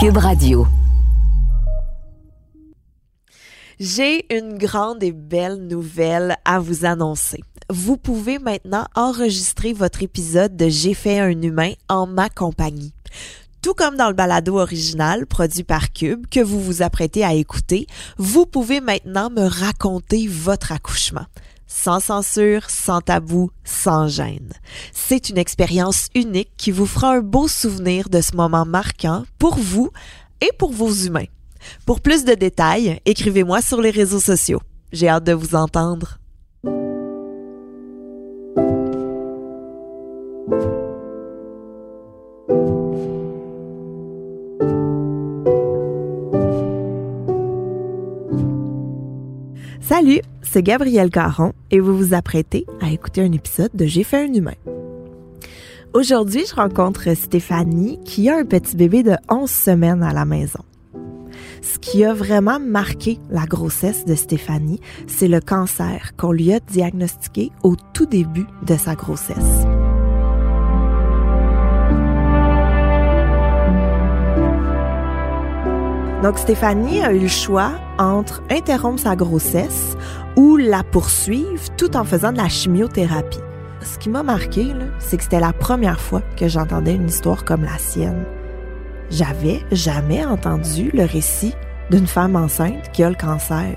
Cube 0.00 0.18
Radio. 0.18 0.64
J'ai 3.80 4.32
une 4.32 4.56
grande 4.56 5.02
et 5.02 5.10
belle 5.10 5.56
nouvelle 5.66 6.36
à 6.44 6.60
vous 6.60 6.84
annoncer. 6.84 7.40
Vous 7.68 7.96
pouvez 7.96 8.38
maintenant 8.38 8.86
enregistrer 8.94 9.72
votre 9.72 10.04
épisode 10.04 10.56
de 10.56 10.68
J'ai 10.68 10.94
fait 10.94 11.18
un 11.18 11.42
humain 11.42 11.72
en 11.88 12.06
ma 12.06 12.28
compagnie. 12.28 12.92
Tout 13.60 13.74
comme 13.74 13.96
dans 13.96 14.06
le 14.06 14.14
balado 14.14 14.60
original 14.60 15.26
produit 15.26 15.64
par 15.64 15.92
Cube 15.92 16.26
que 16.30 16.38
vous 16.38 16.60
vous 16.60 16.82
apprêtez 16.82 17.24
à 17.24 17.34
écouter, 17.34 17.88
vous 18.18 18.46
pouvez 18.46 18.80
maintenant 18.80 19.30
me 19.30 19.48
raconter 19.48 20.28
votre 20.28 20.70
accouchement. 20.70 21.26
Sans 21.68 22.00
censure, 22.00 22.68
sans 22.68 23.00
tabou, 23.00 23.50
sans 23.62 24.08
gêne. 24.08 24.52
C'est 24.92 25.28
une 25.28 25.38
expérience 25.38 26.08
unique 26.14 26.50
qui 26.56 26.72
vous 26.72 26.86
fera 26.86 27.12
un 27.12 27.20
beau 27.20 27.46
souvenir 27.46 28.08
de 28.08 28.20
ce 28.20 28.34
moment 28.34 28.64
marquant 28.64 29.24
pour 29.38 29.56
vous 29.56 29.90
et 30.40 30.50
pour 30.58 30.72
vos 30.72 30.92
humains. 30.92 31.26
Pour 31.86 32.00
plus 32.00 32.24
de 32.24 32.34
détails, 32.34 33.00
écrivez-moi 33.04 33.60
sur 33.62 33.80
les 33.80 33.90
réseaux 33.90 34.20
sociaux. 34.20 34.60
J'ai 34.92 35.08
hâte 35.08 35.24
de 35.24 35.32
vous 35.32 35.54
entendre. 35.54 36.18
Salut, 49.80 50.20
c'est 50.42 50.62
Gabrielle 50.62 51.10
Caron 51.10 51.52
et 51.70 51.80
vous 51.80 51.96
vous 51.96 52.14
apprêtez 52.14 52.66
à 52.80 52.90
écouter 52.90 53.22
un 53.22 53.32
épisode 53.32 53.70
de 53.74 53.86
J'ai 53.86 54.04
fait 54.04 54.24
un 54.24 54.32
humain. 54.32 54.56
Aujourd'hui, 55.94 56.44
je 56.48 56.54
rencontre 56.54 57.14
Stéphanie 57.14 57.98
qui 58.04 58.28
a 58.28 58.36
un 58.36 58.44
petit 58.44 58.76
bébé 58.76 59.02
de 59.02 59.14
11 59.30 59.48
semaines 59.48 60.02
à 60.02 60.12
la 60.12 60.24
maison. 60.24 60.60
Ce 61.62 61.78
qui 61.78 62.04
a 62.04 62.12
vraiment 62.12 62.60
marqué 62.60 63.18
la 63.30 63.46
grossesse 63.46 64.04
de 64.04 64.14
Stéphanie, 64.14 64.80
c'est 65.06 65.28
le 65.28 65.40
cancer 65.40 66.12
qu'on 66.16 66.32
lui 66.32 66.52
a 66.52 66.60
diagnostiqué 66.60 67.50
au 67.62 67.74
tout 67.94 68.06
début 68.06 68.46
de 68.66 68.76
sa 68.76 68.94
grossesse. 68.94 69.64
Donc 76.22 76.36
Stéphanie 76.36 77.00
a 77.00 77.12
eu 77.12 77.20
le 77.20 77.28
choix 77.28 77.70
entre 77.96 78.42
interrompre 78.50 78.98
sa 78.98 79.14
grossesse 79.14 79.96
ou 80.36 80.56
la 80.56 80.82
poursuivre 80.82 81.62
tout 81.76 81.96
en 81.96 82.02
faisant 82.02 82.32
de 82.32 82.38
la 82.38 82.48
chimiothérapie. 82.48 83.38
Ce 83.82 83.98
qui 83.98 84.08
m'a 84.08 84.24
marqué, 84.24 84.72
c'est 84.98 85.16
que 85.16 85.22
c'était 85.22 85.38
la 85.38 85.52
première 85.52 86.00
fois 86.00 86.22
que 86.36 86.48
j'entendais 86.48 86.96
une 86.96 87.08
histoire 87.08 87.44
comme 87.44 87.62
la 87.62 87.78
sienne. 87.78 88.24
J'avais 89.10 89.60
jamais 89.70 90.24
entendu 90.24 90.90
le 90.92 91.04
récit 91.04 91.54
d'une 91.90 92.08
femme 92.08 92.34
enceinte 92.34 92.90
qui 92.92 93.04
a 93.04 93.10
le 93.10 93.14
cancer. 93.14 93.76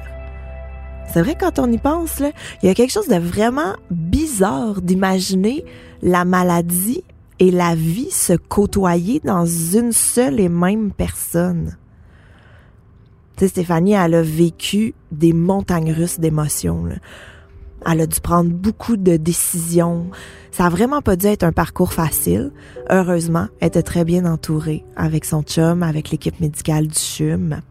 C'est 1.13 1.21
vrai 1.21 1.37
quand 1.39 1.59
on 1.59 1.71
y 1.71 1.77
pense, 1.77 2.19
là, 2.19 2.31
il 2.63 2.67
y 2.67 2.71
a 2.71 2.73
quelque 2.73 2.91
chose 2.91 3.07
de 3.07 3.17
vraiment 3.17 3.75
bizarre 3.91 4.81
d'imaginer 4.81 5.63
la 6.01 6.25
maladie 6.25 7.03
et 7.37 7.51
la 7.51 7.75
vie 7.75 8.09
se 8.09 8.33
côtoyer 8.33 9.21
dans 9.23 9.45
une 9.45 9.91
seule 9.91 10.39
et 10.39 10.49
même 10.49 10.91
personne. 10.91 11.77
Stéphanie, 13.47 13.93
elle 13.93 14.15
a 14.15 14.21
vécu 14.21 14.93
des 15.11 15.33
montagnes 15.33 15.91
russes 15.91 16.19
d'émotions. 16.19 16.85
Elle 17.85 18.01
a 18.01 18.07
dû 18.07 18.19
prendre 18.19 18.51
beaucoup 18.51 18.97
de 18.97 19.17
décisions. 19.17 20.11
Ça 20.51 20.65
a 20.65 20.69
vraiment 20.69 21.01
pas 21.01 21.15
dû 21.15 21.25
être 21.27 21.43
un 21.43 21.51
parcours 21.51 21.93
facile. 21.93 22.51
Heureusement, 22.89 23.47
elle 23.59 23.69
était 23.69 23.83
très 23.83 24.05
bien 24.05 24.25
entourée 24.25 24.83
avec 24.95 25.25
son 25.25 25.41
chum, 25.41 25.81
avec 25.81 26.11
l'équipe 26.11 26.39
médicale 26.39 26.87
du 26.87 26.99
CHUM. 26.99 27.61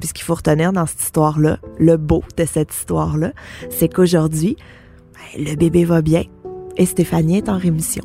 Puis 0.00 0.08
ce 0.08 0.14
qu'il 0.14 0.24
faut 0.24 0.34
retenir 0.34 0.72
dans 0.72 0.86
cette 0.86 1.02
histoire-là, 1.02 1.58
le 1.78 1.96
beau 1.96 2.22
de 2.36 2.44
cette 2.44 2.74
histoire-là, 2.74 3.32
c'est 3.70 3.88
qu'aujourd'hui, 3.88 4.56
ben, 5.14 5.44
le 5.44 5.56
bébé 5.56 5.84
va 5.84 6.02
bien 6.02 6.24
et 6.76 6.86
Stéphanie 6.86 7.38
est 7.38 7.48
en 7.48 7.58
rémission. 7.58 8.02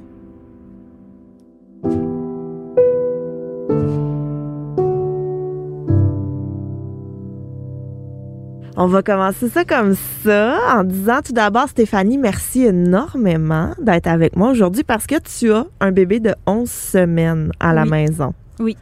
On 8.83 8.87
va 8.87 9.03
commencer 9.03 9.47
ça 9.47 9.63
comme 9.63 9.93
ça 10.23 10.57
en 10.75 10.83
disant 10.83 11.19
tout 11.23 11.33
d'abord, 11.33 11.69
Stéphanie, 11.69 12.17
merci 12.17 12.65
énormément 12.65 13.75
d'être 13.79 14.07
avec 14.07 14.35
moi 14.35 14.49
aujourd'hui 14.49 14.83
parce 14.83 15.05
que 15.05 15.19
tu 15.19 15.53
as 15.53 15.67
un 15.79 15.91
bébé 15.91 16.19
de 16.19 16.33
11 16.47 16.67
semaines 16.67 17.51
à 17.59 17.73
la 17.73 17.83
Oui. 17.83 17.89
maison. 17.91 18.33
Oui. 18.59 18.75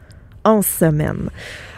11 0.46 0.64
semaines. 0.64 1.28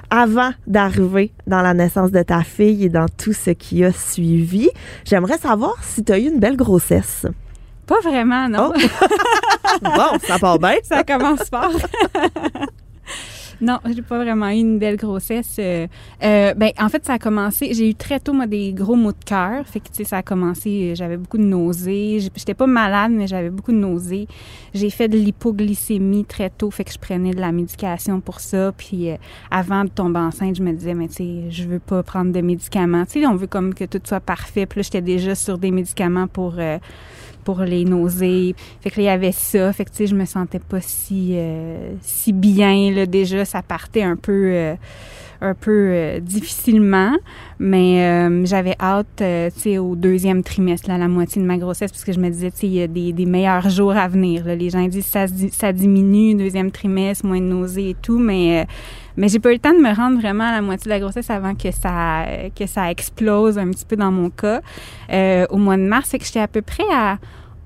Avant 0.08 0.50
d'arriver 0.68 1.32
dans 1.48 1.62
la 1.62 1.74
naissance 1.74 2.12
de 2.12 2.22
ta 2.22 2.44
fille 2.44 2.84
et 2.84 2.88
dans 2.88 3.06
tout 3.08 3.32
ce 3.32 3.50
qui 3.50 3.82
a 3.84 3.90
suivi, 3.90 4.70
j'aimerais 5.04 5.38
savoir 5.38 5.74
si 5.82 6.04
tu 6.04 6.12
as 6.12 6.18
eu 6.20 6.28
une 6.28 6.38
belle 6.38 6.56
grossesse. 6.56 7.26
Pas 7.88 7.98
vraiment, 8.04 8.48
non. 8.48 8.72
Bon, 9.82 10.18
ça 10.22 10.38
part 10.38 10.60
bien. 10.60 10.76
ça 10.84 11.02
commence 11.02 11.48
fort. 11.50 11.72
non, 13.62 13.78
j'ai 13.94 14.02
pas 14.02 14.18
vraiment 14.18 14.48
eu 14.48 14.56
une 14.56 14.78
belle 14.80 14.96
grossesse. 14.96 15.54
Euh, 15.60 15.86
euh, 16.24 16.52
ben, 16.54 16.72
en 16.80 16.88
fait, 16.88 17.06
ça 17.06 17.12
a 17.14 17.18
commencé. 17.20 17.72
J'ai 17.74 17.90
eu 17.90 17.94
très 17.94 18.18
tôt, 18.18 18.32
moi, 18.32 18.48
des 18.48 18.72
gros 18.72 18.96
maux 18.96 19.12
de 19.12 19.24
cœur. 19.24 19.64
Fait 19.66 19.78
que, 19.78 19.86
tu 19.86 19.94
sais, 19.98 20.04
ça 20.04 20.18
a 20.18 20.22
commencé. 20.22 20.90
euh, 20.90 20.94
J'avais 20.96 21.16
beaucoup 21.16 21.38
de 21.38 21.44
nausées. 21.44 22.18
J'étais 22.34 22.54
pas 22.54 22.66
malade, 22.66 23.12
mais 23.12 23.28
j'avais 23.28 23.50
beaucoup 23.50 23.70
de 23.70 23.76
nausées. 23.76 24.26
J'ai 24.74 24.90
fait 24.90 25.06
de 25.06 25.16
l'hypoglycémie 25.16 26.24
très 26.24 26.50
tôt. 26.50 26.72
Fait 26.72 26.82
que 26.82 26.92
je 26.92 26.98
prenais 26.98 27.30
de 27.30 27.40
la 27.40 27.52
médication 27.52 28.20
pour 28.20 28.40
ça. 28.40 28.72
Puis, 28.76 29.10
euh, 29.10 29.16
avant 29.50 29.84
de 29.84 29.90
tomber 29.90 30.18
enceinte, 30.18 30.56
je 30.56 30.62
me 30.62 30.72
disais, 30.72 30.94
mais 30.94 31.06
tu 31.06 31.14
sais, 31.14 31.50
je 31.50 31.68
veux 31.68 31.78
pas 31.78 32.02
prendre 32.02 32.32
de 32.32 32.40
médicaments. 32.40 33.06
Tu 33.06 33.20
sais, 33.20 33.26
on 33.26 33.36
veut 33.36 33.46
comme 33.46 33.74
que 33.74 33.84
tout 33.84 34.00
soit 34.04 34.18
parfait. 34.20 34.66
Puis 34.66 34.80
là, 34.80 34.82
j'étais 34.82 35.02
déjà 35.02 35.36
sur 35.36 35.56
des 35.58 35.70
médicaments 35.70 36.26
pour. 36.26 36.54
Pour 37.44 37.60
les 37.60 37.84
nausées. 37.84 38.54
Fait 38.80 38.90
que 38.90 38.96
là, 39.00 39.02
il 39.02 39.06
y 39.06 39.08
avait 39.08 39.32
ça. 39.32 39.72
Fait 39.72 39.84
que, 39.84 39.90
tu 39.90 39.96
sais, 39.98 40.06
je 40.06 40.14
me 40.14 40.24
sentais 40.24 40.58
pas 40.58 40.80
si, 40.80 41.32
euh, 41.34 41.94
si 42.00 42.32
bien, 42.32 42.90
là. 42.92 43.06
Déjà, 43.06 43.44
ça 43.44 43.62
partait 43.62 44.02
un 44.02 44.16
peu, 44.16 44.50
euh, 44.52 44.74
un 45.42 45.54
peu 45.54 45.70
euh, 45.70 46.20
difficilement. 46.20 47.12
Mais 47.58 48.04
euh, 48.04 48.44
j'avais 48.46 48.74
hâte, 48.80 49.20
euh, 49.20 49.50
tu 49.52 49.60
sais, 49.60 49.78
au 49.78 49.94
deuxième 49.94 50.42
trimestre, 50.42 50.88
là, 50.88 50.94
à 50.94 50.98
la 50.98 51.08
moitié 51.08 51.40
de 51.42 51.46
ma 51.46 51.58
grossesse, 51.58 51.90
parce 51.90 52.04
que 52.04 52.12
je 52.12 52.20
me 52.20 52.28
disais, 52.30 52.50
tu 52.50 52.58
sais, 52.58 52.66
il 52.66 52.74
y 52.74 52.82
a 52.82 52.86
des, 52.86 53.26
meilleurs 53.26 53.68
jours 53.68 53.96
à 53.96 54.08
venir. 54.08 54.44
Les 54.46 54.70
gens 54.70 54.86
disent 54.86 55.06
ça, 55.06 55.26
ça 55.50 55.72
diminue, 55.72 56.34
deuxième 56.34 56.70
trimestre, 56.70 57.26
moins 57.26 57.40
de 57.40 57.46
nausées 57.46 57.90
et 57.90 57.96
tout, 58.00 58.18
mais... 58.18 58.66
mais 59.16 59.28
j'ai 59.28 59.38
pas 59.38 59.50
eu 59.50 59.54
le 59.54 59.58
temps 59.58 59.74
de 59.74 59.80
me 59.80 59.94
rendre 59.94 60.18
vraiment 60.18 60.44
à 60.44 60.52
la 60.52 60.62
moitié 60.62 60.84
de 60.84 60.90
la 60.90 61.00
grossesse 61.00 61.30
avant 61.30 61.54
que 61.54 61.70
ça 61.70 62.24
que 62.56 62.66
ça 62.66 62.90
explose 62.90 63.58
un 63.58 63.70
petit 63.70 63.84
peu 63.84 63.96
dans 63.96 64.10
mon 64.10 64.30
cas 64.30 64.60
au 65.50 65.56
mois 65.56 65.76
de 65.76 65.82
mars. 65.82 66.10
Fait 66.10 66.18
que 66.18 66.24
j'étais 66.24 66.40
à 66.40 66.48
peu 66.48 66.62
près 66.62 66.84
à 66.92 67.18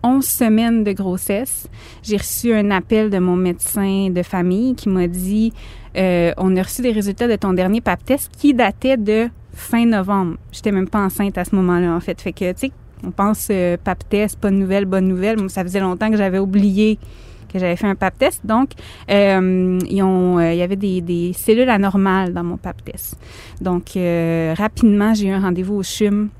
11 0.07 0.25
semaines 0.25 0.85
de 0.85 0.93
grossesse. 0.93 1.69
J'ai 2.03 2.17
reçu 2.17 2.55
un 2.55 2.71
appel 2.71 3.11
de 3.11 3.19
mon 3.19 3.37
médecin 3.37 4.11
de 4.11 4.23
famille 4.23 4.75
qui 4.75 4.89
m'a 4.89 5.09
dit 5.09 5.53
euh, 5.97 6.33
on 6.37 6.57
a 6.57 6.63
reçu 6.63 6.83
des 6.83 6.93
résultats 6.93 7.27
de 7.27 7.37
ton 7.37 7.53
dernier 7.53 7.81
pap 7.81 8.05
test 8.05 8.31
qui 8.39 8.55
datait 8.55 8.97
de 8.97 9.29
fin 9.53 9.85
novembre. 9.85 10.37
J'étais 10.53 10.73
même 10.73 10.89
pas 10.89 11.01
enceinte 11.01 11.37
à 11.39 11.45
ce 11.45 11.55
moment-là 11.57 11.93
en 11.93 12.01
fait. 12.01 12.21
Fait 12.21 12.33
que 12.33 12.53
tu 12.53 12.59
sais 12.59 12.73
on 13.05 13.11
pense 13.11 13.49
euh, 13.51 13.77
pap 13.83 14.09
test, 14.09 14.39
pas 14.39 14.51
de 14.51 14.57
nouvelle, 14.57 14.85
bonne 14.85 15.09
nouvelle. 15.09 15.39
Ça 15.51 15.63
faisait 15.63 15.81
longtemps 15.81 16.11
que 16.11 16.17
j'avais 16.17 16.39
oublié 16.39 16.99
que 17.53 17.61
j'avais 17.61 17.77
fait 17.77 17.87
un 17.87 17.95
pap 17.95 18.17
test. 18.19 18.45
Donc, 18.45 18.71
euh, 19.11 19.79
euh, 19.81 20.53
il 20.53 20.57
y 20.57 20.63
avait 20.63 20.77
des, 20.77 21.01
des 21.01 21.33
cellules 21.33 21.69
anormales 21.69 22.33
dans 22.33 22.43
mon 22.43 22.57
pap 22.57 22.85
test. 22.85 23.17
Donc, 23.61 23.93
rapidement, 24.57 25.15
j'ai 25.15 25.29
eu 25.29 25.31
un 25.31 25.41
rendez-vous 25.41 25.77
au 25.77 25.83
CHUM 25.83 26.31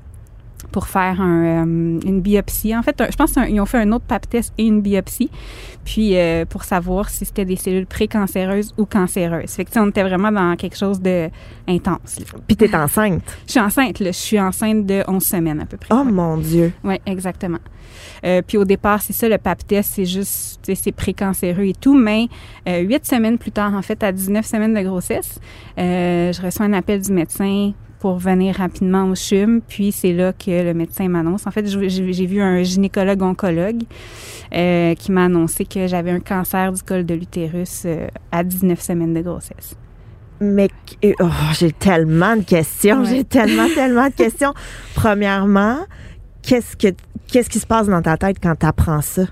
pour 0.71 0.87
faire 0.87 1.21
un, 1.21 1.63
euh, 1.65 1.99
une 2.05 2.21
biopsie. 2.21 2.75
En 2.75 2.83
fait, 2.83 2.99
un- 3.01 3.09
je 3.09 3.15
pense 3.15 3.31
qu'ils 3.33 3.59
ont 3.61 3.65
fait 3.65 3.79
un 3.79 3.91
autre 3.91 4.05
pap 4.05 4.27
test 4.29 4.53
et 4.57 4.65
une 4.65 4.81
biopsie, 4.81 5.29
puis 5.85 6.17
euh, 6.17 6.45
pour 6.45 6.63
savoir 6.63 7.09
si 7.09 7.25
c'était 7.25 7.45
des 7.45 7.55
cellules 7.55 7.85
précancéreuses 7.87 8.73
ou 8.77 8.85
cancéreuses. 8.85 9.51
Fait 9.51 9.65
que, 9.65 9.79
on 9.79 9.89
était 9.89 10.03
vraiment 10.03 10.31
dans 10.31 10.55
quelque 10.55 10.77
chose 10.77 11.01
de 11.01 11.29
intense. 11.67 12.19
Puis 12.47 12.55
t'es 12.57 12.75
enceinte. 12.75 13.21
Je 13.47 13.51
suis 13.51 13.59
enceinte, 13.59 13.99
là. 13.99 14.07
Je 14.11 14.17
suis 14.17 14.39
enceinte 14.39 14.85
de 14.85 15.03
11 15.07 15.23
semaines 15.23 15.59
à 15.61 15.65
peu 15.65 15.77
près. 15.77 15.93
Oh 15.93 16.03
Ouais. 16.05 16.11
mon 16.11 16.37
Dieu. 16.37 16.73
Oui, 16.83 16.95
exactement. 17.05 17.59
Euh, 18.25 18.41
puis 18.45 18.57
au 18.57 18.65
départ, 18.65 19.01
c'est 19.01 19.13
ça, 19.13 19.29
le 19.29 19.37
pap 19.37 19.65
test, 19.65 19.93
c'est 19.95 20.05
juste, 20.05 20.59
c'est 20.75 20.91
précancéreux 20.91 21.63
et 21.65 21.73
tout, 21.73 21.95
mais 21.97 22.27
euh, 22.67 22.79
huit 22.81 23.05
semaines 23.05 23.37
plus 23.37 23.51
tard, 23.51 23.73
en 23.73 23.81
fait, 23.81 24.03
à 24.03 24.11
19 24.11 24.45
semaines 24.45 24.73
de 24.73 24.81
grossesse, 24.81 25.39
euh, 25.77 26.31
je 26.33 26.41
reçois 26.41 26.65
un 26.65 26.73
appel 26.73 27.01
du 27.01 27.11
médecin 27.11 27.71
pour 27.99 28.17
venir 28.17 28.55
rapidement 28.55 29.05
au 29.09 29.15
CHUM, 29.15 29.61
puis 29.67 29.91
c'est 29.91 30.13
là 30.13 30.33
que 30.33 30.63
le 30.63 30.73
médecin 30.73 31.07
m'annonce. 31.07 31.47
En 31.47 31.51
fait, 31.51 31.65
j'ai 31.67 32.25
vu 32.25 32.41
un 32.41 32.61
gynécologue-oncologue 32.63 33.83
euh, 34.53 34.93
qui 34.95 35.11
m'a 35.11 35.25
annoncé 35.25 35.65
que 35.65 35.87
j'avais 35.87 36.11
un 36.11 36.19
cancer 36.19 36.71
du 36.71 36.81
col 36.83 37.05
de 37.05 37.13
l'utérus 37.15 37.83
euh, 37.85 38.07
à 38.31 38.43
19 38.43 38.79
semaines 38.79 39.13
de 39.13 39.21
grossesse. 39.21 39.75
Mais 40.39 40.69
oh, 41.19 41.29
j'ai 41.57 41.71
tellement 41.71 42.35
de 42.35 42.43
questions, 42.43 43.01
Ouais. 43.01 43.05
j'ai 43.09 43.23
tellement, 43.23 43.67
tellement 43.73 44.07
de 44.07 44.13
questions. 44.13 44.53
Premièrement, 44.95 45.79
qu'est-ce 46.43 46.75
que 46.77 46.95
qu'est-ce 47.27 47.49
qui 47.49 47.59
se 47.59 47.65
passe 47.67 47.87
dans 47.87 48.01
ta 48.01 48.17
tête 48.17 48.37
quand 48.41 48.55
tu 48.55 48.65
apprends 48.65 49.01
ça? 49.01 49.23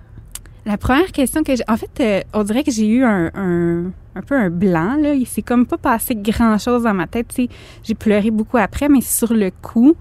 La 0.66 0.78
première 0.78 1.12
question 1.12 1.44
que 1.44 1.56
j'ai... 1.56 1.64
En 1.68 1.78
fait, 1.78 1.92
euh, 2.00 2.22
on 2.34 2.44
dirait 2.44 2.64
que 2.64 2.72
j'ai 2.72 2.88
eu 2.88 3.04
un, 3.04 3.30
un, 3.36 3.92
un, 4.16 4.22
peu 4.22 4.34
un 4.36 4.50
blanc, 4.50 4.98
là. 5.00 5.14
Il 5.14 5.28
s'est 5.28 5.44
comme 5.44 5.68
pas 5.68 5.78
passé 5.78 6.16
grand-chose 6.16 6.84
dans 6.84 6.94
ma 6.96 7.06
tête. 7.06 7.36
J'ai 7.84 7.94
pleuré 7.94 8.32
beaucoup 8.32 8.58
après, 8.58 8.90
mais 8.90 9.02
sur 9.02 9.32
le 9.32 9.52
coup, 9.62 9.96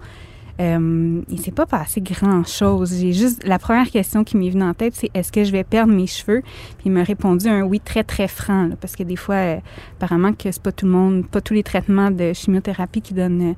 euh, 0.59 1.21
il 1.29 1.39
s'est 1.39 1.51
pas 1.51 1.67
passé 1.67 2.01
grand-chose. 2.01 2.97
J'ai 2.99 3.13
juste... 3.13 3.45
La 3.45 3.59
première 3.59 3.91
question 3.91 4.23
qui 4.23 4.37
m'est 4.37 4.49
venue 4.49 4.63
en 4.63 4.73
tête, 4.73 4.95
c'est 4.95 5.11
est-ce 5.13 5.31
que 5.31 5.43
je 5.43 5.51
vais 5.51 5.63
perdre 5.63 5.93
mes 5.93 6.07
cheveux? 6.07 6.41
Puis 6.41 6.87
il 6.87 6.91
m'a 6.91 7.03
répondu 7.03 7.47
un 7.47 7.61
oui 7.61 7.79
très, 7.79 8.03
très 8.03 8.27
franc, 8.27 8.65
là, 8.65 8.75
parce 8.81 8.95
que 8.95 9.03
des 9.03 9.17
fois, 9.17 9.35
euh, 9.35 9.57
apparemment 9.99 10.33
que 10.33 10.51
c'est 10.51 10.63
pas 10.63 10.71
tout 10.71 10.87
le 10.87 10.91
monde, 10.93 11.27
pas 11.27 11.41
tous 11.41 11.53
les 11.53 11.63
traitements 11.63 12.09
de 12.09 12.33
chimiothérapie 12.33 13.01
qui 13.01 13.13
donnent... 13.13 13.51
Euh, 13.51 13.53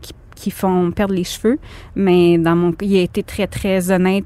qui, 0.00 0.12
qui 0.34 0.50
font 0.50 0.90
perdre 0.90 1.14
les 1.14 1.24
cheveux, 1.24 1.58
mais 1.94 2.36
dans 2.38 2.56
mon 2.56 2.74
il 2.80 2.96
a 2.96 3.02
été 3.02 3.22
très, 3.22 3.46
très 3.46 3.92
honnête 3.92 4.24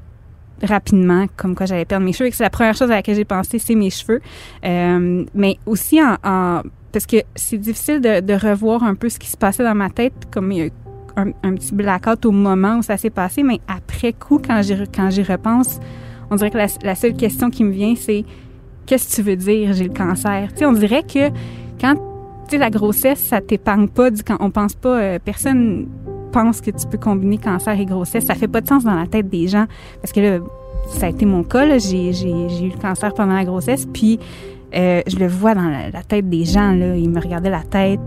rapidement 0.63 1.25
comme 1.35 1.55
quoi 1.55 1.65
j'allais 1.65 1.85
perdre 1.85 2.05
mes 2.05 2.13
cheveux 2.13 2.29
c'est 2.31 2.43
la 2.43 2.49
première 2.49 2.75
chose 2.75 2.89
à 2.91 2.95
laquelle 2.95 3.15
j'ai 3.15 3.25
pensé, 3.25 3.59
c'est 3.59 3.75
mes 3.75 3.89
cheveux. 3.89 4.21
Euh, 4.65 5.25
mais 5.33 5.57
aussi 5.65 6.01
en, 6.01 6.17
en 6.23 6.61
parce 6.91 7.05
que 7.05 7.17
c'est 7.35 7.57
difficile 7.57 8.01
de, 8.01 8.21
de, 8.21 8.33
revoir 8.33 8.83
un 8.83 8.95
peu 8.95 9.09
ce 9.09 9.19
qui 9.19 9.29
se 9.29 9.37
passait 9.37 9.63
dans 9.63 9.75
ma 9.75 9.89
tête, 9.89 10.13
comme 10.31 10.51
il 10.51 10.57
y 10.57 10.67
a 10.67 10.69
un, 11.17 11.27
un 11.43 11.53
petit 11.53 11.73
blackout 11.73 12.25
au 12.25 12.31
moment 12.31 12.77
où 12.77 12.81
ça 12.81 12.97
s'est 12.97 13.09
passé, 13.09 13.43
mais 13.43 13.59
après 13.67 14.13
coup, 14.13 14.39
quand 14.39 14.61
j'y 14.61 14.75
quand 14.95 15.09
j'y 15.09 15.23
repense, 15.23 15.79
on 16.29 16.35
dirait 16.35 16.51
que 16.51 16.57
la, 16.57 16.95
seule 16.95 17.15
question 17.15 17.49
qui 17.49 17.63
me 17.63 17.71
vient, 17.71 17.95
c'est 17.95 18.25
qu'est-ce 18.85 19.09
que 19.09 19.15
tu 19.15 19.21
veux 19.21 19.35
dire, 19.35 19.73
j'ai 19.73 19.85
le 19.85 19.93
cancer? 19.93 20.49
Tu 20.51 20.59
sais, 20.59 20.65
on 20.65 20.73
dirait 20.73 21.03
que 21.03 21.29
quand 21.79 21.95
tu 21.95 22.51
sais 22.51 22.57
la 22.57 22.69
grossesse, 22.69 23.19
ça 23.19 23.41
t'épargne 23.41 23.87
pas, 23.87 24.09
quand 24.25 24.37
on 24.39 24.51
pense 24.51 24.75
pas, 24.75 24.99
euh, 24.99 25.19
personne 25.23 25.87
pense 26.31 26.61
que 26.61 26.71
tu 26.71 26.87
peux 26.87 26.97
combiner 26.97 27.37
cancer 27.37 27.79
et 27.79 27.85
grossesse. 27.85 28.25
Ça 28.25 28.35
fait 28.35 28.47
pas 28.47 28.61
de 28.61 28.67
sens 28.67 28.83
dans 28.83 28.95
la 28.95 29.07
tête 29.07 29.29
des 29.29 29.47
gens 29.47 29.65
parce 30.01 30.11
que 30.11 30.19
là, 30.19 30.39
ça 30.89 31.07
a 31.07 31.09
été 31.09 31.25
mon 31.25 31.43
cas. 31.43 31.77
J'ai, 31.77 32.13
j'ai, 32.13 32.49
j'ai 32.49 32.65
eu 32.65 32.69
le 32.69 32.81
cancer 32.81 33.13
pendant 33.13 33.33
la 33.33 33.45
grossesse, 33.45 33.85
puis 33.85 34.19
euh, 34.75 35.01
je 35.07 35.17
le 35.17 35.27
vois 35.27 35.55
dans 35.55 35.69
la, 35.69 35.89
la, 35.89 36.03
tête 36.03 36.29
des 36.29 36.45
gens. 36.45 36.71
Là. 36.71 36.95
Ils 36.95 37.09
me 37.09 37.19
regardaient 37.19 37.49
la 37.49 37.63
tête, 37.63 37.99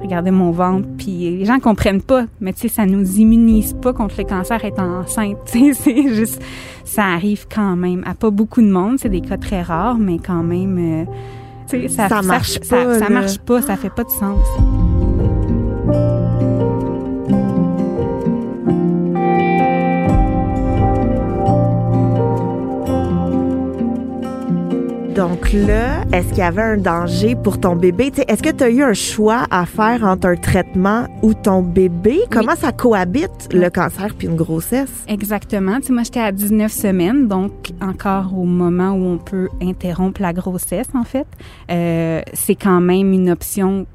regardaient 0.00 0.30
mon 0.30 0.50
ventre, 0.50 0.88
puis 0.98 1.38
les 1.38 1.44
gens 1.44 1.58
comprennent 1.58 2.02
pas. 2.02 2.24
Mais 2.40 2.52
tu 2.52 2.60
sais, 2.60 2.68
ça 2.68 2.86
nous 2.86 3.18
immunise 3.18 3.74
pas 3.74 3.92
contre 3.92 4.16
le 4.18 4.24
cancer 4.24 4.64
étant 4.64 5.00
enceinte. 5.00 5.38
c'est 5.46 6.14
juste, 6.14 6.42
ça 6.84 7.04
arrive 7.04 7.46
quand 7.52 7.76
même 7.76 8.04
à 8.06 8.14
pas 8.14 8.30
beaucoup 8.30 8.62
de 8.62 8.70
monde. 8.70 8.98
C'est 8.98 9.08
des 9.08 9.20
cas 9.20 9.36
très 9.36 9.62
rares, 9.62 9.98
mais 9.98 10.18
quand 10.18 10.42
même, 10.42 11.06
euh, 11.08 11.88
ça, 11.88 12.08
ça 12.08 12.22
marche 12.22 12.60
ça, 12.62 12.76
pas. 12.76 12.94
Ça, 12.94 13.06
ça 13.06 13.08
marche 13.10 13.38
pas. 13.38 13.62
Ça 13.62 13.76
fait 13.76 13.90
pas 13.90 14.04
de 14.04 14.10
sens. 14.10 14.38
Donc 25.14 25.52
là, 25.52 26.02
est-ce 26.12 26.28
qu'il 26.30 26.38
y 26.38 26.42
avait 26.42 26.62
un 26.62 26.76
danger 26.76 27.36
pour 27.36 27.60
ton 27.60 27.76
bébé? 27.76 28.10
Est-ce 28.26 28.42
que 28.42 28.50
tu 28.50 28.64
as 28.64 28.70
eu 28.70 28.82
un 28.82 28.94
choix 28.94 29.46
à 29.48 29.64
faire 29.64 30.02
entre 30.02 30.26
un 30.26 30.34
traitement 30.34 31.06
ou 31.22 31.34
ton 31.34 31.62
bébé? 31.62 32.22
Comment 32.32 32.52
oui. 32.52 32.58
ça 32.58 32.72
cohabite, 32.72 33.48
le 33.52 33.70
cancer 33.70 34.12
puis 34.18 34.26
une 34.26 34.34
grossesse? 34.34 34.90
Exactement. 35.06 35.78
moi, 35.90 36.02
j'étais 36.02 36.18
à 36.18 36.32
19 36.32 36.72
semaines, 36.72 37.28
donc 37.28 37.52
encore 37.80 38.36
au 38.36 38.42
moment 38.42 38.90
où 38.90 39.04
on 39.04 39.18
peut 39.18 39.48
interrompre 39.62 40.20
la 40.20 40.32
grossesse, 40.32 40.88
en 40.94 41.04
fait. 41.04 41.28
Euh, 41.70 42.20
c'est 42.32 42.56
quand 42.56 42.80
même 42.80 43.12
une 43.12 43.30
option 43.30 43.86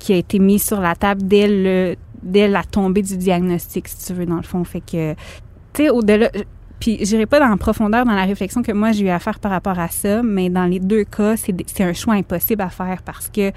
qui 0.00 0.12
a 0.12 0.16
été 0.16 0.40
mise 0.40 0.64
sur 0.64 0.80
la 0.80 0.96
table 0.96 1.22
dès, 1.22 1.46
le, 1.46 1.94
dès 2.20 2.48
la 2.48 2.64
tombée 2.64 3.02
du 3.02 3.16
diagnostic, 3.16 3.86
si 3.86 4.06
tu 4.06 4.12
veux, 4.12 4.26
dans 4.26 4.38
le 4.38 4.42
fond. 4.42 4.64
Fait 4.64 4.80
que, 4.80 5.12
tu 5.72 5.84
sais, 5.84 5.90
au-delà 5.90 6.30
puis 6.84 6.98
j'irai 7.00 7.24
pas 7.24 7.38
la 7.38 7.56
profondeur 7.56 8.04
dans 8.04 8.12
la 8.12 8.26
réflexion 8.26 8.62
que 8.62 8.70
moi 8.70 8.92
j'ai 8.92 9.06
eu 9.06 9.08
à 9.08 9.18
faire 9.18 9.38
par 9.38 9.52
rapport 9.52 9.78
à 9.78 9.88
ça, 9.88 10.22
mais 10.22 10.50
dans 10.50 10.66
les 10.66 10.80
deux 10.80 11.04
cas, 11.04 11.34
c'est 11.38 11.80
un 11.80 11.94
choix 11.94 12.12
impossible 12.12 12.60
à 12.60 12.68
faire 12.68 13.00
parce 13.02 13.30
que 13.30 13.52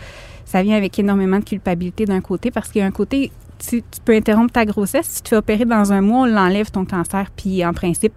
ça 0.46 0.64
vient 0.64 0.78
avec 0.78 0.98
énormément 0.98 1.40
de 1.40 1.44
culpabilité 1.44 2.06
d'un 2.06 2.22
côté, 2.22 2.52
parce 2.52 2.70
qu'il 2.70 2.80
y 2.80 2.84
a 2.86 2.88
un 2.88 2.92
côté, 2.92 3.34
tu, 3.60 3.82
tu, 3.82 4.00
peux 4.06 4.16
interrompre 4.16 4.54
ta 4.54 4.64
grossesse, 4.64 5.08
si 5.08 5.16
tu 5.18 5.24
te 5.24 5.28
fais 5.28 5.36
opérer 5.36 5.66
dans 5.66 5.92
un 5.92 6.00
mois, 6.00 6.22
on 6.22 6.26
l'enlève 6.26 6.72
ton 6.72 6.86
cancer, 6.86 7.30
puis 7.36 7.66
en 7.66 7.74
principe, 7.74 8.14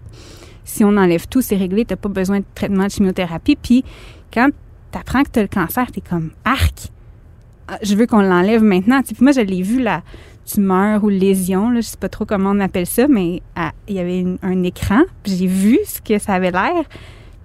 si 0.63 0.85
on 0.85 0.95
enlève 0.95 1.27
tout, 1.27 1.41
c'est 1.41 1.57
réglé, 1.57 1.83
t'as 1.83 1.97
pas 1.97 2.07
besoin 2.07 2.39
de 2.39 2.45
traitement 2.55 2.85
de 2.85 2.91
chimiothérapie, 2.91 3.57
puis 3.61 3.83
quand 4.33 4.47
t'apprends 4.91 5.23
que 5.23 5.29
t'as 5.29 5.41
le 5.41 5.49
cancer, 5.49 5.91
t'es 5.91 5.99
comme 5.99 6.31
arc, 6.45 6.89
je 7.81 7.95
veux 7.95 8.05
qu'on 8.05 8.21
l'enlève 8.21 8.63
maintenant. 8.63 9.01
Puis 9.01 9.15
moi, 9.21 9.31
je 9.31 9.41
l'ai 9.41 9.61
vu 9.61 9.81
là 9.81 10.03
tumeur 10.45 11.03
ou 11.03 11.09
lésion, 11.09 11.69
là, 11.69 11.81
je 11.81 11.87
sais 11.87 11.97
pas 11.97 12.09
trop 12.09 12.25
comment 12.25 12.51
on 12.51 12.59
appelle 12.59 12.85
ça, 12.85 13.07
mais 13.07 13.41
il 13.87 13.95
y 13.95 13.99
avait 13.99 14.25
un 14.41 14.63
écran, 14.63 15.01
j'ai 15.25 15.47
vu 15.47 15.79
ce 15.85 16.01
que 16.01 16.19
ça 16.19 16.33
avait 16.33 16.51
l'air, 16.51 16.83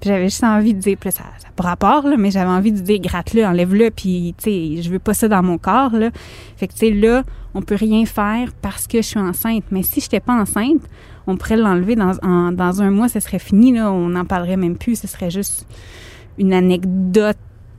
puis 0.00 0.10
j'avais 0.10 0.24
juste 0.24 0.44
envie 0.44 0.74
de 0.74 0.80
dire, 0.80 0.96
puis 0.98 1.10
ça 1.10 1.24
n'a 1.62 1.76
pas 1.76 2.02
là, 2.02 2.16
mais 2.18 2.30
j'avais 2.30 2.50
envie 2.50 2.72
de 2.72 2.80
dire, 2.80 3.00
gratte-le, 3.00 3.44
enlève-le, 3.44 3.90
puis, 3.90 4.34
tu 4.36 4.50
sais, 4.50 4.82
je 4.82 4.90
veux 4.90 4.98
pas 4.98 5.14
ça 5.14 5.28
dans 5.28 5.42
mon 5.42 5.58
corps, 5.58 5.92
là. 5.92 6.10
Fait 6.56 6.68
que, 6.68 6.72
tu 6.72 6.78
sais, 6.80 6.90
là, 6.90 7.22
on 7.54 7.62
peut 7.62 7.76
rien 7.76 8.04
faire 8.04 8.50
parce 8.60 8.86
que 8.86 8.98
je 8.98 9.06
suis 9.06 9.20
enceinte, 9.20 9.64
mais 9.70 9.82
si 9.82 10.00
je 10.00 10.06
n'étais 10.06 10.20
pas 10.20 10.34
enceinte, 10.34 10.82
on 11.26 11.36
pourrait 11.36 11.56
l'enlever 11.56 11.96
dans, 11.96 12.12
en, 12.22 12.52
dans 12.52 12.82
un 12.82 12.90
mois, 12.90 13.08
ce 13.08 13.20
serait 13.20 13.38
fini, 13.38 13.72
là, 13.72 13.90
on 13.90 14.08
n'en 14.10 14.24
parlerait 14.24 14.56
même 14.56 14.76
plus, 14.76 15.00
ce 15.00 15.06
serait 15.06 15.30
juste 15.30 15.66
une 16.38 16.52
anecdote 16.52 17.38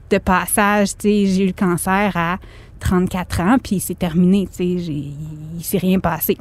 de 0.10 0.18
passage, 0.18 0.98
tu 0.98 1.10
sais, 1.10 1.26
j'ai 1.28 1.44
eu 1.44 1.48
le 1.48 1.54
cancer 1.54 2.12
à 2.16 2.38
34 2.78 3.42
ans, 3.42 3.58
puis 3.62 3.80
c'est 3.80 3.98
terminé, 3.98 4.48
tu 4.48 4.58
sais, 4.58 4.66
il 4.66 5.64
s'est 5.64 5.78
rien 5.78 6.00
passé. 6.00 6.38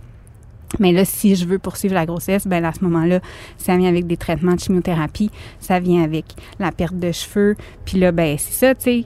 Mais 0.78 0.92
là, 0.92 1.04
si 1.04 1.36
je 1.36 1.46
veux 1.46 1.58
poursuivre 1.58 1.94
la 1.94 2.06
grossesse, 2.06 2.46
ben 2.46 2.64
à 2.64 2.72
ce 2.72 2.82
moment-là, 2.84 3.20
ça 3.56 3.76
vient 3.76 3.88
avec 3.88 4.06
des 4.06 4.16
traitements 4.16 4.54
de 4.54 4.60
chimiothérapie, 4.60 5.30
ça 5.60 5.80
vient 5.80 6.02
avec 6.02 6.24
la 6.58 6.72
perte 6.72 6.98
de 6.98 7.12
cheveux, 7.12 7.56
puis 7.84 7.98
là, 7.98 8.12
ben 8.12 8.36
c'est 8.38 8.52
ça, 8.52 8.74
tu 8.74 8.82
sais, 8.82 9.04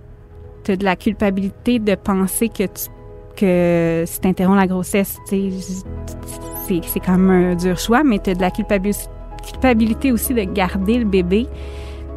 tu 0.65 0.73
as 0.73 0.77
de 0.77 0.85
la 0.85 0.97
culpabilité 0.97 1.79
de 1.79 1.95
penser 1.95 2.49
que 2.49 2.65
tu 2.65 2.89
que 3.37 4.05
si 4.07 4.21
t'interromps 4.21 4.59
la 4.59 4.67
grossesse, 4.67 5.17
tu 5.29 5.51
sais, 5.51 6.81
c'est 6.87 7.01
quand 7.01 7.17
même 7.17 7.53
un 7.53 7.55
dur 7.55 7.79
choix, 7.79 8.05
mais 8.05 8.19
tu 8.19 8.31
as 8.31 8.35
de 8.35 8.41
la 8.41 8.51
culpabilité, 8.51 9.09
culpabilité 9.47 10.13
aussi 10.13 10.35
de 10.35 10.43
garder 10.43 10.99
le 10.99 11.05
bébé 11.05 11.47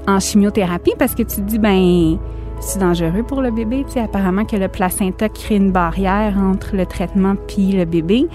en 0.08 0.20
chimiothérapie 0.20 0.94
parce 0.98 1.16
que 1.16 1.24
tu 1.24 1.38
te 1.38 1.42
dis, 1.42 1.60
ben 1.60 2.18
c'est 2.66 2.80
dangereux 2.80 3.24
pour 3.24 3.42
le 3.42 3.52
bébé. 3.52 3.86
Apparemment 3.96 4.46
que 4.46 4.56
le 4.56 4.68
placenta 4.68 5.30
crée 5.30 5.56
une 5.56 5.72
barrière 5.72 6.38
entre 6.38 6.76
le 6.76 6.86
traitement 6.86 7.36
puis 7.48 7.72
le 7.72 7.86
bébé. 7.86 8.28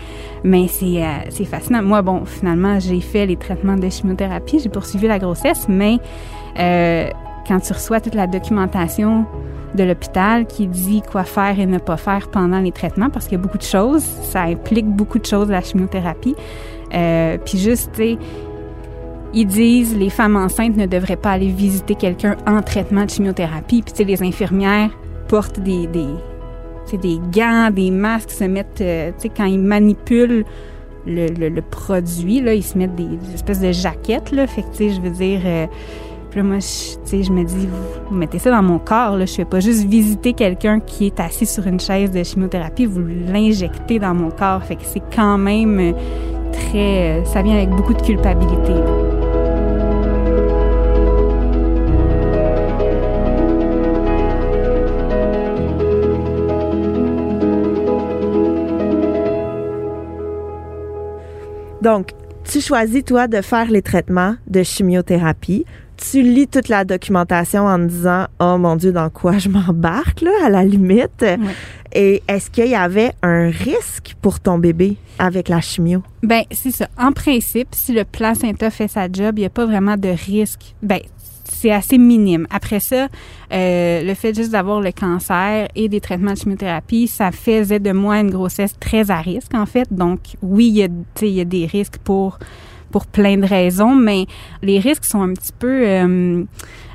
Mais 0.44 0.68
c'est, 0.68 1.02
euh, 1.02 1.44
fascinant. 1.44 1.82
Moi, 1.82 2.02
bon, 2.02 2.24
finalement, 2.24 2.78
j'ai 2.78 3.00
fait 3.00 3.26
les 3.26 3.36
traitements 3.36 3.76
de 3.76 3.88
chimiothérapie, 3.88 4.60
j'ai 4.60 4.68
poursuivi 4.68 5.06
la 5.06 5.18
grossesse, 5.18 5.66
mais 5.68 5.98
euh, 6.58 7.08
quand 7.46 7.60
tu 7.60 7.72
reçois 7.72 8.00
toute 8.00 8.14
la 8.14 8.26
documentation 8.26 9.24
de 9.74 9.84
l'hôpital 9.84 10.46
qui 10.46 10.66
dit 10.66 11.02
quoi 11.02 11.24
faire 11.24 11.58
et 11.58 11.66
ne 11.66 11.78
pas 11.78 11.96
faire 11.96 12.28
pendant 12.28 12.60
les 12.60 12.72
traitements, 12.72 13.10
parce 13.10 13.26
qu'il 13.26 13.38
y 13.38 13.40
a 13.40 13.42
beaucoup 13.42 13.58
de 13.58 13.62
choses, 13.62 14.04
ça 14.04 14.42
implique 14.42 14.86
beaucoup 14.86 15.18
de 15.18 15.26
choses 15.26 15.48
la 15.48 15.62
chimiothérapie. 15.62 16.34
Euh, 16.94 17.38
puis 17.44 17.58
juste, 17.58 17.90
tu 17.92 18.02
sais, 18.02 18.18
ils 19.34 19.46
disent 19.46 19.96
les 19.96 20.10
femmes 20.10 20.36
enceintes 20.36 20.76
ne 20.76 20.86
devraient 20.86 21.16
pas 21.16 21.32
aller 21.32 21.50
visiter 21.50 21.94
quelqu'un 21.94 22.36
en 22.46 22.62
traitement 22.62 23.04
de 23.04 23.10
chimiothérapie. 23.10 23.82
Puis, 23.82 24.04
les 24.04 24.22
infirmières 24.22 24.90
portent 25.28 25.60
des, 25.60 25.86
des, 25.86 26.06
des 26.96 27.20
gants, 27.32 27.70
des 27.70 27.90
masques, 27.90 28.30
se 28.30 28.44
mettent, 28.44 28.80
euh, 28.80 29.10
tu 29.12 29.22
sais, 29.22 29.28
quand 29.28 29.44
ils 29.44 29.60
manipulent 29.60 30.44
le, 31.06 31.60
produit, 31.60 32.40
là, 32.40 32.54
ils 32.54 32.62
se 32.62 32.76
mettent 32.76 32.94
des, 32.94 33.08
espèces 33.34 33.60
de 33.60 33.72
jaquettes, 33.72 34.32
là. 34.32 34.46
Fait 34.46 34.62
que, 34.62 34.88
je 34.88 35.00
veux 35.00 35.10
dire, 35.10 35.40
euh, 35.44 35.66
puis 36.30 36.40
là, 36.40 36.46
moi, 36.46 36.60
sais, 36.60 37.22
je 37.22 37.32
me 37.32 37.44
dis, 37.44 37.68
vous, 38.10 38.14
mettez 38.14 38.38
ça 38.38 38.50
dans 38.50 38.62
mon 38.62 38.78
corps, 38.78 39.16
là. 39.16 39.26
Je 39.26 39.34
fais 39.34 39.44
pas 39.44 39.60
juste 39.60 39.84
visiter 39.84 40.32
quelqu'un 40.32 40.80
qui 40.80 41.06
est 41.06 41.20
assis 41.20 41.46
sur 41.46 41.66
une 41.66 41.80
chaise 41.80 42.10
de 42.10 42.22
chimiothérapie, 42.22 42.86
vous 42.86 43.00
l'injectez 43.00 43.98
dans 43.98 44.14
mon 44.14 44.30
corps. 44.30 44.62
Fait 44.62 44.76
que 44.76 44.84
c'est 44.84 45.02
quand 45.14 45.38
même 45.38 45.94
très, 46.52 47.22
ça 47.26 47.42
vient 47.42 47.56
avec 47.56 47.70
beaucoup 47.70 47.94
de 47.94 48.02
culpabilité. 48.02 48.72
Donc, 61.88 62.10
tu 62.44 62.60
choisis, 62.60 63.02
toi, 63.02 63.28
de 63.28 63.40
faire 63.40 63.70
les 63.70 63.80
traitements 63.80 64.36
de 64.46 64.62
chimiothérapie. 64.62 65.64
Tu 65.96 66.20
lis 66.20 66.46
toute 66.46 66.68
la 66.68 66.84
documentation 66.84 67.64
en 67.64 67.78
disant, 67.78 68.26
oh 68.40 68.58
mon 68.58 68.76
Dieu, 68.76 68.92
dans 68.92 69.08
quoi 69.08 69.38
je 69.38 69.48
m'embarque, 69.48 70.20
là, 70.20 70.30
à 70.44 70.50
la 70.50 70.64
limite? 70.64 71.24
Et 71.94 72.22
est-ce 72.28 72.50
qu'il 72.50 72.66
y 72.66 72.74
avait 72.74 73.12
un 73.22 73.48
risque 73.48 74.14
pour 74.20 74.38
ton 74.38 74.58
bébé 74.58 74.98
avec 75.18 75.48
la 75.48 75.62
chimio? 75.62 76.02
Ben, 76.22 76.42
c'est 76.50 76.72
ça. 76.72 76.88
En 76.98 77.12
principe, 77.12 77.68
si 77.72 77.94
le 77.94 78.04
placenta 78.04 78.68
fait 78.68 78.88
sa 78.88 79.10
job, 79.10 79.38
il 79.38 79.40
n'y 79.40 79.46
a 79.46 79.50
pas 79.50 79.64
vraiment 79.64 79.96
de 79.96 80.10
risque. 80.10 80.74
Ben, 80.82 81.00
c'est 81.50 81.70
assez 81.70 81.98
minime. 81.98 82.46
Après 82.50 82.80
ça, 82.80 83.08
euh, 83.52 84.02
le 84.02 84.14
fait 84.14 84.34
juste 84.34 84.50
d'avoir 84.50 84.80
le 84.80 84.92
cancer 84.92 85.68
et 85.74 85.88
des 85.88 86.00
traitements 86.00 86.32
de 86.32 86.38
chimiothérapie, 86.38 87.08
ça 87.08 87.32
faisait 87.32 87.80
de 87.80 87.92
moi 87.92 88.20
une 88.20 88.30
grossesse 88.30 88.74
très 88.78 89.10
à 89.10 89.20
risque, 89.20 89.54
en 89.54 89.66
fait. 89.66 89.92
Donc, 89.92 90.20
oui, 90.42 90.68
il 90.68 90.76
y 90.76 90.82
a, 90.82 90.88
il 91.22 91.28
y 91.28 91.40
a 91.40 91.44
des 91.44 91.66
risques 91.66 91.98
pour 91.98 92.38
pour 92.90 93.06
plein 93.06 93.36
de 93.36 93.46
raisons, 93.46 93.94
mais 93.94 94.26
les 94.62 94.78
risques 94.78 95.04
sont 95.04 95.22
un 95.22 95.32
petit 95.32 95.52
peu 95.58 95.86
euh, 95.86 96.44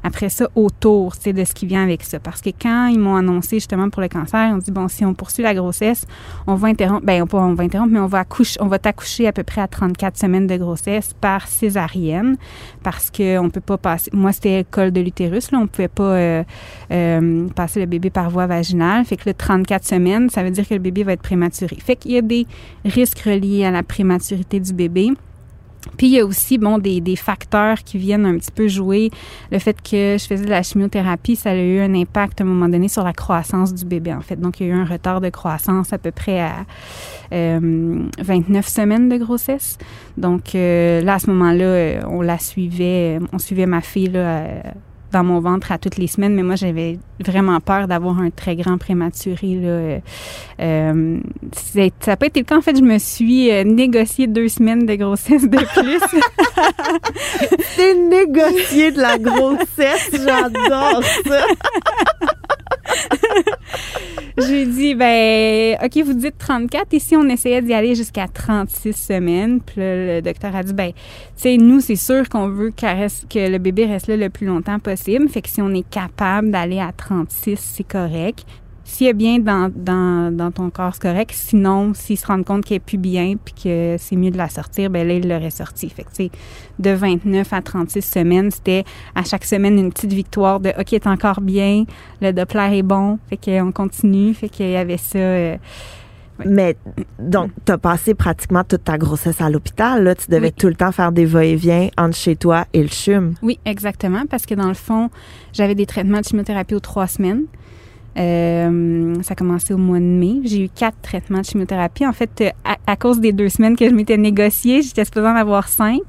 après 0.03 0.29
ça 0.29 0.49
autour 0.55 1.13
de 1.25 1.43
ce 1.45 1.53
qui 1.53 1.65
vient 1.65 1.83
avec 1.83 2.03
ça. 2.03 2.19
Parce 2.19 2.41
que 2.41 2.49
quand 2.49 2.87
ils 2.87 2.99
m'ont 2.99 3.15
annoncé 3.15 3.57
justement 3.57 3.89
pour 3.89 4.01
le 4.01 4.09
cancer, 4.09 4.51
on 4.53 4.57
dit 4.57 4.71
bon, 4.71 4.87
si 4.87 5.05
on 5.05 5.13
poursuit 5.13 5.43
la 5.43 5.53
grossesse, 5.53 6.05
on 6.45 6.55
va 6.55 6.67
interrompre, 6.67 7.05
ben 7.05 7.23
on, 7.23 7.37
on 7.37 7.53
va 7.53 7.63
interrompre, 7.63 7.93
mais 7.93 7.99
on 7.99 8.07
va 8.07 8.19
accoucher, 8.19 8.59
on 8.61 8.67
va 8.67 8.79
t'accoucher 8.79 9.27
à 9.27 9.31
peu 9.31 9.43
près 9.43 9.61
à 9.61 9.67
34 9.67 10.17
semaines 10.17 10.47
de 10.47 10.57
grossesse 10.57 11.13
par 11.19 11.47
césarienne 11.47 12.35
parce 12.83 13.09
que 13.09 13.37
on 13.39 13.49
peut 13.49 13.61
pas 13.61 13.77
passer. 13.77 14.11
Moi, 14.13 14.33
c'était 14.33 14.59
le 14.59 14.65
col 14.69 14.91
de 14.91 15.01
l'utérus, 15.01 15.51
là, 15.51 15.59
on 15.59 15.67
pouvait 15.67 15.87
pas 15.87 16.03
euh, 16.03 16.43
euh, 16.91 17.47
passer 17.55 17.79
le 17.79 17.85
bébé 17.85 18.09
par 18.09 18.29
voie 18.29 18.47
vaginale. 18.47 19.05
Fait 19.05 19.15
que 19.15 19.29
le 19.29 19.33
34 19.33 19.85
semaines, 19.85 20.29
ça 20.29 20.43
veut 20.43 20.51
dire 20.51 20.67
que 20.67 20.73
le 20.73 20.79
bébé 20.79 21.03
va 21.03 21.13
être 21.13 21.21
prématuré. 21.21 21.77
Fait 21.79 21.95
qu'il 21.95 22.11
y 22.11 22.17
a 22.17 22.21
des 22.21 22.45
risques 22.83 23.19
reliés 23.19 23.63
à 23.63 23.71
la 23.71 23.83
prématurité 23.83 24.59
du 24.59 24.73
bébé. 24.73 25.13
Puis 25.97 26.07
il 26.07 26.13
y 26.13 26.19
a 26.19 26.25
aussi 26.25 26.57
bon 26.57 26.77
des, 26.77 27.01
des, 27.01 27.15
facteurs 27.15 27.79
qui 27.83 27.97
viennent 27.97 28.25
un 28.25 28.37
petit 28.37 28.51
peu 28.51 28.67
jouer. 28.67 29.11
Le 29.51 29.59
fait 29.59 29.75
que 29.81 30.17
je 30.19 30.25
faisais 30.25 30.45
de 30.45 30.49
la 30.49 30.63
chimiothérapie, 30.63 31.35
ça 31.35 31.51
a 31.51 31.55
eu 31.55 31.79
un 31.79 31.93
impact 31.93 32.41
à 32.41 32.43
un 32.43 32.47
moment 32.47 32.69
donné 32.69 32.87
sur 32.87 33.03
la 33.03 33.13
croissance 33.13 33.73
du 33.73 33.85
bébé 33.85 34.13
en 34.13 34.21
fait. 34.21 34.39
Donc 34.39 34.59
il 34.59 34.67
y 34.67 34.69
a 34.69 34.73
eu 34.73 34.75
un 34.75 34.85
retard 34.85 35.21
de 35.21 35.29
croissance 35.29 35.93
à 35.93 35.97
peu 35.97 36.11
près 36.11 36.41
à 36.41 36.65
euh, 37.33 37.99
29 38.19 38.67
semaines 38.67 39.09
de 39.09 39.17
grossesse. 39.17 39.77
Donc 40.17 40.55
euh, 40.55 41.01
là 41.01 41.15
à 41.15 41.19
ce 41.19 41.29
moment-là, 41.31 41.65
euh, 41.65 42.01
on 42.07 42.21
la 42.21 42.37
suivait, 42.37 43.19
on 43.31 43.39
suivait 43.39 43.65
ma 43.65 43.81
fille 43.81 44.09
là 44.09 44.63
dans 45.13 45.23
mon 45.23 45.39
ventre 45.39 45.71
à 45.71 45.77
toutes 45.77 45.97
les 45.97 46.07
semaines, 46.07 46.33
mais 46.33 46.43
moi, 46.43 46.55
j'avais 46.55 46.99
vraiment 47.23 47.59
peur 47.59 47.87
d'avoir 47.87 48.19
un 48.19 48.31
très 48.31 48.55
grand 48.55 48.77
prématuré. 48.77 49.55
Là. 49.55 49.99
Euh, 50.59 51.19
ça 51.53 51.81
n'a 52.07 52.17
pas 52.17 52.25
été 52.25 52.39
le 52.41 52.45
cas. 52.45 52.57
En 52.57 52.61
fait, 52.61 52.75
je 52.75 52.81
me 52.81 52.97
suis 52.97 53.51
euh, 53.51 53.63
négocié 53.63 54.27
deux 54.27 54.49
semaines 54.49 54.85
de 54.85 54.95
grossesse 54.95 55.47
de 55.47 55.57
plus. 55.57 56.01
C'est 57.75 57.95
négocier 57.95 58.91
de 58.91 58.99
la 58.99 59.17
grossesse, 59.17 60.09
j'adore 60.11 61.03
ça. 61.03 61.45
J'ai 64.37 64.65
dit, 64.65 64.95
ben, 64.95 65.77
OK, 65.83 66.03
vous 66.03 66.13
dites 66.13 66.37
34. 66.37 66.93
Ici, 66.93 67.15
on 67.15 67.27
essayait 67.29 67.61
d'y 67.61 67.73
aller 67.73 67.93
jusqu'à 67.95 68.27
36 68.27 68.93
semaines. 68.93 69.61
Puis 69.61 69.75
le 69.77 70.21
docteur 70.21 70.55
a 70.55 70.63
dit, 70.63 70.73
ben, 70.73 70.91
tu 70.91 70.97
sais, 71.35 71.57
nous, 71.57 71.79
c'est 71.81 71.95
sûr 71.95 72.27
qu'on 72.29 72.47
veut 72.47 72.71
que 72.71 73.49
le 73.51 73.57
bébé 73.57 73.85
reste 73.85 74.07
là 74.07 74.17
le 74.17 74.29
plus 74.29 74.47
longtemps 74.47 74.79
possible. 74.79 75.29
Fait 75.29 75.41
que 75.41 75.49
si 75.49 75.61
on 75.61 75.73
est 75.73 75.87
capable 75.87 76.51
d'aller 76.51 76.79
à 76.79 76.91
36, 76.91 77.59
c'est 77.59 77.87
correct. 77.87 78.45
S'il 78.85 79.07
est 79.07 79.13
bien 79.13 79.39
dans, 79.39 79.71
dans, 79.73 80.35
dans 80.35 80.51
ton 80.51 80.69
corps, 80.69 80.93
c'est 80.93 81.01
correct. 81.01 81.31
Sinon, 81.33 81.93
s'il 81.93 82.17
se 82.17 82.27
rend 82.27 82.43
compte 82.43 82.65
qu'il 82.65 82.75
est 82.75 82.79
plus 82.79 82.97
bien 82.97 83.35
puis 83.43 83.53
que 83.63 83.95
c'est 83.97 84.15
mieux 84.15 84.31
de 84.31 84.37
la 84.37 84.49
sortir, 84.49 84.89
ben 84.89 85.07
là, 85.07 85.13
il 85.13 85.27
l'aurait 85.27 85.49
sorti. 85.51 85.89
Fait 85.89 86.03
que, 86.03 86.29
de 86.79 86.89
29 86.89 87.53
à 87.53 87.61
36 87.61 88.01
semaines, 88.01 88.51
c'était 88.51 88.83
à 89.15 89.23
chaque 89.23 89.45
semaine 89.45 89.79
une 89.79 89.91
petite 89.91 90.13
victoire 90.13 90.59
de 90.59 90.73
OK, 90.77 90.93
est 90.93 91.07
encore 91.07 91.39
bien, 91.41 91.85
le 92.21 92.33
Doppler 92.33 92.77
est 92.77 92.83
bon, 92.83 93.19
fait 93.29 93.37
qu'on 93.37 93.71
continue. 93.71 94.33
Fait 94.33 94.49
qu'il 94.49 94.69
y 94.69 94.75
avait 94.75 94.97
ça. 94.97 95.17
Euh, 95.17 95.57
Mais 96.45 96.75
donc, 97.19 97.51
tu 97.65 97.71
as 97.71 97.77
passé 97.77 98.13
pratiquement 98.13 98.63
toute 98.63 98.83
ta 98.83 98.97
grossesse 98.97 99.39
à 99.39 99.49
l'hôpital. 99.49 100.03
Là, 100.03 100.15
tu 100.15 100.29
devais 100.29 100.51
tout 100.51 100.67
le 100.67 100.75
temps 100.75 100.91
faire 100.91 101.11
des 101.11 101.25
va-et-vient 101.25 101.89
entre 101.97 102.17
chez 102.17 102.35
toi 102.35 102.65
et 102.73 102.81
le 102.81 102.89
CHUM. 102.89 103.35
Oui, 103.41 103.59
exactement, 103.65 104.23
parce 104.29 104.45
que 104.45 104.55
dans 104.55 104.67
le 104.67 104.73
fond, 104.73 105.09
j'avais 105.53 105.75
des 105.75 105.85
traitements 105.85 106.19
de 106.19 106.25
chimiothérapie 106.25 106.75
aux 106.75 106.79
trois 106.79 107.07
semaines. 107.07 107.43
Euh, 108.17 109.15
ça 109.23 109.31
a 109.31 109.35
commencé 109.35 109.73
au 109.73 109.77
mois 109.77 109.99
de 109.99 110.03
mai. 110.03 110.41
J'ai 110.43 110.65
eu 110.65 110.69
quatre 110.69 110.97
traitements 111.01 111.39
de 111.39 111.45
chimiothérapie. 111.45 112.05
En 112.05 112.13
fait, 112.13 112.29
euh, 112.41 112.49
à, 112.85 112.95
cause 112.95 113.19
des 113.19 113.31
deux 113.31 113.49
semaines 113.49 113.75
que 113.75 113.89
je 113.89 113.93
m'étais 113.93 114.17
négociée, 114.17 114.81
j'étais 114.81 115.05
supposée 115.05 115.27
en 115.27 115.35
avoir 115.35 115.67
cinq. 115.67 116.01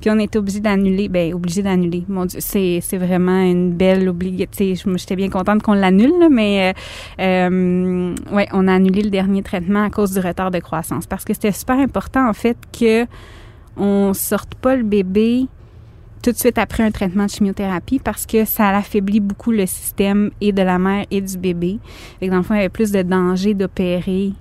Puis 0.00 0.10
on 0.10 0.18
était 0.18 0.38
obligé 0.38 0.60
d'annuler. 0.60 1.08
Ben, 1.08 1.34
obligé 1.34 1.62
d'annuler. 1.62 2.04
Mon 2.08 2.26
Dieu, 2.26 2.38
c'est, 2.40 2.78
c'est 2.82 2.98
vraiment 2.98 3.40
une 3.40 3.72
belle 3.72 4.08
obligation. 4.08 4.92
J'étais 4.96 5.16
bien 5.16 5.30
contente 5.30 5.62
qu'on 5.62 5.72
l'annule, 5.72 6.28
mais 6.30 6.72
euh, 7.20 7.22
euh, 7.22 8.14
ouais, 8.32 8.48
on 8.52 8.68
a 8.68 8.74
annulé 8.74 9.02
le 9.02 9.10
dernier 9.10 9.42
traitement 9.42 9.82
à 9.82 9.90
cause 9.90 10.12
du 10.12 10.20
retard 10.20 10.50
de 10.50 10.60
croissance. 10.60 11.06
Parce 11.06 11.24
que 11.24 11.34
c'était 11.34 11.52
super 11.52 11.78
important, 11.78 12.28
en 12.28 12.34
fait, 12.34 12.56
que 12.78 13.06
on 13.76 14.12
sorte 14.12 14.54
pas 14.56 14.76
le 14.76 14.82
bébé 14.82 15.46
tout 16.28 16.32
de 16.32 16.38
suite 16.38 16.58
après 16.58 16.82
un 16.82 16.90
traitement 16.90 17.24
de 17.24 17.30
chimiothérapie 17.30 18.00
parce 18.00 18.26
que 18.26 18.44
ça 18.44 18.68
affaiblit 18.68 19.18
beaucoup 19.18 19.50
le 19.50 19.64
système 19.64 20.30
et 20.42 20.52
de 20.52 20.60
la 20.60 20.78
mère 20.78 21.06
et 21.10 21.22
du 21.22 21.38
bébé. 21.38 21.78
Et 22.20 22.28
dans 22.28 22.36
le 22.36 22.42
fond, 22.42 22.52
il 22.52 22.58
y 22.58 22.60
avait 22.60 22.68
plus 22.68 22.92
de 22.92 23.00
danger 23.00 23.54
d'opérer 23.54 24.32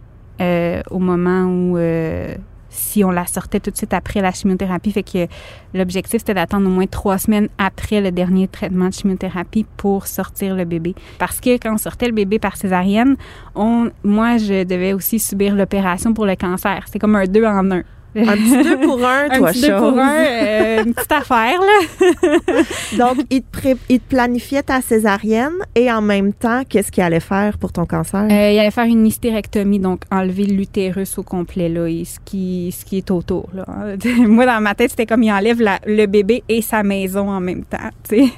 euh, 0.41 0.81
au 0.91 0.99
moment 0.99 1.45
où 1.45 1.77
euh, 1.77 2.35
si 2.69 3.05
on 3.05 3.09
la 3.09 3.25
sortait 3.25 3.61
tout 3.61 3.71
de 3.71 3.77
suite 3.77 3.93
après 3.93 4.19
la 4.19 4.33
chimiothérapie. 4.33 4.91
Fait 4.91 5.03
que 5.03 5.27
l'objectif, 5.73 6.19
c'était 6.19 6.33
d'attendre 6.33 6.67
au 6.67 6.71
moins 6.71 6.87
trois 6.87 7.17
semaines 7.17 7.47
après 7.57 8.01
le 8.01 8.11
dernier 8.11 8.49
traitement 8.49 8.89
de 8.89 8.93
chimiothérapie 8.93 9.65
pour 9.77 10.07
sortir 10.07 10.57
le 10.57 10.65
bébé. 10.65 10.93
Parce 11.19 11.39
que 11.39 11.51
quand 11.51 11.73
on 11.73 11.77
sortait 11.77 12.07
le 12.07 12.13
bébé 12.13 12.37
par 12.37 12.57
césarienne, 12.57 13.15
on, 13.55 13.91
moi, 14.03 14.35
je 14.35 14.65
devais 14.65 14.91
aussi 14.91 15.19
subir 15.19 15.55
l'opération 15.55 16.13
pour 16.13 16.25
le 16.25 16.35
cancer. 16.35 16.83
C'est 16.91 16.99
comme 16.99 17.15
un 17.15 17.27
deux 17.27 17.45
en 17.45 17.71
un. 17.71 17.83
Un 18.17 18.35
petit 18.35 18.63
deux 18.63 18.77
pour 18.79 19.05
un, 19.05 19.27
toi, 19.29 19.49
Un 19.49 19.51
petit 19.51 19.61
deux 19.61 19.75
pour 19.77 19.97
un, 19.99 20.15
euh, 20.25 20.83
une 20.85 20.93
petite 20.93 21.11
affaire, 21.11 21.59
là. 21.59 22.61
Donc, 22.97 23.25
il 23.29 23.41
te, 23.41 23.51
pré 23.51 23.75
il 23.89 23.99
te 23.99 24.09
planifiait 24.09 24.63
ta 24.63 24.81
césarienne 24.81 25.53
et 25.75 25.91
en 25.91 26.01
même 26.01 26.33
temps, 26.33 26.63
qu'est-ce 26.67 26.91
qu'il 26.91 27.03
allait 27.03 27.19
faire 27.19 27.57
pour 27.57 27.71
ton 27.71 27.85
cancer? 27.85 28.21
Euh, 28.31 28.51
il 28.51 28.59
allait 28.59 28.71
faire 28.71 28.85
une 28.85 29.05
hystérectomie, 29.05 29.79
donc 29.79 30.01
enlever 30.11 30.45
l'utérus 30.45 31.17
au 31.17 31.23
complet, 31.23 31.69
là, 31.69 31.87
et 31.87 32.05
ce 32.05 32.19
qui, 32.23 32.73
ce 32.77 32.85
qui 32.85 32.97
est 32.97 33.11
autour, 33.11 33.49
là. 33.53 33.65
Moi, 34.27 34.45
dans 34.45 34.61
ma 34.61 34.73
tête, 34.75 34.91
c'était 34.91 35.05
comme 35.05 35.23
il 35.23 35.31
enlève 35.31 35.61
la, 35.61 35.79
le 35.85 36.05
bébé 36.05 36.43
et 36.49 36.61
sa 36.61 36.83
maison 36.83 37.29
en 37.29 37.39
même 37.39 37.63
temps, 37.63 37.77
tu 38.09 38.17
sais. 38.25 38.31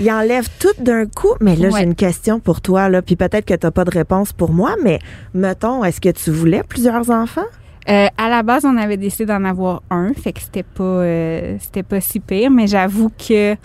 Il 0.00 0.10
enlève 0.10 0.48
tout 0.58 0.72
d'un 0.82 1.06
coup, 1.06 1.34
mais 1.40 1.54
là, 1.54 1.68
Ouais. 1.68 1.78
j'ai 1.78 1.84
une 1.84 1.94
question 1.94 2.40
pour 2.40 2.60
toi, 2.60 2.88
là, 2.88 3.00
puis 3.00 3.14
peut-être 3.14 3.44
que 3.44 3.54
tu 3.54 3.70
pas 3.70 3.84
de 3.84 3.90
réponse 3.92 4.32
pour 4.32 4.50
moi, 4.52 4.74
mais 4.82 4.98
mettons, 5.34 5.84
est-ce 5.84 6.00
que 6.00 6.08
tu 6.08 6.30
voulais 6.32 6.62
plusieurs 6.68 7.10
enfants? 7.10 7.46
Euh, 7.88 8.06
à 8.16 8.28
la 8.30 8.42
base, 8.42 8.64
on 8.64 8.76
avait 8.76 8.96
décidé 8.96 9.26
d'en 9.26 9.44
avoir 9.44 9.82
un, 9.90 10.14
fait 10.14 10.32
que 10.32 10.40
c'était 10.40 10.62
pas 10.62 10.82
euh, 10.84 11.56
c'était 11.60 11.82
pas 11.82 12.00
si 12.00 12.18
pire, 12.18 12.50
mais 12.50 12.66
j'avoue 12.66 13.10
que 13.10 13.56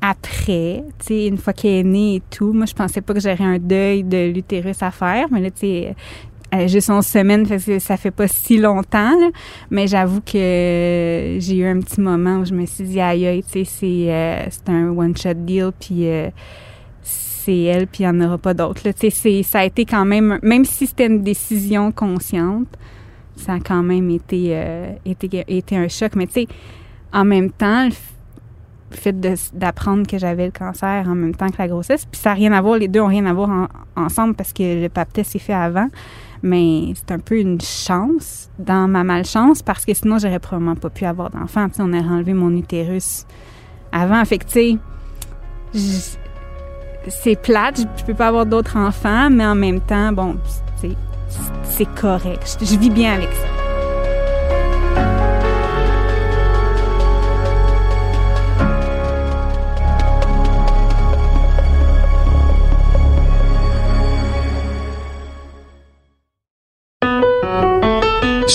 après, 0.00 0.84
tu 1.00 1.06
sais, 1.06 1.26
une 1.26 1.38
fois 1.38 1.52
qu'il 1.52 1.70
est 1.70 1.82
né 1.82 2.16
et 2.16 2.22
tout, 2.30 2.52
moi 2.52 2.66
je 2.66 2.74
pensais 2.74 3.00
pas 3.00 3.12
que 3.14 3.18
j'aurais 3.20 3.42
un 3.42 3.58
deuil 3.58 4.04
de 4.04 4.30
l'utérus 4.30 4.82
à 4.82 4.90
faire, 4.92 5.26
mais 5.32 5.40
là 5.40 5.50
tu 5.50 5.60
sais 5.60 5.96
euh, 6.54 6.68
juste 6.68 6.90
11 6.90 7.04
semaines, 7.04 7.44
fait 7.44 7.58
que 7.58 7.78
ça 7.80 7.96
fait 7.96 8.12
pas 8.12 8.28
si 8.28 8.58
longtemps, 8.58 9.18
là. 9.18 9.30
mais 9.68 9.88
j'avoue 9.88 10.20
que 10.20 10.30
j'ai 11.40 11.56
eu 11.56 11.66
un 11.66 11.80
petit 11.80 12.00
moment 12.00 12.36
où 12.38 12.44
je 12.44 12.54
me 12.54 12.64
suis 12.66 12.84
dit 12.84 13.00
aïe 13.00 13.26
aïe, 13.26 13.42
tu 13.42 13.50
sais, 13.50 13.64
c'est 13.64 14.12
euh, 14.14 14.44
c'est 14.48 14.68
un 14.68 14.90
one 14.90 15.16
shot 15.16 15.34
deal 15.34 15.70
puis 15.80 16.06
euh, 16.06 16.28
c'est 17.02 17.62
elle 17.62 17.88
puis 17.88 18.04
il 18.04 18.06
y 18.06 18.08
en 18.08 18.20
aura 18.20 18.38
pas 18.38 18.54
d'autres. 18.54 18.82
là. 18.84 18.92
C'est- 18.96 19.42
ça 19.42 19.58
a 19.60 19.64
été 19.64 19.84
quand 19.84 20.04
même 20.04 20.38
même 20.42 20.64
si 20.64 20.86
c'était 20.86 21.06
une 21.06 21.22
décision 21.22 21.90
consciente, 21.90 22.68
ça 23.36 23.54
a 23.54 23.60
quand 23.60 23.82
même 23.82 24.10
été, 24.10 24.50
euh, 24.52 24.92
été, 25.04 25.44
été 25.48 25.76
un 25.76 25.88
choc. 25.88 26.14
Mais 26.16 26.26
tu 26.26 26.32
sais, 26.32 26.46
en 27.12 27.24
même 27.24 27.50
temps, 27.50 27.86
le 27.86 28.96
fait 28.96 29.18
d'apprendre 29.52 30.06
que 30.06 30.16
j'avais 30.18 30.46
le 30.46 30.52
cancer 30.52 31.04
en 31.08 31.14
même 31.14 31.34
temps 31.34 31.48
que 31.48 31.58
la 31.58 31.68
grossesse, 31.68 32.04
puis 32.06 32.20
ça 32.20 32.30
n'a 32.30 32.34
rien 32.34 32.52
à 32.52 32.60
voir, 32.60 32.78
les 32.78 32.88
deux 32.88 33.00
ont 33.00 33.06
rien 33.08 33.26
à 33.26 33.32
voir 33.32 33.50
en- 33.50 33.68
ensemble 34.04 34.34
parce 34.34 34.52
que 34.52 34.82
le 34.82 34.88
pap 34.88 35.08
s'est 35.22 35.38
fait 35.38 35.52
avant. 35.52 35.88
Mais 36.42 36.92
c'est 36.94 37.12
un 37.12 37.18
peu 37.18 37.38
une 37.38 37.60
chance 37.60 38.50
dans 38.58 38.86
ma 38.88 39.02
malchance 39.04 39.62
parce 39.62 39.84
que 39.84 39.94
sinon, 39.94 40.18
j'aurais 40.18 40.38
probablement 40.38 40.76
pas 40.76 40.90
pu 40.90 41.04
avoir 41.04 41.30
d'enfant. 41.30 41.68
Tu 41.68 41.80
on 41.80 41.88
aurait 41.92 42.00
enlevé 42.00 42.34
mon 42.34 42.54
utérus 42.54 43.24
avant. 43.90 44.24
Fait 44.24 44.38
que, 44.38 44.44
tu 44.44 44.78
sais, 45.72 46.18
c'est 47.08 47.40
plate, 47.40 47.86
je 47.96 48.04
peux 48.04 48.14
pas 48.14 48.28
avoir 48.28 48.46
d'autres 48.46 48.76
enfants, 48.76 49.30
mais 49.30 49.46
en 49.46 49.54
même 49.54 49.80
temps, 49.80 50.12
bon, 50.12 50.34
tu 50.80 50.90
sais, 50.90 50.96
c'est 51.64 51.88
correct. 51.94 52.58
Je, 52.60 52.76
vis 52.76 52.90
bien 52.90 53.14
avec 53.14 53.28
ça. 53.32 53.65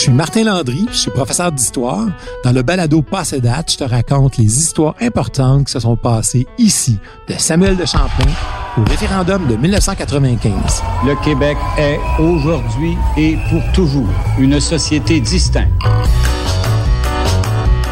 Suis 0.02 0.12
Martin 0.12 0.46
Landry, 0.46 0.88
je 0.92 0.98
suis 0.98 1.12
professeur 1.12 1.52
d'histoire. 1.52 2.08
Dans 2.44 2.52
le 2.52 2.64
balado 2.64 3.04
Passé 3.04 3.40
date, 3.40 3.74
je 3.74 3.78
te 3.78 3.84
raconte 3.84 4.38
les 4.38 4.58
histoires 4.58 4.96
importantes 5.00 5.68
qui 5.68 5.74
se 5.74 5.80
sont 5.80 5.96
passées 5.96 6.48
ici, 6.58 6.98
de 7.28 7.36
Samuel 7.38 7.78
de 7.78 7.86
Champlain 7.86 8.32
au 8.80 8.84
référendum 8.90 9.46
de 9.46 9.56
1995. 9.56 10.82
Le 11.06 11.24
Québec 11.24 11.56
est 11.78 12.00
aujourd'hui 12.20 12.98
et 13.16 13.38
pour 13.52 13.62
toujours 13.74 14.10
une 14.40 14.60
société 14.60 15.20
distincte. 15.20 15.70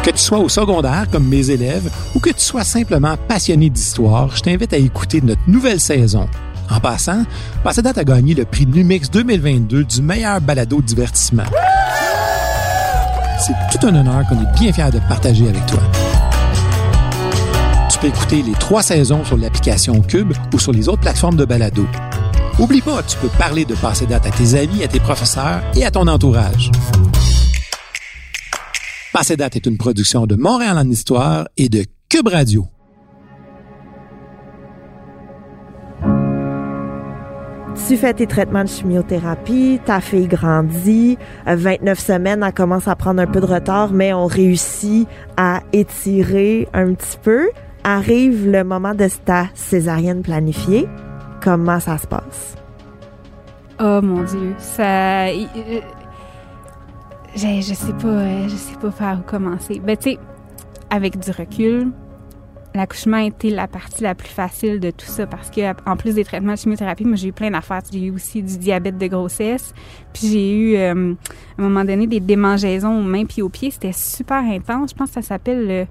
Que 0.02 0.10
tu 0.10 0.18
sois 0.18 0.38
au 0.38 0.48
secondaire 0.48 1.06
comme 1.12 1.28
mes 1.28 1.48
élèves 1.48 1.88
ou 2.16 2.18
que 2.18 2.30
tu 2.30 2.40
sois 2.40 2.64
simplement 2.64 3.16
passionné 3.28 3.70
d'histoire, 3.70 4.34
je 4.34 4.42
t'invite 4.42 4.72
à 4.72 4.78
écouter 4.78 5.20
notre 5.20 5.42
nouvelle 5.46 5.78
saison. 5.78 6.26
En 6.70 6.80
passant, 6.80 7.24
Passé 7.62 7.82
date 7.82 7.98
a 7.98 8.04
gagné 8.04 8.34
le 8.34 8.46
prix 8.46 8.66
Numix 8.66 9.08
2022 9.10 9.84
du 9.84 10.02
meilleur 10.02 10.40
balado 10.40 10.82
divertissement. 10.82 11.44
C'est 13.40 13.54
tout 13.78 13.86
un 13.86 13.94
honneur 13.94 14.22
qu'on 14.28 14.40
est 14.40 14.58
bien 14.58 14.72
fiers 14.72 14.90
de 14.92 14.98
partager 15.08 15.48
avec 15.48 15.64
toi. 15.66 15.80
Tu 17.90 17.98
peux 17.98 18.08
écouter 18.08 18.42
les 18.42 18.52
trois 18.52 18.82
saisons 18.82 19.24
sur 19.24 19.36
l'application 19.36 20.00
Cube 20.02 20.32
ou 20.52 20.58
sur 20.58 20.72
les 20.72 20.88
autres 20.88 21.00
plateformes 21.00 21.36
de 21.36 21.44
balado. 21.44 21.86
Oublie 22.58 22.82
pas, 22.82 23.02
tu 23.02 23.16
peux 23.16 23.28
parler 23.28 23.64
de 23.64 23.74
passer 23.74 24.06
date 24.06 24.26
à 24.26 24.30
tes 24.30 24.54
amis, 24.54 24.84
à 24.84 24.88
tes 24.88 25.00
professeurs 25.00 25.62
et 25.74 25.84
à 25.84 25.90
ton 25.90 26.06
entourage. 26.06 26.70
Passer 29.12 29.36
date 29.36 29.56
est 29.56 29.66
une 29.66 29.78
production 29.78 30.26
de 30.26 30.36
Montréal 30.36 30.76
en 30.76 30.88
Histoire 30.88 31.48
et 31.56 31.68
de 31.68 31.84
Cube 32.08 32.28
Radio. 32.28 32.66
Tu 37.88 37.96
fais 37.96 38.14
tes 38.14 38.28
traitements 38.28 38.62
de 38.62 38.68
chimiothérapie, 38.68 39.80
ta 39.84 40.00
fille 40.00 40.28
grandit, 40.28 41.18
29 41.44 41.98
semaines, 41.98 42.44
elle 42.46 42.52
commence 42.52 42.86
à 42.86 42.94
prendre 42.94 43.20
un 43.20 43.26
peu 43.26 43.40
de 43.40 43.46
retard, 43.46 43.92
mais 43.92 44.14
on 44.14 44.26
réussit 44.26 45.08
à 45.36 45.60
étirer 45.72 46.68
un 46.72 46.94
petit 46.94 47.18
peu. 47.20 47.50
Arrive 47.82 48.48
le 48.48 48.62
moment 48.62 48.94
de 48.94 49.08
ta 49.24 49.46
césarienne 49.54 50.22
planifiée. 50.22 50.86
Comment 51.42 51.80
ça 51.80 51.98
se 51.98 52.06
passe? 52.06 52.54
Oh 53.80 54.00
mon 54.02 54.22
Dieu, 54.22 54.54
ça. 54.58 55.32
Je, 55.32 55.46
je 57.34 57.74
sais 57.74 57.92
pas, 57.94 58.46
je 58.46 58.54
sais 58.54 58.76
pas 58.80 58.90
par 58.90 59.18
où 59.18 59.22
commencer. 59.22 59.80
Ben, 59.84 59.96
tu 59.96 60.12
sais, 60.12 60.18
avec 60.90 61.18
du 61.18 61.30
recul, 61.32 61.90
l'accouchement 62.74 63.18
a 63.18 63.24
été 63.24 63.50
la 63.50 63.66
partie 63.66 64.02
la 64.02 64.14
plus 64.14 64.28
facile 64.28 64.80
de 64.80 64.90
tout 64.90 65.06
ça 65.06 65.26
parce 65.26 65.50
que 65.50 65.60
en 65.88 65.96
plus 65.96 66.14
des 66.14 66.24
traitements 66.24 66.54
de 66.54 66.58
chimiothérapie, 66.58 67.04
moi 67.04 67.16
j'ai 67.16 67.28
eu 67.28 67.32
plein 67.32 67.50
d'affaires. 67.50 67.82
J'ai 67.92 68.04
eu 68.04 68.10
aussi 68.10 68.42
du 68.42 68.58
diabète 68.58 68.98
de 68.98 69.06
grossesse, 69.06 69.74
puis 70.12 70.28
j'ai 70.28 70.52
eu 70.52 70.76
euh, 70.76 71.14
à 71.58 71.62
un 71.62 71.62
moment 71.62 71.84
donné 71.84 72.06
des 72.06 72.20
démangeaisons 72.20 73.00
aux 73.00 73.04
mains 73.04 73.24
puis 73.24 73.42
aux 73.42 73.48
pieds. 73.48 73.70
C'était 73.70 73.92
super 73.92 74.42
intense. 74.42 74.90
Je 74.90 74.94
pense 74.94 75.08
que 75.08 75.14
ça 75.14 75.22
s'appelle 75.22 75.66
le 75.66 75.86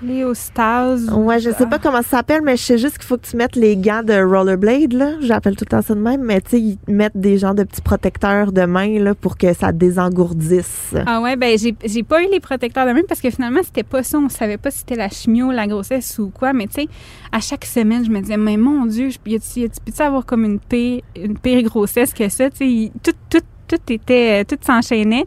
cléostase. 0.00 1.10
Ouais, 1.10 1.38
je 1.40 1.50
sais 1.50 1.66
pas 1.66 1.78
comment 1.78 2.02
ça 2.02 2.18
s'appelle, 2.18 2.42
mais 2.42 2.56
je 2.56 2.62
sais 2.62 2.78
juste 2.78 2.98
qu'il 2.98 3.06
faut 3.06 3.16
que 3.16 3.26
tu 3.26 3.36
mettes 3.36 3.56
les 3.56 3.76
gants 3.76 4.02
de 4.02 4.14
rollerblade, 4.14 4.92
là. 4.92 5.12
J'appelle 5.20 5.56
tout 5.56 5.64
le 5.64 5.70
temps 5.70 5.82
ça 5.82 5.94
de 5.94 6.00
même, 6.00 6.22
mais 6.22 6.40
tu 6.40 6.50
sais, 6.50 6.60
ils 6.60 6.78
mettent 6.88 7.16
des 7.16 7.38
genres 7.38 7.54
de 7.54 7.64
petits 7.64 7.82
protecteurs 7.82 8.52
de 8.52 8.62
main, 8.62 8.98
là, 8.98 9.14
pour 9.14 9.36
que 9.38 9.52
ça 9.52 9.72
désengourdisse. 9.72 10.94
Ah 11.06 11.20
ouais, 11.20 11.36
ben, 11.36 11.58
j'ai 11.58 12.02
pas 12.02 12.22
eu 12.22 12.28
les 12.30 12.40
protecteurs 12.40 12.86
de 12.86 12.92
main 12.92 13.02
parce 13.06 13.20
que 13.20 13.30
finalement, 13.30 13.60
c'était 13.62 13.82
pas 13.82 14.02
ça. 14.02 14.18
On 14.18 14.28
savait 14.28 14.58
pas 14.58 14.70
si 14.70 14.78
c'était 14.78 14.96
la 14.96 15.08
chimio, 15.08 15.50
la 15.50 15.66
grossesse 15.66 16.18
ou 16.18 16.30
quoi, 16.30 16.52
mais 16.52 16.66
tu 16.66 16.82
sais, 16.82 16.88
à 17.32 17.40
chaque 17.40 17.64
semaine, 17.64 18.04
je 18.04 18.10
me 18.10 18.20
disais, 18.20 18.36
mais 18.36 18.56
mon 18.56 18.86
Dieu, 18.86 19.10
y 19.26 19.34
a-tu 19.36 19.68
peux 19.84 20.02
avoir 20.02 20.24
comme 20.26 20.44
une 20.44 20.58
pire, 20.58 21.02
une 21.16 21.38
pire 21.38 21.62
grossesse 21.62 22.12
que 22.12 22.28
ça? 22.28 22.50
Tu 22.50 22.56
sais, 22.56 22.92
tout, 23.02 23.14
tout 23.30 23.42
tout 23.66 23.92
était, 23.92 24.44
tout 24.44 24.58
s'enchaînait. 24.60 25.24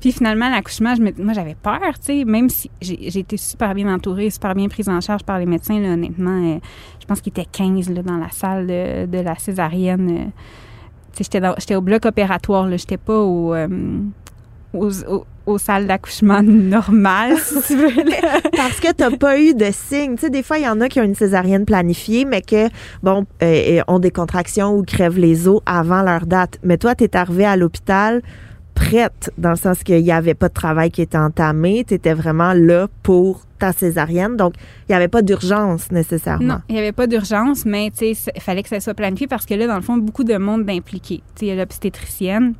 Puis 0.00 0.12
finalement, 0.12 0.50
l'accouchement, 0.50 0.94
moi, 1.18 1.32
j'avais 1.32 1.54
peur, 1.54 1.80
tu 1.98 2.06
sais, 2.06 2.24
même 2.24 2.48
si 2.48 2.70
j'ai 2.80 3.18
été 3.20 3.36
super 3.36 3.74
bien 3.74 3.92
entourée, 3.94 4.30
super 4.30 4.54
bien 4.54 4.68
prise 4.68 4.88
en 4.88 5.00
charge 5.00 5.22
par 5.22 5.38
les 5.38 5.46
médecins, 5.46 5.78
là, 5.78 5.90
honnêtement. 5.90 6.54
Euh, 6.54 6.58
je 7.00 7.06
pense 7.06 7.20
qu'il 7.20 7.30
était 7.30 7.46
15 7.50 7.90
là, 7.90 8.02
dans 8.02 8.16
la 8.16 8.30
salle 8.30 8.66
de, 8.66 9.20
la 9.20 9.36
césarienne. 9.36 10.10
Euh, 10.10 10.24
tu 11.14 11.24
sais, 11.24 11.40
j'étais 11.58 11.74
au 11.76 11.80
bloc 11.80 12.04
opératoire, 12.04 12.66
là, 12.66 12.76
j'étais 12.76 12.96
pas 12.96 13.18
au, 13.18 13.54
euh, 13.54 13.68
aux, 14.74 15.58
salles 15.58 15.86
d'accouchement 15.86 16.42
normales, 16.42 17.36
si 17.38 17.60
tu 17.62 17.76
veux. 17.76 17.90
Parce 18.56 18.80
que 18.80 18.92
tu 18.92 19.02
n'as 19.02 19.16
pas 19.16 19.38
eu 19.38 19.54
de 19.54 19.70
signes. 19.70 20.14
Tu 20.14 20.22
sais, 20.22 20.30
des 20.30 20.42
fois, 20.42 20.58
il 20.58 20.64
y 20.64 20.68
en 20.68 20.80
a 20.80 20.88
qui 20.88 21.00
ont 21.00 21.04
une 21.04 21.14
césarienne 21.14 21.64
planifiée, 21.64 22.24
mais 22.24 22.42
que, 22.42 22.68
bon, 23.02 23.26
euh, 23.42 23.80
ont 23.88 23.98
des 23.98 24.10
contractions 24.10 24.76
ou 24.76 24.82
crèvent 24.82 25.18
les 25.18 25.48
os 25.48 25.60
avant 25.66 26.02
leur 26.02 26.26
date. 26.26 26.58
Mais 26.62 26.78
toi, 26.78 26.94
tu 26.94 27.04
es 27.04 27.16
arrivée 27.16 27.46
à 27.46 27.56
l'hôpital 27.56 28.22
prête, 28.74 29.30
dans 29.38 29.50
le 29.50 29.56
sens 29.56 29.82
qu'il 29.82 30.02
n'y 30.02 30.12
avait 30.12 30.34
pas 30.34 30.48
de 30.48 30.54
travail 30.54 30.90
qui 30.90 31.02
était 31.02 31.18
entamé. 31.18 31.84
Tu 31.86 31.94
étais 31.94 32.14
vraiment 32.14 32.52
là 32.52 32.88
pour 33.02 33.42
ta 33.58 33.72
césarienne. 33.72 34.36
Donc, 34.36 34.54
il 34.88 34.92
n'y 34.92 34.96
avait 34.96 35.08
pas 35.08 35.22
d'urgence 35.22 35.90
nécessairement. 35.90 36.54
Non, 36.54 36.60
il 36.68 36.74
n'y 36.74 36.80
avait 36.80 36.92
pas 36.92 37.06
d'urgence, 37.06 37.64
mais 37.64 37.90
il 38.00 38.14
fallait 38.40 38.62
que 38.62 38.68
ça 38.68 38.80
soit 38.80 38.94
planifié 38.94 39.26
parce 39.26 39.46
que 39.46 39.54
là, 39.54 39.66
dans 39.66 39.76
le 39.76 39.82
fond, 39.82 39.96
beaucoup 39.96 40.24
de 40.24 40.36
monde 40.36 40.64
d'impliqué. 40.64 41.22
Tu 41.34 41.40
sais, 41.40 41.46
il 41.46 41.48
y 41.48 41.52
a 41.52 41.56
l'obstétricienne, 41.56 42.54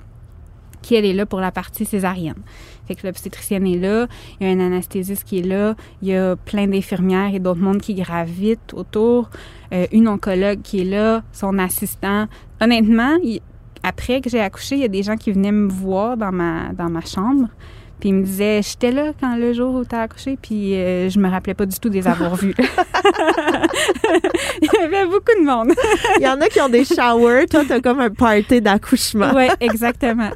qui 0.83 0.95
elle 0.95 1.05
est 1.05 1.13
là 1.13 1.27
pour 1.27 1.41
la 1.41 1.53
partie 1.53 1.85
césarienne. 1.85 2.43
Fait 2.87 2.95
que 2.95 3.07
l'obstétricienne 3.07 3.67
est 3.67 3.79
là, 3.79 4.09
il 4.41 4.47
y 4.47 4.51
a 4.51 4.53
un 4.53 4.61
anesthésiste 4.61 5.25
qui 5.25 5.39
est 5.39 5.47
là, 5.47 5.75
il 6.03 6.09
y 6.09 6.17
a 6.17 6.37
plein 6.37 6.67
d'infirmières 6.67 7.35
et 7.35 7.39
d'autres 7.39 7.61
mondes 7.61 7.81
qui 7.81 7.95
gravitent 7.95 8.75
autour, 8.75 9.31
euh, 9.73 9.87
une 9.93 10.09
oncologue 10.09 10.61
qui 10.63 10.81
est 10.81 10.85
là, 10.85 11.23
son 11.33 11.59
assistant. 11.59 12.27
Honnêtement, 12.61 13.17
après 13.83 14.21
que 14.21 14.29
j'ai 14.29 14.41
accouché, 14.41 14.77
il 14.77 14.83
y 14.83 14.85
a 14.85 14.89
des 14.89 15.03
gens 15.03 15.17
qui 15.17 15.33
venaient 15.33 15.53
me 15.53 15.69
voir 15.69 16.17
dans 16.17 16.33
ma 16.33 16.73
dans 16.73 16.89
ma 16.89 17.01
chambre. 17.01 17.49
Puis 18.03 18.09
il 18.09 18.17
me 18.17 18.25
disait, 18.25 18.63
j'étais 18.65 18.91
là 18.91 19.13
quand 19.21 19.37
le 19.37 19.53
jour 19.53 19.77
où 19.77 19.85
tu 19.85 19.95
as 19.95 20.01
accouché, 20.01 20.37
puis 20.43 20.75
euh, 20.75 21.09
je 21.09 21.21
me 21.21 21.31
rappelais 21.31 21.55
pas 21.55 21.67
du 21.67 21.79
tout 21.79 21.89
des 21.89 22.09
avoir 22.09 22.35
vus. 22.35 22.53
il 24.61 24.69
y 24.73 24.77
avait 24.83 25.07
beaucoup 25.07 25.33
de 25.39 25.47
monde. 25.47 25.73
il 26.19 26.25
y 26.25 26.27
en 26.27 26.41
a 26.41 26.49
qui 26.49 26.61
ont 26.61 26.69
des 26.69 26.85
showers. 26.85 27.47
Toi, 27.47 27.65
tu 27.65 27.73
as 27.75 27.81
comme 27.81 28.01
un 28.01 28.11
party 28.11 28.61
d'accouchement. 28.61 29.31
oui, 29.37 29.47
exactement. 29.61 30.31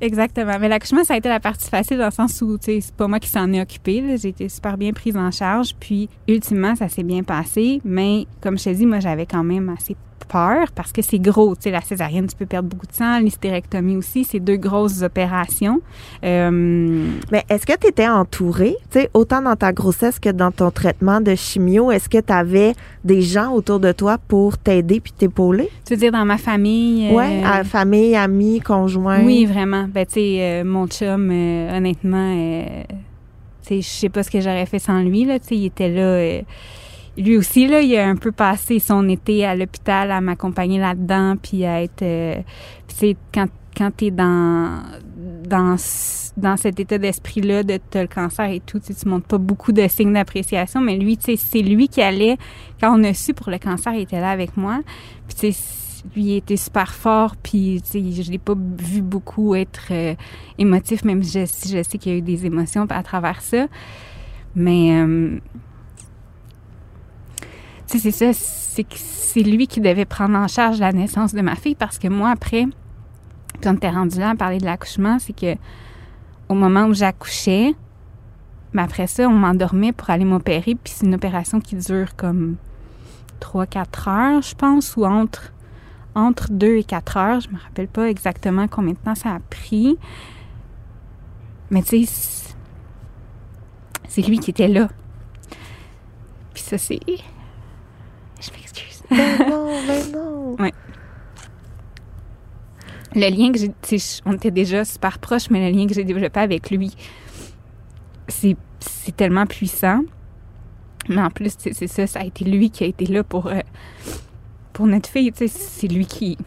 Exactement. 0.00 0.56
Mais 0.58 0.70
l'accouchement, 0.70 1.04
ça 1.04 1.12
a 1.12 1.18
été 1.18 1.28
la 1.28 1.40
partie 1.40 1.68
facile 1.68 1.98
dans 1.98 2.06
le 2.06 2.10
sens 2.10 2.40
où, 2.40 2.56
tu 2.56 2.64
sais, 2.64 2.80
c'est 2.80 2.94
pas 2.94 3.06
moi 3.06 3.18
qui 3.18 3.28
s'en 3.28 3.52
ai 3.52 3.60
occupé. 3.60 4.02
J'ai 4.16 4.28
été 4.30 4.48
super 4.48 4.78
bien 4.78 4.94
prise 4.94 5.18
en 5.18 5.30
charge. 5.30 5.74
Puis, 5.78 6.08
ultimement, 6.26 6.74
ça 6.74 6.88
s'est 6.88 7.02
bien 7.02 7.22
passé. 7.22 7.82
Mais, 7.84 8.24
comme 8.40 8.56
je 8.56 8.64
te 8.64 8.70
dis, 8.70 8.86
moi, 8.86 9.00
j'avais 9.00 9.26
quand 9.26 9.44
même 9.44 9.68
assez 9.68 9.94
peur 10.26 10.70
parce 10.74 10.92
que 10.92 11.02
c'est 11.02 11.18
gros. 11.18 11.54
Tu 11.54 11.62
sais, 11.62 11.70
la 11.70 11.80
césarienne, 11.80 12.26
tu 12.26 12.36
peux 12.36 12.46
perdre 12.46 12.68
beaucoup 12.68 12.86
de 12.86 12.92
sang. 12.92 13.18
L'hystérectomie 13.20 13.96
aussi, 13.96 14.24
c'est 14.24 14.40
deux 14.40 14.56
grosses 14.56 15.02
opérations. 15.02 15.80
Euh, 16.24 17.08
Mais 17.30 17.44
est-ce 17.48 17.66
que 17.66 17.76
tu 17.78 17.88
étais 17.88 18.08
entourée, 18.08 18.76
tu 18.90 19.00
sais, 19.00 19.10
autant 19.14 19.42
dans 19.42 19.56
ta 19.56 19.72
grossesse 19.72 20.18
que 20.18 20.30
dans 20.30 20.50
ton 20.50 20.70
traitement 20.70 21.20
de 21.20 21.34
chimio? 21.34 21.90
Est-ce 21.90 22.08
que 22.08 22.18
tu 22.18 22.32
avais 22.32 22.74
des 23.04 23.22
gens 23.22 23.52
autour 23.52 23.80
de 23.80 23.92
toi 23.92 24.18
pour 24.28 24.58
t'aider 24.58 25.00
puis 25.00 25.12
t'épauler? 25.12 25.68
Tu 25.86 25.94
veux 25.94 26.00
dire 26.00 26.12
dans 26.12 26.24
ma 26.24 26.38
famille? 26.38 27.08
Euh... 27.08 27.16
Oui, 27.16 27.64
famille, 27.64 28.16
amis, 28.16 28.60
conjoints? 28.60 29.24
Oui, 29.24 29.46
vraiment. 29.46 29.86
Ben, 29.88 30.06
tu 30.06 30.14
sais, 30.14 30.36
euh, 30.40 30.64
mon 30.64 30.86
chum, 30.86 31.30
honnêtement, 31.30 32.34
tu 33.62 33.68
sais, 33.68 33.80
je 33.80 33.88
sais 33.88 34.08
pas 34.08 34.22
ce 34.22 34.30
que 34.30 34.40
j'aurais 34.40 34.66
fait 34.66 34.78
sans 34.78 35.02
lui, 35.02 35.24
là. 35.24 35.38
Tu 35.38 35.46
sais, 35.48 35.56
il 35.56 35.66
était 35.66 35.88
là 35.88 36.42
lui 37.20 37.36
aussi, 37.36 37.66
là, 37.66 37.80
il 37.80 37.94
a 37.96 38.08
un 38.08 38.16
peu 38.16 38.32
passé 38.32 38.78
son 38.78 39.08
été 39.08 39.44
à 39.44 39.54
l'hôpital 39.54 40.10
à 40.10 40.20
m'accompagner 40.20 40.78
là-dedans, 40.78 41.36
puis 41.40 41.64
à 41.64 41.82
être... 41.82 42.02
Euh, 42.02 42.40
c'est 42.88 43.16
quand, 43.32 43.46
quand 43.76 43.90
tu 43.96 44.06
es 44.06 44.10
dans, 44.10 44.82
dans, 45.46 45.76
dans 46.36 46.56
cet 46.56 46.80
état 46.80 46.98
d'esprit-là 46.98 47.62
de 47.62 47.78
te 47.78 47.98
le 47.98 48.06
cancer 48.06 48.50
et 48.50 48.60
tout, 48.60 48.80
tu 48.80 49.08
montres 49.08 49.26
pas 49.26 49.38
beaucoup 49.38 49.72
de 49.72 49.86
signes 49.88 50.12
d'appréciation, 50.12 50.80
mais 50.80 50.96
lui, 50.96 51.16
tu 51.16 51.36
c'est 51.36 51.62
lui 51.62 51.88
qui 51.88 52.02
allait, 52.02 52.36
quand 52.80 52.98
on 52.98 53.04
a 53.04 53.12
su 53.12 53.34
pour 53.34 53.50
le 53.50 53.58
cancer, 53.58 53.92
il 53.92 54.02
était 54.02 54.20
là 54.20 54.30
avec 54.30 54.56
moi. 54.56 54.80
Puis, 55.28 55.36
tu 55.36 55.52
sais, 55.52 56.04
lui 56.16 56.22
il 56.22 56.36
était 56.36 56.56
super 56.56 56.94
fort, 56.94 57.36
puis 57.36 57.82
tu 57.82 58.00
je 58.22 58.30
l'ai 58.30 58.38
pas 58.38 58.54
vu 58.56 59.02
beaucoup 59.02 59.54
être 59.54 59.88
euh, 59.90 60.14
émotif, 60.56 61.04
même 61.04 61.22
si 61.22 61.38
je, 61.38 61.76
je 61.76 61.82
sais 61.82 61.98
qu'il 61.98 62.12
y 62.12 62.14
a 62.14 62.18
eu 62.18 62.22
des 62.22 62.46
émotions 62.46 62.86
à 62.88 63.02
travers 63.02 63.42
ça. 63.42 63.66
Mais... 64.54 64.92
Euh, 64.92 65.38
c'est 67.98 68.10
ça, 68.10 68.32
c'est 68.32 68.86
c'est 69.30 69.42
lui 69.42 69.68
qui 69.68 69.80
devait 69.80 70.04
prendre 70.04 70.36
en 70.36 70.48
charge 70.48 70.80
la 70.80 70.92
naissance 70.92 71.34
de 71.34 71.40
ma 71.40 71.54
fille 71.54 71.76
parce 71.76 71.98
que 71.98 72.08
moi, 72.08 72.30
après, 72.30 72.66
quand 73.62 73.78
t'es 73.78 73.90
rendu 73.90 74.18
là 74.18 74.30
à 74.30 74.34
parler 74.34 74.58
de 74.58 74.64
l'accouchement, 74.64 75.18
c'est 75.20 75.32
que 75.32 75.54
au 76.48 76.54
moment 76.54 76.86
où 76.86 76.94
j'accouchais, 76.94 77.74
mais 78.72 78.82
après 78.82 79.06
ça, 79.06 79.28
on 79.28 79.34
m'endormait 79.34 79.92
pour 79.92 80.10
aller 80.10 80.24
m'opérer, 80.24 80.74
puis 80.74 80.92
c'est 80.92 81.06
une 81.06 81.14
opération 81.14 81.60
qui 81.60 81.76
dure 81.76 82.16
comme 82.16 82.56
3-4 83.40 84.08
heures, 84.08 84.42
je 84.42 84.54
pense, 84.56 84.96
ou 84.96 85.04
entre, 85.04 85.52
entre 86.16 86.50
2 86.50 86.78
et 86.78 86.84
4 86.84 87.16
heures. 87.16 87.40
Je 87.40 87.50
me 87.50 87.58
rappelle 87.58 87.88
pas 87.88 88.08
exactement 88.08 88.66
combien 88.66 88.94
de 88.94 88.98
temps 88.98 89.14
ça 89.14 89.34
a 89.34 89.38
pris. 89.38 89.96
Mais 91.70 91.82
tu 91.82 92.04
sais, 92.04 92.52
c'est 94.08 94.22
lui 94.22 94.40
qui 94.40 94.50
était 94.50 94.68
là. 94.68 94.88
Puis 96.52 96.64
ça, 96.64 96.78
c'est 96.78 97.00
Ben 99.10 99.38
non, 99.48 99.66
ben 99.86 100.12
non. 100.12 100.56
Ouais. 100.58 100.72
Le 103.14 103.28
lien 103.28 103.50
que 103.52 103.58
j'ai, 103.58 103.98
on 104.24 104.34
était 104.34 104.52
déjà 104.52 104.84
super 104.84 105.18
proches, 105.18 105.50
mais 105.50 105.70
le 105.70 105.76
lien 105.76 105.86
que 105.86 105.94
j'ai 105.94 106.04
développé 106.04 106.38
avec 106.40 106.70
lui, 106.70 106.94
c'est, 108.28 108.56
tellement 109.16 109.46
puissant. 109.46 110.02
Mais 111.08 111.20
en 111.20 111.30
plus, 111.30 111.54
c'est 111.58 111.86
ça, 111.88 112.06
ça 112.06 112.20
a 112.20 112.24
été 112.24 112.44
lui 112.44 112.70
qui 112.70 112.84
a 112.84 112.86
été 112.86 113.06
là 113.06 113.24
pour, 113.24 113.48
euh, 113.48 113.60
pour 114.72 114.86
notre 114.86 115.08
fille. 115.08 115.32
C'est 115.34 115.88
lui 115.88 116.06
qui, 116.06 116.38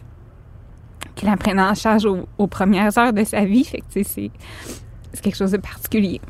qui 1.15 1.25
la 1.25 1.35
prenait 1.35 1.61
en 1.61 1.75
charge 1.75 2.05
aux, 2.05 2.47
premières 2.47 2.97
heures 2.97 3.11
de 3.11 3.23
sa 3.25 3.43
vie. 3.43 3.65
Fait 3.65 3.81
que 3.81 4.03
c'est 4.03 4.31
quelque 5.21 5.35
chose 5.35 5.51
de 5.51 5.57
particulier. 5.57 6.21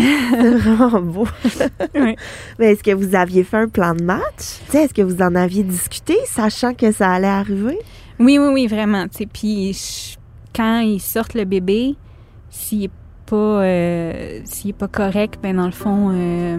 C'est 0.00 0.50
vraiment 0.50 1.00
beau. 1.00 1.26
Mais 1.94 2.16
est-ce 2.72 2.82
que 2.82 2.92
vous 2.94 3.14
aviez 3.14 3.44
fait 3.44 3.58
un 3.58 3.68
plan 3.68 3.94
de 3.94 4.02
match? 4.02 4.60
Est-ce 4.72 4.94
que 4.94 5.02
vous 5.02 5.22
en 5.22 5.34
aviez 5.34 5.62
discuté, 5.62 6.16
sachant 6.26 6.74
que 6.74 6.92
ça 6.92 7.12
allait 7.12 7.26
arriver? 7.26 7.78
Oui, 8.18 8.38
oui, 8.38 8.48
oui, 8.52 8.66
vraiment. 8.66 9.06
Puis 9.32 10.16
quand 10.54 10.80
ils 10.80 11.00
sortent 11.00 11.34
le 11.34 11.44
bébé, 11.44 11.96
s'il 12.50 12.84
est 12.84 12.90
pas, 13.26 13.36
euh, 13.36 14.40
s'il 14.44 14.70
est 14.70 14.78
pas 14.78 14.88
correct, 14.88 15.38
ben 15.42 15.56
dans 15.56 15.66
le 15.66 15.72
fond, 15.72 16.10
euh, 16.12 16.58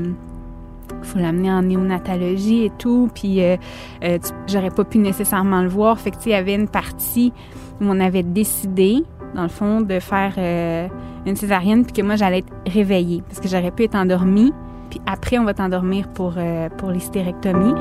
faut 1.06 1.20
l'amener 1.20 1.52
en 1.52 1.62
néonatologie 1.62 2.66
et 2.66 2.72
tout. 2.78 3.10
Puis 3.14 3.42
euh, 3.42 3.58
euh, 4.04 4.18
j'aurais 4.48 4.72
pas 4.72 4.84
pu 4.84 4.98
nécessairement 4.98 5.62
le 5.62 5.70
voir. 5.70 6.00
Fait 6.00 6.12
que 6.12 6.18
il 6.26 6.32
y 6.32 6.36
avait 6.36 6.56
une 6.56 6.68
partie 6.68 7.32
où 7.80 7.86
on 7.86 8.00
avait 8.00 8.24
décidé, 8.24 9.04
dans 9.36 9.44
le 9.44 9.50
fond, 9.50 9.82
de 9.82 10.00
faire 10.00 10.34
euh, 10.38 10.88
une 11.26 11.36
césarienne, 11.36 11.84
puis 11.84 11.94
que 11.94 12.02
moi 12.02 12.16
j'allais 12.16 12.40
être 12.40 12.54
réveillée 12.68 13.22
parce 13.28 13.40
que 13.40 13.48
j'aurais 13.48 13.72
pu 13.72 13.84
être 13.84 13.96
endormie. 13.96 14.54
Puis 14.90 15.02
après, 15.06 15.38
on 15.38 15.44
va 15.44 15.54
t'endormir 15.54 16.08
pour 16.10 16.34
euh, 16.38 16.70
pour 16.78 16.90
l'hystérectomie. 16.92 17.74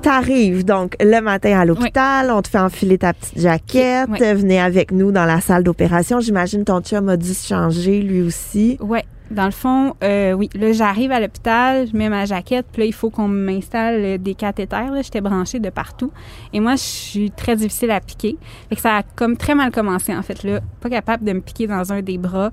T'arrives 0.00 0.64
donc 0.64 0.96
le 1.00 1.20
matin 1.20 1.60
à 1.60 1.64
l'hôpital, 1.64 2.30
on 2.32 2.42
te 2.42 2.48
fait 2.48 2.58
enfiler 2.58 2.98
ta 2.98 3.12
petite 3.12 3.38
jaquette, 3.38 4.08
Oui. 4.10 4.18
venez 4.18 4.60
avec 4.60 4.90
nous 4.90 5.12
dans 5.12 5.24
la 5.24 5.40
salle 5.40 5.62
d'opération. 5.62 6.18
J'imagine 6.18 6.64
ton 6.64 6.80
chum 6.80 7.08
a 7.08 7.16
dû 7.16 7.32
se 7.32 7.46
changer 7.46 8.00
lui 8.02 8.20
aussi. 8.22 8.78
Ouais. 8.80 9.04
Dans 9.32 9.46
le 9.46 9.50
fond, 9.50 9.94
euh, 10.04 10.32
oui. 10.32 10.50
Là, 10.54 10.72
j'arrive 10.72 11.10
à 11.10 11.18
l'hôpital, 11.18 11.88
je 11.90 11.96
mets 11.96 12.10
ma 12.10 12.26
jaquette, 12.26 12.66
puis 12.70 12.82
là, 12.82 12.86
il 12.86 12.92
faut 12.92 13.08
qu'on 13.08 13.28
m'installe 13.28 14.04
euh, 14.04 14.18
des 14.18 14.34
cathéters. 14.34 14.92
Là, 14.92 15.00
j'étais 15.00 15.22
branchée 15.22 15.58
de 15.58 15.70
partout. 15.70 16.12
Et 16.52 16.60
moi, 16.60 16.72
je 16.72 16.82
suis 16.82 17.30
très 17.30 17.56
difficile 17.56 17.90
à 17.92 18.00
piquer. 18.00 18.36
Fait 18.68 18.76
que 18.76 18.82
ça 18.82 18.98
a 18.98 19.02
comme 19.02 19.38
très 19.38 19.54
mal 19.54 19.70
commencé, 19.70 20.14
en 20.14 20.20
fait. 20.20 20.42
Là, 20.42 20.60
pas 20.82 20.90
capable 20.90 21.24
de 21.24 21.32
me 21.32 21.40
piquer 21.40 21.66
dans 21.66 21.94
un 21.94 22.02
des 22.02 22.18
bras. 22.18 22.50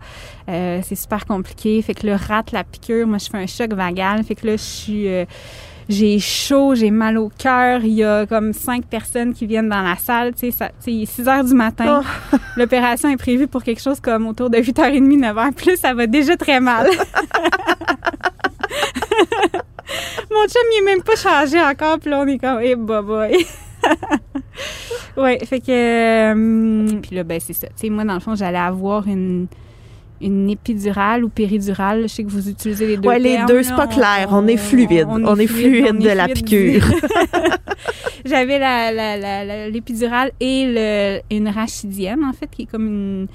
Euh, 0.47 0.79
c'est 0.83 0.95
super 0.95 1.25
compliqué. 1.25 1.81
Fait 1.81 1.93
que 1.93 2.07
là, 2.07 2.15
rate 2.15 2.53
la 2.53 2.63
piqûre. 2.63 3.05
Moi, 3.05 3.17
je 3.17 3.29
fais 3.29 3.37
un 3.37 3.47
choc 3.47 3.73
vagal. 3.73 4.23
Fait 4.23 4.35
que 4.35 4.47
là, 4.47 4.53
je 4.53 4.63
suis... 4.63 5.07
euh, 5.09 5.25
j'ai 5.89 6.19
chaud, 6.19 6.75
j'ai 6.75 6.91
mal 6.91 7.17
au 7.17 7.29
cœur. 7.35 7.81
Il 7.83 7.93
y 7.93 8.03
a 8.03 8.27
comme 8.27 8.53
cinq 8.53 8.85
personnes 8.85 9.33
qui 9.33 9.47
viennent 9.47 9.69
dans 9.69 9.81
la 9.81 9.95
salle. 9.95 10.35
Tu 10.35 10.51
sais, 10.51 10.71
il 10.85 11.01
est 11.03 11.05
6 11.07 11.27
heures 11.27 11.43
du 11.43 11.55
matin. 11.55 12.03
L'opération 12.55 13.09
est 13.09 13.17
prévue 13.17 13.47
pour 13.47 13.63
quelque 13.63 13.81
chose 13.81 13.99
comme 13.99 14.27
autour 14.27 14.51
de 14.51 14.59
8h30, 14.59 15.19
9h. 15.19 15.53
Puis 15.53 15.71
là, 15.71 15.75
ça 15.75 15.93
va 15.95 16.05
déjà 16.05 16.37
très 16.37 16.59
mal. 16.59 16.87
Mon 20.31 20.47
chum, 20.47 20.61
il 20.71 20.81
est 20.81 20.85
même 20.85 21.01
pas 21.01 21.15
changé 21.15 21.59
encore. 21.59 21.99
Puis 21.99 22.11
là, 22.11 22.19
on 22.19 22.27
est 22.27 22.37
comme, 22.37 22.59
eh, 22.61 22.75
bah, 22.75 23.01
boy. 23.01 23.45
ouais, 25.17 25.39
fait 25.45 25.59
que. 25.59 26.33
euh, 26.33 26.99
puis 27.01 27.15
là, 27.15 27.23
ben, 27.23 27.39
c'est 27.39 27.53
ça. 27.53 27.67
Tu 27.67 27.73
sais, 27.75 27.89
moi, 27.89 28.03
dans 28.03 28.13
le 28.13 28.19
fond, 28.19 28.35
j'allais 28.35 28.59
avoir 28.59 29.07
une. 29.07 29.47
Une 30.21 30.49
épidurale 30.49 31.23
ou 31.23 31.29
péridurale, 31.29 32.03
je 32.03 32.07
sais 32.07 32.23
que 32.23 32.29
vous 32.29 32.49
utilisez 32.49 32.87
les 32.87 32.97
deux. 32.97 33.07
Ouais, 33.07 33.19
les 33.19 33.39
deux, 33.47 33.63
c'est 33.63 33.75
pas 33.75 33.87
clair. 33.87 34.29
On 34.31 34.47
est 34.47 34.57
fluide. 34.57 35.07
On 35.07 35.35
est 35.37 35.47
fluide 35.47 35.99
de 35.99 36.09
la 36.09 36.27
piqûre. 36.27 36.85
J'avais 38.25 38.59
la, 38.59 39.69
l'épidurale 39.69 40.31
et 40.39 40.65
le, 40.67 41.35
une 41.35 41.47
rachidienne, 41.47 42.23
en 42.23 42.33
fait, 42.33 42.47
qui 42.51 42.63
est 42.63 42.65
comme 42.65 42.85
une, 42.85 43.27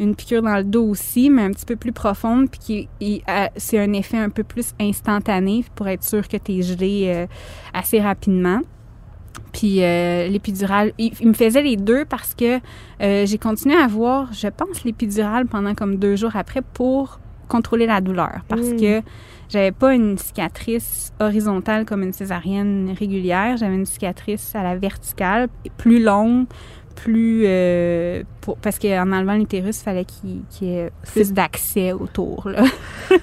une 0.00 0.14
piqûre 0.14 0.42
dans 0.42 0.56
le 0.56 0.64
dos 0.64 0.84
aussi, 0.84 1.28
mais 1.28 1.42
un 1.42 1.50
petit 1.50 1.66
peu 1.66 1.76
plus 1.76 1.92
profonde, 1.92 2.48
puis 2.50 2.88
qui 3.00 3.22
euh, 3.28 3.46
c'est 3.56 3.78
un 3.78 3.92
effet 3.92 4.18
un 4.18 4.30
peu 4.30 4.44
plus 4.44 4.72
instantané 4.80 5.64
pour 5.74 5.88
être 5.88 6.04
sûr 6.04 6.26
que 6.28 6.36
tu 6.36 6.52
es 6.52 6.62
gelé 6.62 7.04
euh, 7.06 7.26
assez 7.74 8.00
rapidement. 8.00 8.60
Puis 9.52 9.82
euh, 9.82 10.28
l'épidurale, 10.28 10.92
il, 10.98 11.12
il 11.20 11.28
me 11.28 11.32
faisait 11.32 11.62
les 11.62 11.76
deux 11.76 12.04
parce 12.04 12.34
que 12.34 12.58
euh, 13.02 13.26
j'ai 13.26 13.38
continué 13.38 13.76
à 13.76 13.84
avoir, 13.84 14.32
je 14.32 14.48
pense, 14.48 14.84
l'épidurale 14.84 15.46
pendant 15.46 15.74
comme 15.74 15.96
deux 15.96 16.16
jours 16.16 16.36
après 16.36 16.62
pour 16.62 17.20
contrôler 17.48 17.86
la 17.86 18.00
douleur. 18.00 18.40
Parce 18.48 18.68
Mm. 18.68 18.76
que 18.80 19.02
j'avais 19.48 19.72
pas 19.72 19.94
une 19.94 20.18
cicatrice 20.18 21.12
horizontale 21.20 21.86
comme 21.86 22.02
une 22.02 22.12
césarienne 22.12 22.94
régulière. 22.98 23.56
J'avais 23.56 23.74
une 23.74 23.86
cicatrice 23.86 24.54
à 24.54 24.62
la 24.62 24.76
verticale, 24.76 25.48
plus 25.78 26.02
longue, 26.02 26.44
plus... 27.02 27.42
euh, 27.46 28.22
pour- 28.40 28.56
parce 28.58 28.78
qu'en 28.78 29.12
enlevant 29.12 29.34
l'utérus, 29.34 29.80
il 29.80 29.84
fallait 29.84 30.04
qu'il 30.04 30.42
y 30.62 30.74
ait 30.74 30.90
plus 31.12 31.32
d'accès 31.32 31.92
autour. 31.92 32.48
Là. 32.48 32.62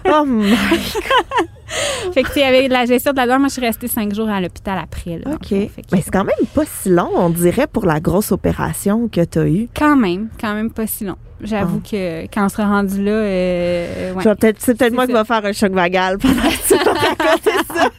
Oh 0.07 0.23
my 0.25 0.53
fait 2.13 2.23
que, 2.23 2.47
avec 2.47 2.69
la 2.71 2.85
gestion 2.85 3.11
de 3.11 3.17
la 3.17 3.23
douleur, 3.23 3.39
moi, 3.39 3.47
je 3.49 3.53
suis 3.53 3.61
restée 3.61 3.88
cinq 3.88 4.13
jours 4.15 4.29
à 4.29 4.39
l'hôpital 4.41 4.79
après. 4.81 5.19
Là, 5.23 5.31
OK. 5.35 5.47
fond. 5.47 5.69
Fait 5.75 5.81
que- 5.81 5.88
Mais 5.93 6.01
c'est 6.01 6.11
quand 6.11 6.23
même 6.23 6.47
pas 6.53 6.63
si 6.65 6.89
long, 6.89 7.09
on 7.15 7.29
dirait, 7.29 7.67
pour 7.67 7.85
la 7.85 7.99
grosse 7.99 8.31
opération 8.31 9.07
que 9.07 9.23
tu 9.25 9.39
as 9.39 9.47
eue. 9.47 9.67
Quand 9.75 9.95
même, 9.95 10.29
quand 10.39 10.53
même 10.55 10.71
pas 10.71 10.88
si 10.88 11.03
long. 11.05 11.17
J'avoue 11.41 11.81
que 11.81 12.23
quand 12.33 12.45
on 12.45 12.49
sera 12.49 12.65
rendu 12.65 13.03
là, 13.03 13.11
euh, 13.11 14.13
ouais. 14.13 14.23
Vais 14.23 14.35
peut-être, 14.35 14.57
c'est 14.61 14.75
peut-être 14.77 14.93
moi 14.93 15.05
qui 15.05 15.11
ça. 15.11 15.21
va 15.21 15.25
faire 15.25 15.45
un 15.45 15.51
choc 15.51 15.73
vagal 15.73 16.17
pendant 16.17 16.33
que 16.41 16.67
tu 16.67 16.75
vas 16.83 16.93
raconter 16.93 17.51
ça. 17.73 17.89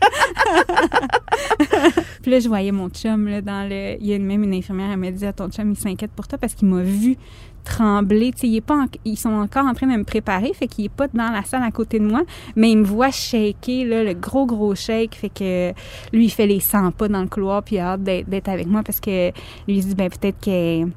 Puis 2.27 2.33
là, 2.33 2.41
je 2.41 2.49
voyais 2.49 2.73
mon 2.73 2.89
chum 2.89 3.29
là, 3.29 3.41
dans 3.41 3.71
le. 3.71 3.99
Il 4.01 4.07
y 4.09 4.13
a 4.13 4.19
même 4.19 4.43
une 4.43 4.53
infirmière, 4.53 4.91
elle 4.91 4.97
m'a 4.97 5.13
dit 5.13 5.25
à 5.25 5.33
ton 5.33 5.49
chum, 5.49 5.71
il 5.71 5.77
s'inquiète 5.77 6.11
pour 6.11 6.27
toi 6.27 6.39
parce 6.39 6.57
qu'il 6.57 6.67
m'a 6.67 6.83
vu 6.83 7.17
trembler. 7.63 8.33
Tu 8.33 8.53
sais, 8.53 8.61
pas 8.61 8.87
Ils 9.05 9.17
sont 9.17 9.29
encore 9.29 9.65
en 9.65 9.75
train 9.75 9.87
de 9.87 9.97
me 9.97 10.03
préparer, 10.03 10.53
fait 10.53 10.67
qu'il 10.67 10.87
est 10.87 10.89
pas 10.89 11.07
dans 11.07 11.31
la 11.31 11.45
salle 11.45 11.63
à 11.63 11.71
côté 11.71 12.01
de 12.01 12.05
moi, 12.05 12.23
mais 12.57 12.73
il 12.73 12.79
me 12.79 12.85
voit 12.85 13.13
shaker, 13.13 13.87
là, 13.87 14.03
le 14.03 14.15
gros, 14.15 14.45
gros 14.45 14.75
shake. 14.75 15.15
Fait 15.15 15.29
que 15.29 15.73
lui, 16.13 16.25
il 16.25 16.31
fait 16.31 16.49
les 16.49 16.59
100 16.59 16.91
pas 16.91 17.07
dans 17.07 17.23
le 17.23 17.29
couloir, 17.29 17.63
puis 17.63 17.77
il 17.77 17.79
a 17.79 17.93
hâte 17.93 18.03
d'être 18.03 18.49
avec 18.49 18.67
moi 18.67 18.83
parce 18.83 18.99
que 18.99 19.29
lui, 19.69 19.77
il 19.79 19.87
dit, 19.87 19.95
ben 19.95 20.11
peut-être 20.11 20.41
qu'elle 20.41 20.89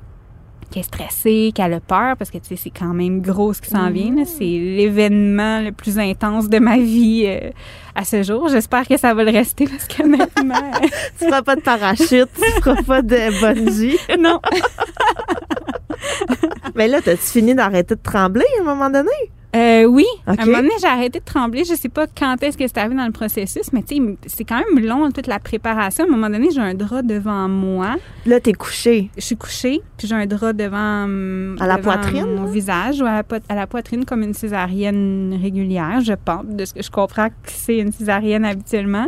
qu'elle 0.70 0.82
est 0.82 0.84
stressée, 0.84 1.52
qu'elle 1.54 1.74
a 1.74 1.80
peur, 1.80 2.16
parce 2.18 2.30
que 2.32 2.38
tu 2.38 2.46
sais, 2.50 2.56
c'est 2.56 2.70
quand 2.70 2.94
même 2.94 3.22
gros 3.22 3.54
ce 3.54 3.62
qui 3.62 3.70
s'en 3.70 3.90
vient. 3.90 4.14
C'est 4.26 4.44
l'événement 4.44 5.62
le 5.62 5.72
plus 5.72 5.98
intense 6.00 6.50
de 6.50 6.60
ma 6.60 6.78
vie 6.78 7.24
euh, 7.28 7.50
à 7.96 8.04
ce 8.06 8.24
jour. 8.24 8.48
J'espère 8.50 8.88
que 8.88 8.98
ça 8.98 9.14
va 9.14 9.24
le 9.24 9.32
rester 9.32 9.66
parce 9.66 9.86
que 9.88 10.04
maintenant, 10.04 10.72
Tu 11.20 11.26
feras 11.26 11.42
pas 11.42 11.56
de 11.56 11.62
parachute, 11.62 12.30
tu 12.36 12.62
feras 12.62 12.82
pas 12.84 13.02
de 13.02 13.42
bungee. 13.42 13.98
non. 14.20 14.40
Mais 16.76 16.88
là, 16.88 17.02
t'as-tu 17.02 17.24
fini 17.24 17.56
d'arrêter 17.56 17.96
de 17.96 18.02
trembler 18.02 18.46
à 18.58 18.62
un 18.62 18.66
moment 18.66 18.90
donné? 18.90 19.10
Euh, 19.56 19.86
oui. 19.86 20.06
À 20.28 20.34
un 20.34 20.46
moment 20.46 20.58
donné, 20.60 20.74
j'ai 20.80 20.88
arrêté 20.88 21.20
de 21.20 21.26
trembler. 21.26 21.64
Je 21.64 21.74
sais 21.74 21.90
pas 21.90 22.06
quand 22.06 22.42
est-ce 22.44 22.56
que 22.56 22.68
c'est 22.68 22.78
arrivé 22.78 22.96
dans 22.96 23.08
le 23.08 23.12
processus, 23.12 23.74
mais 23.74 23.82
tu 23.82 23.96
sais, 23.96 24.18
c'est 24.28 24.44
quand 24.44 24.60
même 24.60 24.86
long 24.86 25.10
toute 25.10 25.26
la 25.26 25.40
préparation. 25.40 26.04
À 26.04 26.08
un 26.08 26.12
moment 26.12 26.30
donné, 26.30 26.52
j'ai 26.52 26.62
un 26.62 26.76
drap 26.76 27.02
devant 27.02 27.48
moi. 27.50 27.96
Là, 28.28 28.40
t'es 28.40 28.54
couché. 28.54 29.10
Je 29.18 29.22
suis 29.22 29.38
couchée, 29.38 29.82
puis 29.98 30.08
j'ai 30.08 30.14
un 30.14 30.28
drap 30.28 30.54
devant 30.54 31.06
hum, 31.06 31.56
À 31.60 31.66
la 31.66 31.78
devant 31.78 31.94
poitrine, 31.94 32.36
mon 32.36 32.44
là? 32.44 32.52
visage 32.52 33.02
ou 33.02 33.06
à 33.06 33.12
la, 33.12 33.24
à 33.50 33.56
la 33.56 33.66
poitrine 33.66 34.06
comme 34.06 34.22
une 34.22 34.36
césarienne 34.36 35.36
régulière, 35.42 36.00
je 36.02 36.14
pense, 36.14 36.46
de 36.46 36.66
ce 36.66 36.76
que 36.76 36.84
je 36.84 36.92
comprends 36.92 37.30
que 37.30 37.34
c'est 37.46 37.80
une 37.80 37.92
césarienne 37.92 38.46
habituellement. 38.46 39.08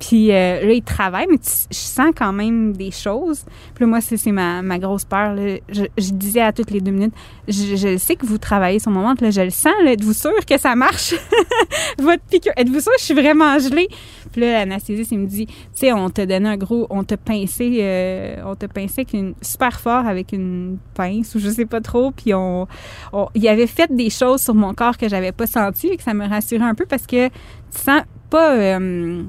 Puis 0.00 0.30
euh, 0.30 0.60
là, 0.64 0.72
il 0.72 0.82
travaille, 0.82 1.26
mais 1.28 1.38
tu- 1.38 1.66
je 1.70 1.76
sens 1.76 2.10
quand 2.16 2.32
même 2.32 2.72
des 2.76 2.90
choses. 2.92 3.44
Puis 3.74 3.82
là, 3.84 3.86
moi, 3.88 4.00
c'est 4.00 4.30
ma, 4.30 4.62
ma 4.62 4.78
grosse 4.78 5.04
peur. 5.04 5.34
là. 5.34 5.56
Je, 5.68 5.84
je 5.98 6.10
disais 6.12 6.40
à 6.40 6.52
toutes 6.52 6.70
les 6.70 6.80
deux 6.80 6.92
minutes, 6.92 7.14
je, 7.48 7.74
je 7.76 7.96
sais 7.96 8.14
que 8.14 8.24
vous 8.24 8.38
travaillez 8.38 8.78
sur 8.78 8.90
mon 8.92 9.02
ventre, 9.02 9.24
là, 9.24 9.30
je 9.30 9.40
le 9.40 9.50
sens. 9.50 9.72
Êtes-vous 9.84 10.12
sûr 10.12 10.30
que 10.46 10.56
ça 10.58 10.76
marche? 10.76 11.14
Votre 11.98 12.22
piqûre. 12.30 12.52
Êtes-vous 12.56 12.80
sûr 12.80 12.92
que 12.92 12.98
je 13.00 13.04
suis 13.06 13.14
vraiment 13.14 13.58
gelée? 13.58 13.88
Puis 14.30 14.40
là, 14.42 14.52
l'anesthésiste, 14.64 15.10
il 15.12 15.18
me 15.18 15.26
dit, 15.26 15.46
tu 15.46 15.54
sais, 15.74 15.92
on 15.92 16.10
t'a 16.10 16.26
donné 16.26 16.48
un 16.48 16.56
gros, 16.56 16.86
on 16.90 17.02
t'a 17.02 17.16
pincé, 17.16 17.78
euh, 17.80 18.36
on 18.46 18.54
t'a 18.54 18.68
pincé 18.68 19.00
avec 19.00 19.14
une, 19.14 19.34
super 19.42 19.80
fort 19.80 20.06
avec 20.06 20.32
une 20.32 20.78
pince 20.94 21.34
ou 21.34 21.38
je 21.40 21.48
sais 21.48 21.66
pas 21.66 21.80
trop. 21.80 22.10
Puis 22.12 22.34
on, 22.34 22.68
on- 23.12 23.28
il 23.34 23.48
avait 23.48 23.66
fait 23.66 23.90
des 23.92 24.10
choses 24.10 24.42
sur 24.42 24.54
mon 24.54 24.74
corps 24.74 24.96
que 24.96 25.08
j'avais 25.08 25.32
pas 25.32 25.46
senti 25.46 25.88
et 25.88 25.96
que 25.96 26.02
ça 26.02 26.14
me 26.14 26.28
rassurait 26.28 26.62
un 26.64 26.74
peu 26.74 26.86
parce 26.86 27.06
que 27.06 27.28
tu 27.28 27.32
sens 27.72 28.02
pas, 28.30 28.54
euh, 28.56 29.22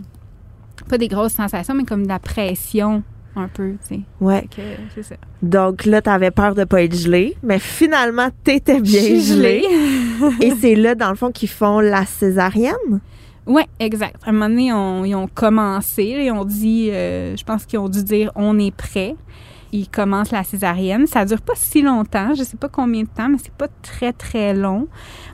pas 0.89 0.97
des 0.97 1.07
grosses 1.07 1.33
sensations, 1.33 1.73
mais 1.75 1.83
comme 1.85 2.03
de 2.03 2.07
la 2.09 2.19
pression 2.19 3.03
un 3.35 3.47
peu, 3.47 3.73
tu 3.87 3.95
sais. 3.95 4.01
Ouais. 4.19 4.45
C'est 4.93 5.03
ça. 5.03 5.15
Donc 5.41 5.85
là, 5.85 6.01
t'avais 6.01 6.31
peur 6.31 6.55
de 6.55 6.65
pas 6.65 6.83
être 6.83 6.95
gelé, 6.95 7.35
mais 7.43 7.59
finalement, 7.59 8.27
t'étais 8.43 8.81
bien 8.81 9.01
gelée. 9.19 9.63
Et 10.41 10.51
c'est 10.59 10.75
là, 10.75 10.95
dans 10.95 11.09
le 11.09 11.15
fond, 11.15 11.31
qu'ils 11.31 11.47
font 11.49 11.79
la 11.79 12.05
césarienne? 12.05 12.99
Oui, 13.45 13.61
exact. 13.79 14.17
À 14.25 14.29
un 14.29 14.33
moment 14.33 14.49
donné, 14.49 14.73
on- 14.73 15.05
ils 15.05 15.15
ont 15.15 15.27
commencé, 15.27 16.03
ils 16.03 16.31
ont 16.31 16.43
dit, 16.43 16.89
euh, 16.91 17.35
je 17.37 17.43
pense 17.45 17.65
qu'ils 17.65 17.79
ont 17.79 17.87
dû 17.87 18.03
dire 18.03 18.31
on 18.35 18.59
est 18.59 18.75
prêt. 18.75 19.15
Ils 19.71 19.87
commencent 19.87 20.31
la 20.31 20.43
césarienne. 20.43 21.05
Ça 21.07 21.25
dure 21.25 21.41
pas 21.41 21.53
si 21.55 21.81
longtemps, 21.81 22.33
je 22.35 22.43
sais 22.43 22.57
pas 22.57 22.69
combien 22.69 23.03
de 23.03 23.07
temps, 23.09 23.29
mais 23.29 23.37
c'est 23.43 23.53
pas 23.53 23.67
très 23.83 24.13
très 24.13 24.53
long. 24.53 24.87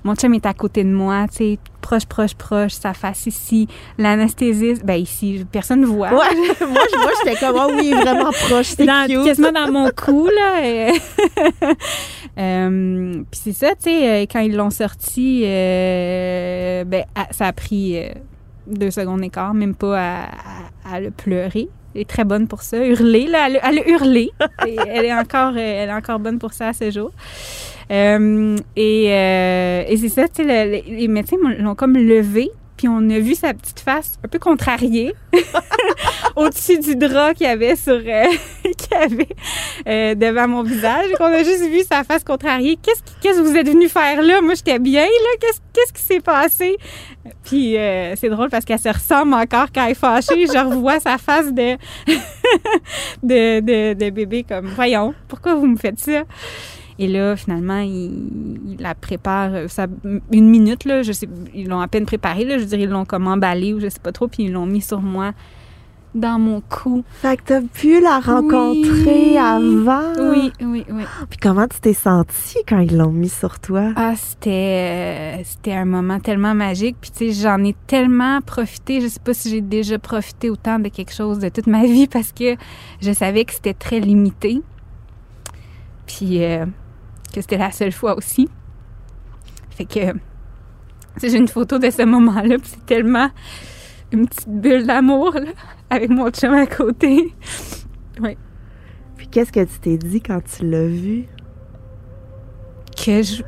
Mon 0.04 0.13
chum 0.15 0.34
est 0.34 0.45
à 0.45 0.54
côté 0.54 0.84
de 0.84 0.89
moi, 0.91 1.26
tu 1.30 1.36
sais, 1.38 1.60
proche, 1.82 2.06
proche, 2.06 2.34
proche, 2.36 2.74
sa 2.74 2.93
face 2.93 3.28
ici. 3.28 3.67
L'anesthésiste, 3.98 4.84
ben 4.86 4.95
ici, 5.00 5.45
personne 5.52 5.82
ne 5.82 5.86
voit. 5.86 6.10
Ouais. 6.10 6.17
moi, 6.67 6.82
je- 6.91 6.98
moi, 7.00 7.12
j'étais 7.24 7.39
comme, 7.39 7.56
oh 7.58 7.71
oui, 7.76 7.91
vraiment 7.91 8.32
proche, 8.32 8.67
c'est 8.76 8.86
quasiment 9.24 9.52
dans 9.54 9.71
mon 9.71 9.89
cou, 9.91 10.28
là. 10.28 10.91
Euh, 12.38 13.24
Puis 13.32 13.39
c'est 13.45 13.54
ça, 13.54 13.69
tu 13.76 13.84
sais, 13.89 14.10
euh, 14.10 14.26
quand 14.30 14.39
ils 14.41 14.56
l'ont 14.56 14.69
sorti, 14.69 15.43
euh, 15.45 16.84
ben, 16.84 17.06
ça 17.32 17.45
a 17.48 17.54
pris 17.54 17.98
deux 18.67 18.91
secondes 18.91 19.24
et 19.24 19.30
quart, 19.30 19.54
même 19.54 19.76
pas 19.76 19.98
à, 19.98 20.24
à- 20.26 20.95
à 20.95 21.00
le 21.00 21.12
pleurer. 21.12 21.69
Elle 21.95 22.01
est 22.01 22.10
très 22.10 22.25
bonne 22.25 22.47
pour 22.47 22.62
ça, 22.62 22.86
hurler, 22.86 23.25
là, 23.27 23.47
elle, 23.47 23.60
elle 23.63 23.79
a 23.79 23.89
hurlé. 23.89 24.31
Et 24.67 24.75
elle 24.89 25.05
est 25.05 25.13
encore, 25.13 25.53
euh, 25.55 25.84
elle 25.84 25.89
est 25.89 25.93
encore 25.93 26.19
bonne 26.19 26.39
pour 26.39 26.51
ça 26.51 26.67
à 26.67 26.73
ce 26.73 26.91
jour. 26.91 27.12
Euh, 27.89 28.58
et 28.75 29.13
euh, 29.13 29.84
et 29.88 29.95
c'est 29.95 30.10
ça, 30.10 30.25
le- 30.39 30.81
les, 30.97 31.08
médecins 31.08 31.38
l'ont 31.60 31.75
comme 31.75 31.95
levé 31.95 32.51
puis 32.77 32.88
on 32.88 33.09
a 33.09 33.19
vu 33.19 33.35
sa 33.35 33.53
petite 33.53 33.79
face 33.79 34.17
un 34.23 34.27
peu 34.27 34.39
contrariée 34.39 35.15
au-dessus 36.35 36.79
du 36.79 36.95
drap 36.95 37.33
qu'il 37.33 37.47
y 37.47 37.49
avait 37.49 37.75
sur 37.75 37.93
euh, 37.93 38.25
qu'il 38.63 38.97
avait 38.97 39.27
euh, 39.88 40.15
devant 40.15 40.47
mon 40.47 40.63
visage. 40.63 41.11
qu'on 41.17 41.25
a 41.25 41.43
juste 41.43 41.69
vu 41.69 41.83
sa 41.89 42.03
face 42.03 42.23
contrariée. 42.23 42.77
Qu'est-ce 42.81 43.01
que 43.38 43.41
vous 43.41 43.55
êtes 43.55 43.69
venu 43.69 43.88
faire 43.88 44.21
là? 44.21 44.41
Moi, 44.41 44.55
j'étais 44.55 44.79
bien 44.79 45.05
là. 45.05 45.38
Qu'est-ce 45.39 45.59
qu'est-ce 45.73 45.93
qui 45.93 46.01
s'est 46.01 46.21
passé? 46.21 46.77
Puis 47.43 47.77
euh, 47.77 48.15
c'est 48.15 48.29
drôle 48.29 48.49
parce 48.49 48.65
qu'elle 48.65 48.79
se 48.79 48.89
ressemble 48.89 49.33
encore 49.33 49.67
quand 49.73 49.85
elle 49.85 49.91
est 49.91 49.95
fâchée. 49.95 50.45
Je 50.45 50.65
revois 50.65 50.99
sa 50.99 51.17
face 51.17 51.53
de, 51.53 51.77
de 53.23 54.09
bébé 54.09 54.43
comme 54.43 54.67
voyons, 54.67 55.13
pourquoi 55.27 55.55
vous 55.55 55.67
me 55.67 55.77
faites 55.77 55.99
ça? 55.99 56.23
Et 56.97 57.08
là, 57.08 57.36
finalement, 57.36 57.79
il, 57.79 58.77
la 58.79 58.95
prépare 58.95 59.53
euh, 59.53 59.67
ça, 59.67 59.88
une 60.31 60.49
minute, 60.49 60.86
là, 60.86 61.03
je 61.03 61.12
sais, 61.12 61.27
ils 61.53 61.67
l'ont 61.67 61.81
à 61.81 61.88
peine 61.88 62.05
préparé, 62.05 62.45
là, 62.45 62.58
je 62.58 62.63
dirais, 62.63 62.84
ils 62.84 62.89
l'ont 62.89 63.05
comme 63.05 63.27
emballé 63.27 63.73
ou 63.73 63.79
je 63.79 63.89
sais 63.89 63.99
pas 63.99 64.12
trop, 64.12 64.27
puis 64.27 64.43
ils 64.43 64.51
l'ont 64.51 64.65
mis 64.65 64.81
sur 64.81 65.01
moi 65.01 65.34
dans 66.15 66.39
mon 66.39 66.62
cou. 66.62 67.03
Fait 67.21 67.38
que 67.38 67.43
t'as 67.43 67.62
pu 67.62 68.01
la 68.01 68.19
rencontrer 68.19 69.38
avant? 69.38 70.13
Oui, 70.31 70.51
oui, 70.62 70.86
oui. 70.89 71.03
Puis 71.29 71.38
comment 71.41 71.67
tu 71.67 71.79
t'es 71.81 71.93
sentie 71.93 72.60
quand 72.67 72.79
ils 72.79 72.95
l'ont 72.97 73.12
mis 73.12 73.29
sur 73.29 73.60
toi? 73.60 73.91
Ah, 73.97 74.13
c'était, 74.15 75.39
euh, 75.39 75.43
c'était 75.43 75.73
un 75.73 75.86
moment 75.86 76.19
tellement 76.19 76.55
magique. 76.55 76.95
Puis 77.01 77.12
tu 77.12 77.34
sais, 77.34 77.41
j'en 77.43 77.63
ai 77.63 77.75
tellement 77.86 78.39
profité. 78.41 79.01
Je 79.01 79.08
sais 79.08 79.19
pas 79.19 79.34
si 79.34 79.49
j'ai 79.49 79.62
déjà 79.62 79.99
profité 79.99 80.49
autant 80.49 80.79
de 80.79 80.88
quelque 80.88 81.13
chose 81.13 81.39
de 81.39 81.49
toute 81.49 81.67
ma 81.67 81.84
vie 81.86 82.08
parce 82.08 82.31
que 82.31 82.55
je 83.01 83.12
savais 83.12 83.43
que 83.43 83.53
c'était 83.53 83.73
très 83.73 83.99
limité. 83.99 84.62
Puis 86.08 86.43
euh, 86.43 86.65
que 87.36 87.41
c'était 87.41 87.58
la 87.58 87.71
seule 87.71 87.91
fois 87.91 88.17
aussi. 88.17 88.50
Fait 89.71 89.86
que 89.86 90.13
j'ai 91.21 91.38
une 91.38 91.48
photo 91.48 91.78
de 91.78 91.89
ce 91.89 92.04
moment-là, 92.04 92.58
puis 92.58 92.71
c'est 92.71 92.86
tellement 92.86 93.30
une 94.12 94.28
petite 94.28 94.50
bulle 94.50 94.86
d'amour 94.86 95.36
avec 95.89 96.10
mon 96.10 96.30
chum 96.30 96.54
à 96.54 96.65
côté. 96.65 97.34
oui. 98.21 98.38
Puis 99.17 99.28
qu'est-ce 99.28 99.52
que 99.52 99.63
tu 99.63 99.80
t'es 99.80 99.98
dit 99.98 100.21
quand 100.21 100.41
tu 100.43 100.65
l'as 100.65 100.88
vu? 100.88 101.26
Que 102.95 103.21
je, 103.21 103.43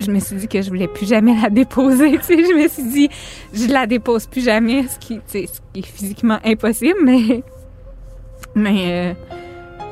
je 0.00 0.10
me 0.10 0.18
suis 0.18 0.36
dit 0.36 0.48
que 0.48 0.60
je 0.60 0.68
voulais 0.68 0.88
plus 0.88 1.08
jamais 1.08 1.40
la 1.40 1.48
déposer. 1.50 2.18
Tu 2.18 2.24
sais, 2.24 2.44
je 2.44 2.54
me 2.54 2.68
suis 2.68 2.82
dit, 2.82 3.08
je 3.52 3.72
la 3.72 3.86
dépose 3.86 4.26
plus 4.26 4.44
jamais, 4.44 4.86
ce 4.88 4.98
qui, 4.98 5.20
ce 5.26 5.38
qui 5.72 5.80
est 5.80 5.86
physiquement 5.86 6.38
impossible, 6.44 6.98
mais, 7.04 7.42
mais 8.54 9.12
euh, 9.12 9.14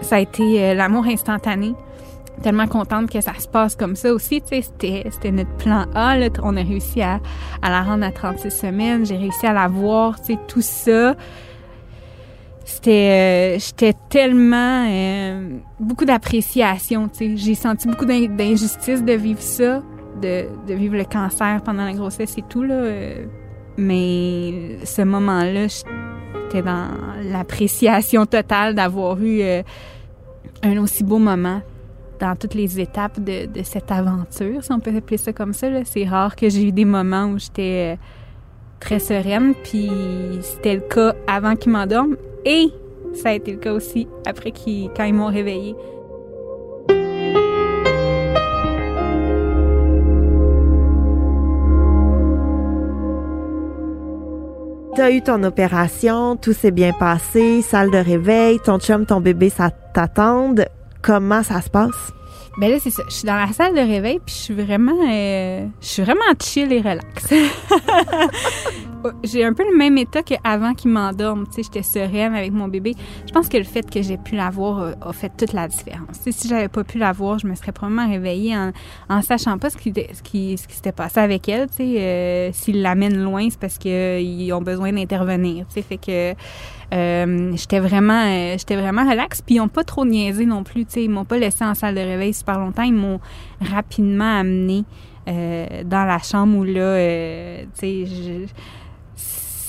ça 0.03 0.17
a 0.17 0.21
été 0.21 0.65
euh, 0.65 0.75
l'amour 0.75 1.07
instantané 1.07 1.75
tellement 2.41 2.67
contente 2.67 3.11
que 3.11 3.21
ça 3.21 3.35
se 3.39 3.49
passe 3.49 3.77
comme 3.77 3.97
ça 3.97 4.13
aussi. 4.13 4.41
Tu 4.43 4.63
sais, 4.63 4.63
c'était, 5.11 5.31
notre 5.31 5.55
plan 5.57 5.87
A. 5.95 6.17
On 6.43 6.57
a 6.57 6.63
réussi 6.63 7.03
à, 7.03 7.21
à 7.63 7.71
la 7.71 7.83
rendre 7.83 8.05
à 8.05 8.11
36 8.11 8.51
semaines. 8.51 9.07
J'ai 9.07 9.17
réussi 9.17 9.47
à 9.47 9.53
la 9.53 9.69
voir, 9.69 10.21
tu 10.21 10.35
sais, 10.35 10.39
tout 10.49 10.63
ça. 10.63 11.15
C'était, 12.65 13.57
euh, 13.57 13.59
j'étais 13.59 13.95
tellement 14.09 14.87
euh, 14.89 15.59
beaucoup 15.81 16.05
d'appréciation. 16.05 17.09
Tu 17.09 17.19
sais, 17.19 17.37
j'ai 17.37 17.55
senti 17.55 17.89
beaucoup 17.89 18.05
d'injustice 18.05 19.03
de 19.03 19.13
vivre 19.13 19.41
ça, 19.43 19.83
de, 20.23 20.45
de, 20.69 20.75
vivre 20.75 20.97
le 20.97 21.05
cancer 21.05 21.61
pendant 21.65 21.85
la 21.85 21.95
grossesse 21.95 22.39
et 22.39 22.43
tout 22.49 22.63
là. 22.63 22.75
Euh, 22.75 23.27
mais 23.77 24.79
ce 24.85 25.03
moment-là, 25.03 25.67
j'étais 25.67 26.63
dans 26.63 26.89
l'appréciation 27.25 28.27
totale 28.27 28.75
d'avoir 28.75 29.21
eu 29.21 29.43
un 30.63 30.79
aussi 30.79 31.03
beau 31.03 31.19
moment 31.19 31.63
dans 32.21 32.37
toutes 32.37 32.55
les 32.55 32.79
étapes 32.79 33.19
de, 33.19 33.49
cette 33.65 33.91
aventure, 33.91 34.63
si 34.63 34.73
on 34.73 34.79
peut 34.79 34.95
appeler 34.95 35.17
ça 35.17 35.33
comme 35.33 35.53
ça. 35.53 35.69
C'est 35.85 36.05
rare 36.05 36.37
que 36.37 36.49
j'ai 36.49 36.65
eu 36.69 36.73
des 36.73 36.85
moments 36.85 37.27
où 37.27 37.39
j'étais 37.39 37.95
euh, 37.95 37.97
très 38.79 38.99
sereine, 38.99 39.55
puis 39.65 39.91
c'était 40.43 40.75
le 40.75 40.83
cas 40.83 41.15
avant 41.27 41.57
qu'ils 41.57 41.73
m'endorment, 41.73 42.17
et 42.45 42.69
ça 43.15 43.31
a 43.31 43.33
été 43.33 43.53
le 43.53 43.59
cas 43.59 43.73
aussi 43.73 44.07
après 44.27 44.53
quand 44.53 45.05
ils 45.05 45.15
m'ont 45.15 45.27
réveillée. 45.27 45.75
Tu 54.95 55.01
as 55.01 55.11
eu 55.13 55.23
ton 55.23 55.43
opération, 55.45 56.37
tout 56.37 56.53
s'est 56.53 56.73
bien 56.73 56.93
passé, 56.93 57.63
salle 57.63 57.91
de 57.91 57.97
réveil, 57.97 58.59
ton 58.59 58.79
chum, 58.79 59.07
ton 59.07 59.21
bébé, 59.21 59.49
ça 59.49 59.71
t'attendent. 59.71 60.67
Comment 61.03 61.43
ça 61.43 61.61
se 61.61 61.71
passe? 61.71 62.13
Ben 62.59 62.71
là, 62.71 62.79
c'est 62.81 62.91
ça. 62.91 63.05
Je 63.09 63.15
suis 63.15 63.27
dans 63.27 63.37
la 63.37 63.53
salle 63.53 63.75
de 63.75 63.81
réveil, 63.81 64.19
puis 64.19 64.35
je 64.35 64.41
suis 64.41 64.55
vraiment, 64.55 64.97
euh, 65.09 65.67
je 65.81 65.87
suis 65.87 66.03
vraiment 66.03 66.21
chill 66.43 66.73
et 66.73 66.81
relax. 66.81 67.33
j'ai 69.25 69.45
un 69.45 69.53
peu 69.53 69.63
le 69.71 69.77
même 69.77 69.97
état 69.99 70.23
qu'avant 70.23 70.75
qu'il 70.75 70.91
m'endorme. 70.91 71.47
Tu 71.47 71.55
sais, 71.55 71.63
j'étais 71.63 71.83
sereine 71.83 72.35
avec 72.35 72.53
mon 72.53 72.67
bébé. 72.67 72.95
Je 73.27 73.33
pense 73.33 73.49
que 73.49 73.57
le 73.57 73.65
fait 73.65 73.89
que 73.89 74.03
j'ai 74.03 74.17
pu 74.17 74.35
l'avoir 74.35 74.81
a, 74.81 75.09
a, 75.09 75.13
fait 75.13 75.31
toute 75.37 75.53
la 75.53 75.69
différence. 75.69 76.19
Tu 76.19 76.25
sais, 76.25 76.33
si 76.33 76.49
j'avais 76.49 76.69
pas 76.69 76.83
pu 76.83 76.99
l'avoir, 76.99 77.39
je 77.39 77.47
me 77.47 77.55
serais 77.55 77.73
probablement 77.73 78.09
réveillée 78.09 78.57
en, 78.57 78.73
en 79.09 79.23
sachant 79.23 79.57
pas 79.59 79.71
ce 79.71 79.77
qui, 79.77 79.93
ce 80.13 80.23
qui, 80.23 80.59
ce 80.59 80.67
qui 80.67 80.75
s'était 80.75 80.93
passé 80.93 81.21
avec 81.21 81.49
elle. 81.49 81.69
Tu 81.69 81.77
sais, 81.77 81.95
euh, 81.99 82.51
s'ils 82.53 82.83
l'amènent 82.83 83.23
loin, 83.23 83.49
c'est 83.49 83.61
parce 83.61 83.79
qu'ils 83.79 84.53
ont 84.53 84.63
besoin 84.63 84.93
d'intervenir. 84.93 85.67
Tu 85.69 85.75
sais, 85.75 85.83
fait 85.83 85.99
que 85.99 86.35
euh, 86.93 87.53
j'étais 87.55 87.79
vraiment 87.79 88.25
euh, 88.27 88.57
j'étais 88.59 88.77
vraiment 88.77 89.09
relax 89.09 89.43
puis 89.43 89.57
ils 89.57 89.61
ont 89.61 89.69
pas 89.69 89.85
trop 89.85 90.05
niaisé 90.05 90.45
non 90.45 90.65
plus 90.65 90.85
tu 90.85 90.93
sais. 90.93 91.05
Ils 91.05 91.11
m'ont 91.11 91.25
pas 91.25 91.39
laissé 91.39 91.65
en 91.65 91.75
salle 91.75 91.95
de 91.95 92.01
réveil 92.01 92.35
super 92.35 92.59
longtemps. 92.59 92.83
Ils 92.83 92.95
m'ont 92.95 93.21
rapidement 93.61 94.41
amené 94.41 94.85
euh, 95.29 95.85
dans 95.85 96.05
la 96.05 96.19
chambre 96.19 96.59
où 96.59 96.65
là 96.65 96.81
euh, 96.81 97.65
tu 97.79 98.07
sais 98.07 98.47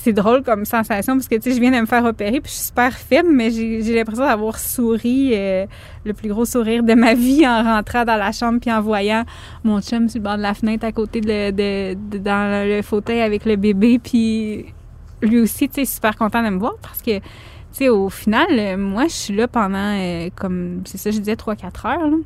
c'est 0.03 0.13
drôle 0.13 0.41
comme 0.41 0.65
sensation 0.65 1.13
parce 1.13 1.27
que 1.27 1.36
tu 1.36 1.51
sais 1.51 1.55
je 1.55 1.62
viens 1.62 1.69
de 1.69 1.79
me 1.79 1.86
faire 1.86 2.03
opérer 2.05 2.41
puis 2.41 2.49
je 2.49 2.55
suis 2.55 2.65
super 2.65 2.91
faible 2.91 3.29
mais 3.31 3.51
j'ai 3.51 3.93
l'impression 3.93 4.25
d'avoir 4.25 4.57
souri 4.57 5.36
le 5.36 6.13
plus 6.13 6.27
gros 6.27 6.43
sourire 6.43 6.81
de 6.81 6.95
ma 6.95 7.13
vie 7.13 7.47
en 7.47 7.62
rentrant 7.62 8.03
dans 8.03 8.15
la 8.15 8.31
chambre 8.31 8.60
puis 8.60 8.71
en 8.71 8.81
voyant 8.81 9.25
mon 9.63 9.79
chum 9.79 10.10
sur 10.10 10.17
le 10.17 10.23
bord 10.23 10.38
de 10.38 10.41
la 10.41 10.55
fenêtre 10.55 10.86
à 10.86 10.91
côté 10.91 11.21
de, 11.21 11.51
de, 11.51 11.93
de 12.10 12.17
dans 12.17 12.67
le 12.67 12.81
fauteuil 12.81 13.21
avec 13.21 13.45
le 13.45 13.57
bébé 13.57 13.99
puis 13.99 14.73
lui 15.21 15.39
aussi, 15.39 15.69
tu 15.69 15.75
sais, 15.75 15.86
super 15.86 16.15
content 16.15 16.43
de 16.43 16.49
me 16.49 16.60
voir 16.60 16.73
parce 16.81 17.01
que, 17.01 17.19
tu 17.19 17.23
sais, 17.71 17.89
au 17.89 18.10
final, 18.10 18.47
euh, 18.51 18.77
moi, 18.77 19.03
je 19.03 19.13
suis 19.13 19.36
là 19.36 19.47
pendant, 19.47 19.77
euh, 19.77 20.29
comme, 20.36 20.81
c'est 20.86 20.97
ça, 20.97 21.12
je 21.12 21.19
disais, 21.19 21.36
3-4 21.36 21.88
heures. 21.88 22.07
Là. 22.07 22.17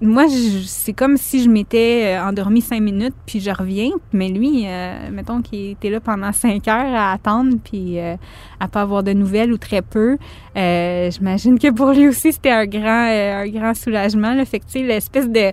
Moi, 0.00 0.26
c'est 0.66 0.92
comme 0.92 1.16
si 1.16 1.42
je 1.42 1.48
m'étais 1.48 2.16
euh, 2.16 2.24
endormie 2.24 2.60
5 2.60 2.80
minutes, 2.80 3.16
puis 3.26 3.40
je 3.40 3.50
reviens. 3.50 3.90
Mais 4.12 4.28
lui, 4.28 4.64
mettons 5.10 5.42
qu'il 5.42 5.70
était 5.70 5.90
là 5.90 5.98
pendant 5.98 6.30
5 6.30 6.68
heures 6.68 6.94
à 6.94 7.12
attendre, 7.12 7.56
puis 7.64 7.98
à 7.98 8.68
pas 8.68 8.82
avoir 8.82 9.02
de 9.02 9.12
nouvelles 9.12 9.52
ou 9.52 9.58
très 9.58 9.82
peu. 9.82 10.16
J'imagine 10.54 11.58
que 11.58 11.72
pour 11.72 11.90
lui 11.90 12.06
aussi, 12.06 12.32
c'était 12.32 12.52
un 12.52 12.66
grand, 12.66 13.08
un 13.08 13.48
grand 13.48 13.74
soulagement. 13.74 14.34
Là. 14.34 14.44
Fait 14.44 14.60
que, 14.60 14.66
tu 14.66 14.72
sais, 14.72 14.82
l'espèce 14.82 15.28
de 15.28 15.50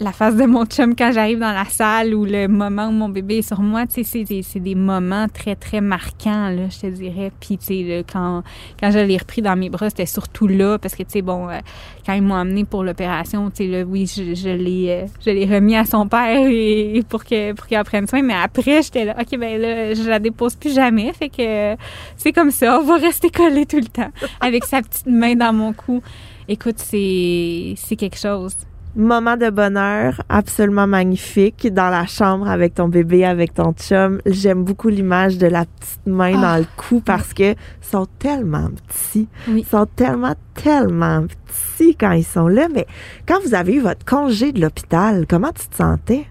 la 0.00 0.12
face 0.12 0.34
de 0.34 0.46
mon 0.46 0.64
chum 0.64 0.96
quand 0.96 1.12
j'arrive 1.12 1.38
dans 1.38 1.52
la 1.52 1.66
salle 1.66 2.14
ou 2.14 2.24
le 2.24 2.48
moment 2.48 2.88
où 2.88 2.90
mon 2.90 3.10
bébé 3.10 3.38
est 3.38 3.42
sur 3.42 3.60
moi, 3.60 3.84
c'est 3.90 4.24
des 4.60 4.74
moments 4.74 5.26
très, 5.28 5.56
très 5.56 5.82
marquants, 5.82 6.48
là, 6.48 6.70
je 6.70 6.80
te 6.80 6.86
dirais. 6.86 7.30
Puis, 7.38 7.58
tu 7.58 8.02
quand, 8.10 8.42
quand 8.80 8.90
je 8.90 8.98
l'ai 8.98 9.18
repris 9.18 9.42
dans 9.42 9.56
mes 9.56 9.68
bras, 9.68 9.90
c'était 9.90 10.06
surtout 10.06 10.46
là, 10.46 10.78
parce 10.78 10.94
que, 10.94 11.02
tu 11.02 11.10
sais, 11.10 11.22
bon, 11.22 11.50
euh, 11.50 11.58
quand 12.06 12.14
ils 12.14 12.22
m'ont 12.22 12.34
amené 12.34 12.64
pour 12.64 12.82
l'opération, 12.82 13.50
tu 13.50 13.70
sais, 13.70 13.82
oui, 13.82 14.06
je, 14.06 14.22
euh, 14.22 15.06
je 15.24 15.30
l'ai 15.30 15.44
remis 15.44 15.76
à 15.76 15.84
son 15.84 16.08
père 16.08 16.46
et, 16.48 17.02
pour 17.06 17.22
que 17.22 17.52
pour 17.52 17.66
qu'il 17.66 17.76
en 17.76 17.84
prenne 17.84 18.06
soin, 18.06 18.22
mais 18.22 18.34
après, 18.34 18.82
j'étais 18.82 19.04
là, 19.04 19.16
OK, 19.20 19.38
ben 19.38 19.60
là, 19.60 19.92
je 19.92 20.08
la 20.08 20.18
dépose 20.18 20.54
plus 20.54 20.74
jamais, 20.74 21.12
fait 21.12 21.28
que 21.28 21.76
c'est 22.16 22.32
comme 22.32 22.50
ça, 22.50 22.80
on 22.80 22.84
va 22.84 22.96
rester 22.96 23.28
collé 23.28 23.66
tout 23.66 23.80
le 23.80 23.88
temps, 23.88 24.10
avec 24.40 24.64
sa 24.64 24.80
petite 24.80 25.06
main 25.06 25.34
dans 25.34 25.52
mon 25.52 25.74
cou. 25.74 26.00
Écoute, 26.48 26.78
c'est 26.78 27.76
quelque 27.96 28.18
chose 28.18 28.56
moment 28.96 29.36
de 29.36 29.50
bonheur 29.50 30.22
absolument 30.28 30.86
magnifique 30.86 31.72
dans 31.72 31.90
la 31.90 32.06
chambre 32.06 32.48
avec 32.48 32.74
ton 32.74 32.88
bébé, 32.88 33.24
avec 33.24 33.54
ton 33.54 33.72
chum. 33.72 34.20
J'aime 34.26 34.64
beaucoup 34.64 34.88
l'image 34.88 35.38
de 35.38 35.46
la 35.46 35.64
petite 35.64 36.06
main 36.06 36.40
dans 36.40 36.58
le 36.58 36.66
cou 36.76 36.96
ah. 37.00 37.02
parce 37.06 37.32
que 37.32 37.54
sont 37.80 38.06
tellement 38.18 38.70
petits. 38.88 39.28
Ils 39.48 39.66
sont 39.66 39.86
tellement, 39.96 40.34
tellement 40.54 41.26
petits 41.26 41.96
quand 41.96 42.12
ils 42.12 42.24
sont 42.24 42.48
là. 42.48 42.68
Mais 42.72 42.86
quand 43.26 43.40
vous 43.44 43.54
avez 43.54 43.74
eu 43.74 43.80
votre 43.80 44.04
congé 44.04 44.52
de 44.52 44.60
l'hôpital, 44.60 45.26
comment 45.28 45.52
tu 45.52 45.66
te 45.68 45.76
sentais? 45.76 46.26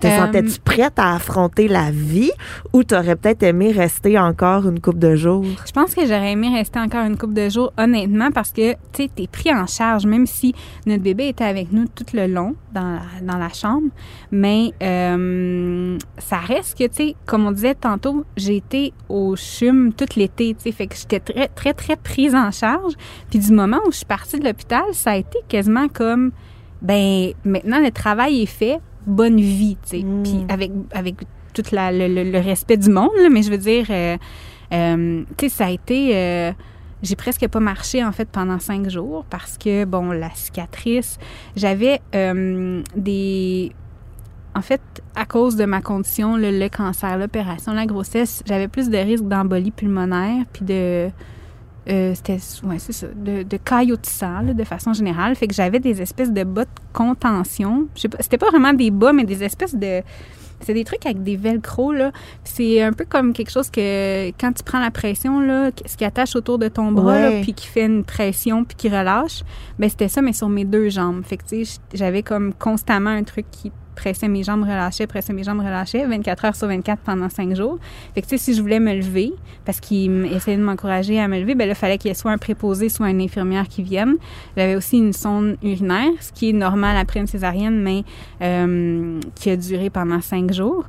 Te 0.00 0.06
euh, 0.06 0.16
sentais-tu 0.16 0.58
prête 0.60 0.98
à 0.98 1.14
affronter 1.14 1.68
la 1.68 1.90
vie 1.90 2.30
ou 2.72 2.84
t'aurais 2.84 3.16
peut-être 3.16 3.42
aimé 3.42 3.70
rester 3.70 4.18
encore 4.18 4.66
une 4.66 4.80
coupe 4.80 4.98
de 4.98 5.14
jours? 5.14 5.44
Je 5.66 5.72
pense 5.72 5.94
que 5.94 6.06
j'aurais 6.06 6.32
aimé 6.32 6.48
rester 6.48 6.78
encore 6.80 7.04
une 7.04 7.18
coupe 7.18 7.34
de 7.34 7.50
jours, 7.50 7.70
honnêtement, 7.76 8.30
parce 8.30 8.50
que, 8.50 8.72
tu 8.72 8.78
sais, 8.94 9.10
t'es 9.14 9.26
pris 9.26 9.52
en 9.52 9.66
charge, 9.66 10.06
même 10.06 10.26
si 10.26 10.54
notre 10.86 11.02
bébé 11.02 11.28
était 11.28 11.44
avec 11.44 11.70
nous 11.70 11.86
tout 11.86 12.06
le 12.14 12.26
long 12.26 12.54
dans 12.72 12.94
la, 12.94 13.02
dans 13.22 13.36
la 13.36 13.50
chambre. 13.50 13.88
Mais 14.32 14.72
euh, 14.82 15.98
ça 16.16 16.38
reste 16.38 16.78
que, 16.78 16.84
tu 16.84 16.94
sais, 16.94 17.16
comme 17.26 17.46
on 17.46 17.52
disait 17.52 17.74
tantôt, 17.74 18.24
j'ai 18.38 18.56
été 18.56 18.94
au 19.10 19.36
CHUM 19.36 19.92
tout 19.92 20.06
l'été, 20.16 20.54
tu 20.54 20.62
sais, 20.62 20.72
fait 20.72 20.86
que 20.86 20.96
j'étais 20.96 21.20
très, 21.20 21.48
très, 21.48 21.74
très 21.74 21.96
prise 21.96 22.34
en 22.34 22.50
charge. 22.50 22.94
Puis 23.28 23.38
du 23.38 23.52
moment 23.52 23.80
où 23.86 23.92
je 23.92 23.98
suis 23.98 24.06
partie 24.06 24.38
de 24.38 24.44
l'hôpital, 24.44 24.84
ça 24.92 25.10
a 25.10 25.16
été 25.16 25.38
quasiment 25.46 25.88
comme 25.88 26.32
ben 26.82 27.32
maintenant 27.44 27.78
le 27.78 27.90
travail 27.90 28.42
est 28.42 28.46
fait 28.46 28.78
bonne 29.10 29.40
vie, 29.40 29.76
tu 29.82 29.98
sais. 29.98 30.02
Mm. 30.02 30.22
Puis 30.22 30.44
avec, 30.48 30.70
avec 30.92 31.16
tout 31.52 31.62
la, 31.72 31.92
le, 31.92 32.08
le- 32.08 32.30
le 32.30 32.38
respect 32.38 32.76
du 32.76 32.90
monde, 32.90 33.10
là, 33.22 33.28
mais 33.30 33.42
je 33.42 33.50
veux 33.50 33.58
dire, 33.58 33.86
euh, 33.90 34.16
euh, 34.72 35.22
tu 35.36 35.48
sais, 35.48 35.56
ça 35.56 35.66
a 35.66 35.70
été... 35.70 36.16
euh, 36.16 36.52
j'ai 37.02 37.16
presque 37.16 37.48
pas 37.48 37.60
marché, 37.60 38.04
en 38.04 38.12
fait, 38.12 38.28
pendant 38.28 38.58
cinq 38.58 38.88
jours 38.90 39.24
parce 39.30 39.56
que, 39.56 39.84
bon, 39.86 40.10
la 40.12 40.30
cicatrice, 40.34 41.18
j'avais 41.56 42.00
des... 42.96 43.72
En 44.54 44.62
fait, 44.62 44.80
à 45.14 45.24
cause 45.26 45.54
de 45.56 45.64
ma 45.64 45.80
condition, 45.80 46.36
le, 46.36 46.50
le 46.50 46.68
cancer, 46.68 47.16
l'opération, 47.16 47.72
la 47.72 47.86
grossesse, 47.86 48.42
j'avais 48.46 48.66
plus 48.68 48.90
de 48.90 48.98
risques 48.98 49.24
d'embolie 49.28 49.70
pulmonaire 49.70 50.44
puis 50.52 50.64
de... 50.64 51.08
euh, 51.88 52.14
c'était 52.14 52.38
ouais, 52.64 52.78
c'est 52.78 52.92
ça, 52.92 53.06
de, 53.14 53.42
de 53.42 53.56
caillotissant, 53.56 54.40
là, 54.42 54.54
de 54.54 54.64
façon 54.64 54.92
générale. 54.92 55.34
Fait 55.34 55.46
que 55.46 55.54
j'avais 55.54 55.80
des 55.80 56.02
espèces 56.02 56.32
de 56.32 56.44
bas 56.44 56.64
de 56.64 56.70
contention. 56.92 57.86
Je 57.94 58.02
sais 58.02 58.08
pas, 58.08 58.18
c'était 58.20 58.38
pas 58.38 58.50
vraiment 58.50 58.72
des 58.72 58.90
bas, 58.90 59.12
mais 59.12 59.24
des 59.24 59.42
espèces 59.42 59.74
de... 59.74 60.02
C'est 60.62 60.74
des 60.74 60.84
trucs 60.84 61.06
avec 61.06 61.22
des 61.22 61.36
velcro, 61.36 61.90
là. 61.90 62.12
C'est 62.44 62.82
un 62.82 62.92
peu 62.92 63.06
comme 63.06 63.32
quelque 63.32 63.50
chose 63.50 63.70
que, 63.70 64.28
quand 64.32 64.52
tu 64.52 64.62
prends 64.62 64.78
la 64.78 64.90
pression, 64.90 65.40
là, 65.40 65.70
ce 65.86 65.96
qui 65.96 66.04
attache 66.04 66.36
autour 66.36 66.58
de 66.58 66.68
ton 66.68 66.92
bras, 66.92 67.18
là, 67.18 67.40
puis 67.40 67.54
qui 67.54 67.66
fait 67.66 67.86
une 67.86 68.04
pression, 68.04 68.64
puis 68.64 68.76
qui 68.76 68.90
relâche, 68.90 69.42
ben 69.78 69.88
c'était 69.88 70.08
ça, 70.08 70.20
mais 70.20 70.34
sur 70.34 70.50
mes 70.50 70.66
deux 70.66 70.90
jambes. 70.90 71.24
Fait 71.24 71.38
que, 71.38 71.44
tu 71.44 71.64
sais, 71.64 71.80
j'avais 71.94 72.22
comme 72.22 72.52
constamment 72.52 73.08
un 73.08 73.22
truc 73.22 73.46
qui 73.50 73.72
pressait 73.94 74.28
mes 74.28 74.42
jambes, 74.42 74.62
relâchait, 74.62 75.06
pressait 75.06 75.32
mes 75.32 75.42
jambes, 75.42 75.60
relâchait, 75.60 76.06
24 76.06 76.44
heures 76.44 76.56
sur 76.56 76.68
24 76.68 77.00
pendant 77.00 77.28
5 77.28 77.54
jours. 77.54 77.78
Fait 78.14 78.22
que, 78.22 78.26
tu 78.26 78.38
sais, 78.38 78.44
si 78.44 78.54
je 78.54 78.62
voulais 78.62 78.80
me 78.80 78.94
lever, 78.94 79.32
parce 79.64 79.80
qu'il 79.80 80.26
essayait 80.26 80.56
de 80.56 80.62
m'encourager 80.62 81.20
à 81.20 81.28
me 81.28 81.38
lever, 81.38 81.54
ben 81.54 81.66
là, 81.66 81.72
il 81.72 81.76
fallait 81.76 81.98
qu'il 81.98 82.08
y 82.08 82.12
ait 82.12 82.14
soit 82.14 82.32
un 82.32 82.38
préposé, 82.38 82.88
soit 82.88 83.10
une 83.10 83.20
infirmière 83.20 83.68
qui 83.68 83.82
vienne. 83.82 84.16
J'avais 84.56 84.76
aussi 84.76 84.98
une 84.98 85.12
sonde 85.12 85.56
urinaire, 85.62 86.10
ce 86.20 86.32
qui 86.32 86.50
est 86.50 86.54
normal 86.54 86.96
après 86.96 87.20
une 87.20 87.26
césarienne, 87.26 87.80
mais 87.82 88.04
euh, 88.42 89.20
qui 89.34 89.50
a 89.50 89.56
duré 89.56 89.90
pendant 89.90 90.20
5 90.20 90.52
jours. 90.52 90.84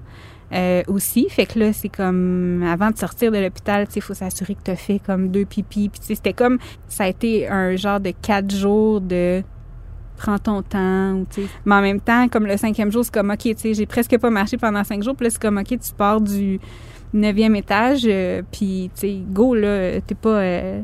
Euh, 0.53 0.83
aussi, 0.87 1.27
fait 1.29 1.45
que 1.45 1.59
là, 1.59 1.71
c'est 1.71 1.89
comme 1.89 2.61
avant 2.63 2.91
de 2.91 2.97
sortir 2.97 3.31
de 3.31 3.37
l'hôpital, 3.37 3.87
tu 3.87 3.93
sais, 3.93 4.01
faut 4.01 4.13
s'assurer 4.13 4.55
que 4.55 4.63
tu 4.63 4.71
as 4.71 4.75
fait 4.75 4.99
comme 4.99 5.29
deux 5.29 5.45
pipis. 5.45 5.87
Puis 5.87 5.99
tu 6.01 6.07
sais, 6.07 6.15
c'était 6.15 6.33
comme 6.33 6.57
ça 6.87 7.05
a 7.05 7.07
été 7.07 7.47
un 7.47 7.75
genre 7.77 8.01
de 8.01 8.11
quatre 8.21 8.53
jours 8.53 8.99
de 8.99 9.43
prends 10.21 10.37
ton 10.39 10.61
temps. 10.61 11.13
Ou. 11.13 11.25
Mais 11.65 11.75
en 11.75 11.81
même 11.81 11.99
temps, 11.99 12.27
comme 12.27 12.45
le 12.45 12.57
cinquième 12.57 12.91
jour, 12.91 13.03
c'est 13.03 13.13
comme 13.13 13.31
OK, 13.31 13.39
tu 13.39 13.53
sais, 13.57 13.73
j'ai 13.73 13.85
presque 13.85 14.17
pas 14.17 14.29
marché 14.29 14.57
pendant 14.57 14.83
cinq 14.83 15.03
jours. 15.03 15.15
Puis 15.15 15.25
là, 15.25 15.29
c'est 15.29 15.41
comme 15.41 15.57
OK, 15.57 15.67
tu 15.67 15.93
pars 15.97 16.21
du 16.21 16.59
neuvième 17.13 17.55
étage, 17.55 18.03
euh, 18.05 18.41
puis 18.51 18.89
tu 18.95 19.01
sais, 19.01 19.17
go, 19.29 19.53
là, 19.55 19.99
t'es 20.01 20.15
pas. 20.15 20.29
euh, 20.39 20.81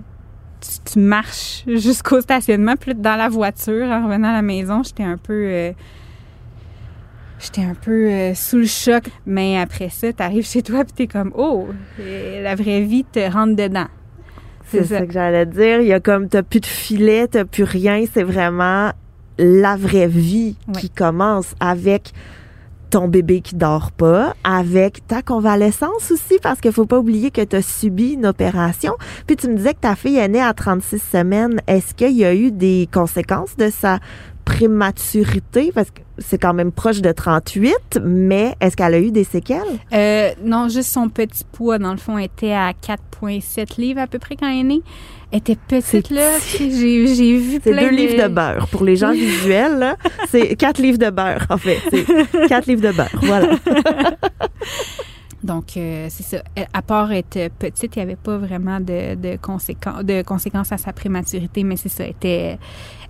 tu, 0.60 0.92
tu 0.94 1.00
marches 1.00 1.64
jusqu'au 1.68 2.20
stationnement. 2.22 2.76
Puis 2.80 2.96
dans 2.96 3.16
la 3.16 3.30
voiture, 3.30 3.88
en 3.88 4.06
revenant 4.08 4.30
à 4.30 4.34
la 4.34 4.42
maison, 4.42 4.82
j'étais 4.84 5.04
un 5.04 5.18
peu. 5.18 5.34
euh, 5.34 5.72
J'étais 7.40 7.62
un 7.62 7.76
peu 7.76 8.10
euh, 8.10 8.34
sous 8.34 8.58
le 8.58 8.66
choc, 8.66 9.04
mais 9.28 9.60
après 9.60 9.90
ça, 9.90 10.12
t'arrives 10.12 10.44
chez 10.48 10.64
toi 10.64 10.84
puis 10.84 10.94
t'es 10.94 11.06
comme 11.06 11.32
oh, 11.38 11.68
la 12.00 12.56
vraie 12.56 12.82
vie 12.82 13.04
te 13.06 13.20
rentre 13.32 13.56
dedans. 13.56 13.86
C'est 14.70 14.84
ça. 14.84 15.06
que 15.06 15.14
j'allais 15.14 15.46
dire. 15.46 15.82
Il 15.82 15.88
y 15.88 15.94
a 15.94 16.00
comme, 16.00 16.28
t'as 16.30 16.42
plus 16.42 16.60
de 16.62 16.66
filet, 16.66 17.28
t'as 17.28 17.46
plus 17.46 17.64
rien. 17.64 18.04
C'est 18.12 18.24
vraiment 18.24 18.92
la 19.38 19.76
vraie 19.76 20.08
vie 20.08 20.56
qui 20.80 20.90
commence 20.90 21.54
avec 21.60 22.14
ton 22.90 23.08
bébé 23.08 23.42
qui 23.42 23.56
dort 23.56 23.92
pas, 23.92 24.34
avec 24.44 25.06
ta 25.08 25.22
convalescence 25.22 26.12
aussi, 26.12 26.40
parce 26.42 26.62
qu'il 26.62 26.72
faut 26.72 26.86
pas 26.86 27.00
oublier 27.00 27.32
que 27.32 27.44
tu 27.44 27.56
as 27.56 27.62
subi 27.62 28.14
une 28.14 28.26
opération. 28.26 28.94
Puis 29.26 29.36
tu 29.36 29.50
me 29.50 29.56
disais 29.58 29.74
que 29.74 29.82
ta 29.82 29.96
fille 29.96 30.18
est 30.18 30.28
née 30.28 30.42
à 30.42 30.54
36 30.54 31.00
semaines. 31.00 31.62
Est-ce 31.68 31.94
qu'il 31.94 32.14
y 32.14 32.26
a 32.26 32.34
eu 32.34 32.52
des 32.52 32.88
conséquences 32.92 33.56
de 33.58 33.70
sa 33.70 34.00
prématurité? 34.46 35.72
Parce 35.74 35.92
que 35.92 36.02
c'est 36.18 36.38
quand 36.38 36.54
même 36.54 36.72
proche 36.72 37.02
de 37.02 37.12
38, 37.12 38.00
mais 38.04 38.56
est-ce 38.60 38.76
qu'elle 38.76 38.94
a 38.94 39.00
eu 39.00 39.12
des 39.12 39.24
séquelles? 39.24 39.62
Euh, 39.94 40.32
non, 40.44 40.70
juste 40.70 40.92
son 40.92 41.10
petit 41.10 41.44
poids, 41.52 41.78
dans 41.78 41.92
le 41.92 41.98
fond, 41.98 42.18
était 42.18 42.54
à 42.54 42.72
4,7 42.72 43.80
livres 43.80 44.00
à 44.00 44.08
peu 44.08 44.18
près 44.18 44.36
quand 44.36 44.48
elle 44.48 44.60
est 44.60 44.64
née. 44.64 44.82
Elle 45.32 45.40
était 45.40 45.58
petite, 45.58 46.10
là. 46.10 46.38
J'ai, 46.58 47.08
j'ai 47.08 47.38
vu 47.38 47.60
plein 47.60 47.82
deux 47.82 47.90
livres 47.90 48.24
de 48.24 48.30
beurre. 48.30 48.68
Pour 48.70 48.84
les 48.86 48.96
gens 48.96 49.12
visuels, 49.12 49.78
là, 49.78 49.98
c'est 50.30 50.56
quatre 50.56 50.82
livres 50.82 50.98
de 50.98 51.10
beurre, 51.10 51.46
en 51.50 51.58
fait. 51.58 51.80
C'est 51.92 52.48
quatre 52.48 52.66
livres 52.68 52.82
de 52.82 52.92
beurre. 52.96 53.10
Voilà. 53.22 53.50
Donc, 55.44 55.78
euh, 55.78 56.08
c'est 56.10 56.24
ça. 56.24 56.38
Elle- 56.56 56.68
À 56.74 56.82
part 56.82 57.12
être 57.12 57.50
petite, 57.60 57.96
il 57.96 58.00
n'y 58.00 58.04
avait 58.04 58.16
pas 58.16 58.38
vraiment 58.38 58.80
de, 58.80 59.16
de, 59.16 59.38
conséquences, 59.38 60.04
de 60.04 60.22
conséquences 60.24 60.72
à 60.72 60.78
sa 60.78 60.94
prématurité, 60.94 61.64
mais 61.64 61.76
c'est 61.78 61.90
ça, 61.90 62.04
elle 62.06 62.12
était, 62.12 62.58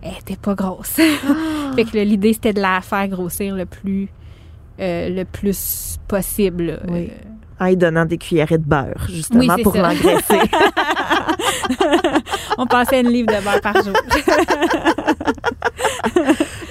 elle 0.02 0.14
était 0.22 0.36
pas 0.36 0.54
grosse. 0.54 0.90
fait 1.76 1.86
que 1.86 1.98
l'idée, 1.98 2.34
c'était 2.34 2.54
de 2.54 2.62
la 2.62 2.82
faire 2.82 3.08
grossir 3.08 3.56
le 3.56 3.66
plus, 3.66 4.10
euh, 4.80 5.10
le 5.10 5.24
plus 5.24 5.98
possible. 6.08 6.66
là. 6.66 6.80
Oui. 6.90 7.10
Euh, 7.12 7.30
En 7.60 7.66
y 7.66 7.76
donnant 7.76 8.06
des 8.06 8.18
cuillerées 8.18 8.60
de 8.60 8.64
beurre, 8.66 9.08
justement, 9.10 9.56
Oui, 9.56 9.64
pour 9.64 9.76
l'engraisser. 9.76 10.40
on 12.60 12.68
passait 12.68 13.02
une 13.02 13.10
livre 13.10 13.28
de 13.34 13.44
beurre 13.44 13.62
par 13.62 13.84
jour. 13.84 13.94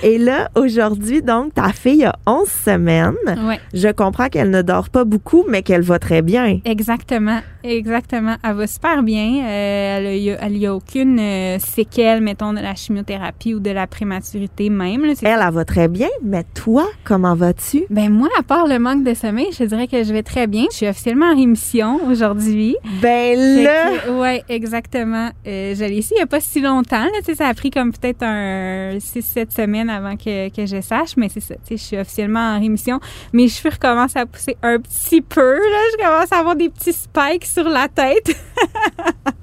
Et 0.03 0.19
là, 0.19 0.49
aujourd'hui, 0.55 1.23
donc, 1.23 1.55
ta 1.55 1.73
fille 1.73 2.05
a 2.05 2.15
11 2.27 2.49
semaines. 2.49 3.15
ouais. 3.49 3.61
Je 3.75 3.89
comprends 3.89 4.29
qu'elle 4.29 4.51
ne 4.51 4.63
dort 4.63 4.89
pas 4.91 5.05
beaucoup, 5.05 5.45
mais 5.49 5.63
qu'elle 5.63 5.83
va 5.83 5.99
très 5.99 6.23
bien. 6.23 6.61
Exactement, 6.65 7.41
exactement. 7.69 8.37
Elle 8.43 8.55
va 8.55 8.67
super 8.67 9.03
bien. 9.03 9.45
Euh, 9.45 10.37
elle 10.41 10.57
y 10.57 10.67
a, 10.67 10.71
a 10.71 10.75
aucune 10.75 11.19
euh, 11.19 11.59
séquelle, 11.59 12.21
mettons, 12.21 12.53
de 12.53 12.61
la 12.61 12.75
chimiothérapie 12.75 13.55
ou 13.55 13.61
de 13.61 13.71
la 13.71 13.87
prématurité 13.87 14.71
même. 14.71 15.05
là. 15.05 15.13
Elle, 15.23 15.41
elle 15.47 15.53
va 15.53 15.65
très 15.65 15.89
bien, 15.89 16.09
mais 16.23 16.45
toi, 16.55 16.87
comment 17.05 17.35
vas-tu? 17.35 17.85
Ben 17.91 18.11
moi, 18.11 18.29
à 18.39 18.43
part 18.43 18.67
le 18.67 18.79
manque 18.79 19.05
de 19.05 19.15
sommeil, 19.15 19.49
je 19.59 19.65
dirais 19.65 19.87
que 19.89 20.03
je 20.05 20.13
vais 20.13 20.23
très 20.23 20.47
bien. 20.47 20.65
Je 20.71 20.77
suis 20.77 20.89
officiellement 20.89 21.27
en 21.27 21.37
rémission 21.37 22.01
aujourd'hui. 22.09 22.77
Ben 23.01 23.39
là, 23.65 24.13
ouais, 24.13 24.43
exactement. 24.49 25.31
Euh, 25.47 25.75
je 25.75 25.85
l'ai 25.85 26.03
su 26.03 26.15
il 26.17 26.21
n'y 26.21 26.23
a 26.23 26.27
pas 26.27 26.41
si 26.41 26.61
longtemps. 26.61 27.05
Là, 27.05 27.35
ça 27.35 27.49
a 27.49 27.55
pris 27.55 27.71
comme 27.71 27.93
peut-être 27.93 28.23
un 28.23 28.97
6-7 28.97 29.55
semaines 29.55 29.91
avant 29.91 30.17
que, 30.17 30.49
que 30.49 30.65
je 30.67 30.81
sache, 30.81 31.17
mais 31.17 31.29
c'est 31.29 31.41
ça. 31.41 31.55
Je 31.71 31.77
suis 31.77 31.99
officiellement 31.99 32.41
en 32.57 32.61
rémission. 32.61 33.01
Mes 33.33 33.49
cheveux 33.49 33.71
recommencent 33.71 34.17
à 34.17 34.25
pousser 34.25 34.57
un 34.63 34.79
petit 34.79 35.21
peu. 35.21 35.55
Là. 35.57 35.79
Je 35.93 36.05
commence 36.05 36.33
à 36.33 36.39
avoir 36.39 36.57
des 36.57 36.69
petits 36.71 36.93
spikes 36.93 37.45
sur 37.57 37.69
la 37.69 37.89
tête. 37.89 38.29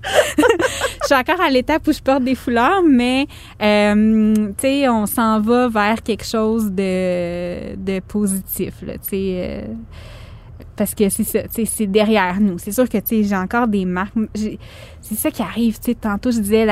je 0.04 1.06
suis 1.06 1.16
encore 1.16 1.42
à 1.42 1.50
l'étape 1.50 1.88
où 1.88 1.92
je 1.92 2.00
porte 2.00 2.24
des 2.24 2.36
foulards, 2.36 2.84
mais 2.88 3.26
euh, 3.62 4.36
tu 4.50 4.54
sais, 4.60 4.90
on 4.90 5.08
s'en 5.08 5.42
va 5.42 5.68
vers 5.68 6.04
quelque 6.04 6.26
chose 6.26 6.72
de, 6.72 7.76
de 7.76 8.00
positif. 8.02 8.76
Tu 8.82 8.88
sais, 9.02 9.14
euh, 9.14 9.62
parce 10.76 10.94
que 10.94 11.10
c'est 11.10 11.24
ça, 11.24 11.40
c'est 11.50 11.88
derrière 11.88 12.40
nous. 12.40 12.60
C'est 12.60 12.72
sûr 12.72 12.88
que 12.88 12.98
tu 12.98 13.08
sais, 13.08 13.24
j'ai 13.24 13.36
encore 13.36 13.68
des 13.68 13.86
marques. 13.86 14.14
C'est 14.36 15.16
ça 15.16 15.32
qui 15.32 15.42
arrive. 15.42 15.80
Tu 15.80 15.92
sais, 15.92 15.96
tantôt 15.96 16.30
je 16.30 16.40
disais, 16.40 16.68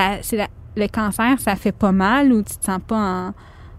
le 0.75 0.87
cancer, 0.87 1.39
ça 1.39 1.55
fait 1.55 1.71
pas 1.71 1.91
mal 1.91 2.31
ou 2.31 2.43
tu 2.43 2.55
te 2.55 2.65
sens 2.65 2.79
pas 2.85 2.97
en, 2.97 3.33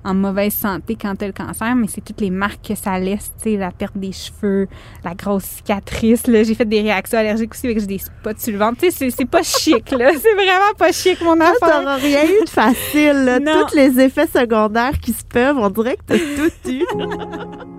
en 0.04 0.14
mauvaise 0.14 0.54
santé 0.54 0.96
quand 1.00 1.14
tu 1.16 1.24
as 1.24 1.28
le 1.28 1.32
cancer, 1.32 1.74
mais 1.76 1.86
c'est 1.88 2.00
toutes 2.04 2.20
les 2.20 2.30
marques 2.30 2.68
que 2.68 2.74
ça 2.74 2.98
laisse, 2.98 3.32
tu 3.42 3.50
sais, 3.52 3.56
la 3.56 3.70
perte 3.70 3.96
des 3.96 4.12
cheveux, 4.12 4.68
la 5.04 5.14
grosse 5.14 5.44
cicatrice. 5.44 6.26
Là, 6.26 6.42
j'ai 6.42 6.54
fait 6.54 6.64
des 6.64 6.80
réactions 6.80 7.18
allergiques 7.18 7.52
aussi 7.52 7.66
avec 7.66 7.80
j'ai 7.80 7.86
des 7.86 7.98
spots 7.98 8.30
sur 8.38 8.52
le 8.52 8.58
ventre. 8.58 8.78
Tu 8.80 8.90
sais, 8.90 8.96
c'est, 8.96 9.10
c'est 9.10 9.24
pas 9.30 9.42
chic 9.42 9.90
là. 9.92 10.10
C'est 10.22 10.34
vraiment 10.34 10.74
pas 10.78 10.92
chic 10.92 11.20
mon 11.22 11.40
affaire. 11.40 11.58
t'auras 11.60 11.96
rien 11.96 12.24
eu 12.24 12.44
de 12.44 12.48
facile. 12.48 13.24
là. 13.24 13.38
Tous 13.40 13.74
les 13.74 13.98
effets 14.00 14.26
secondaires 14.26 14.98
qui 15.00 15.12
se 15.12 15.24
peuvent, 15.24 15.58
on 15.58 15.70
dirait 15.70 15.96
que 15.96 16.02
t'as 16.06 16.18
tout 16.18 16.70
eu. 16.70 16.84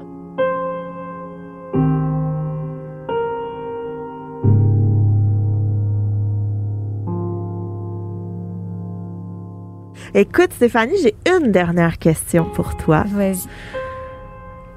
Écoute, 10.16 10.54
Stéphanie, 10.54 10.94
j'ai 11.02 11.16
une 11.30 11.52
dernière 11.52 11.98
question 11.98 12.46
pour 12.54 12.78
toi. 12.78 13.04
Vas-y. 13.08 13.48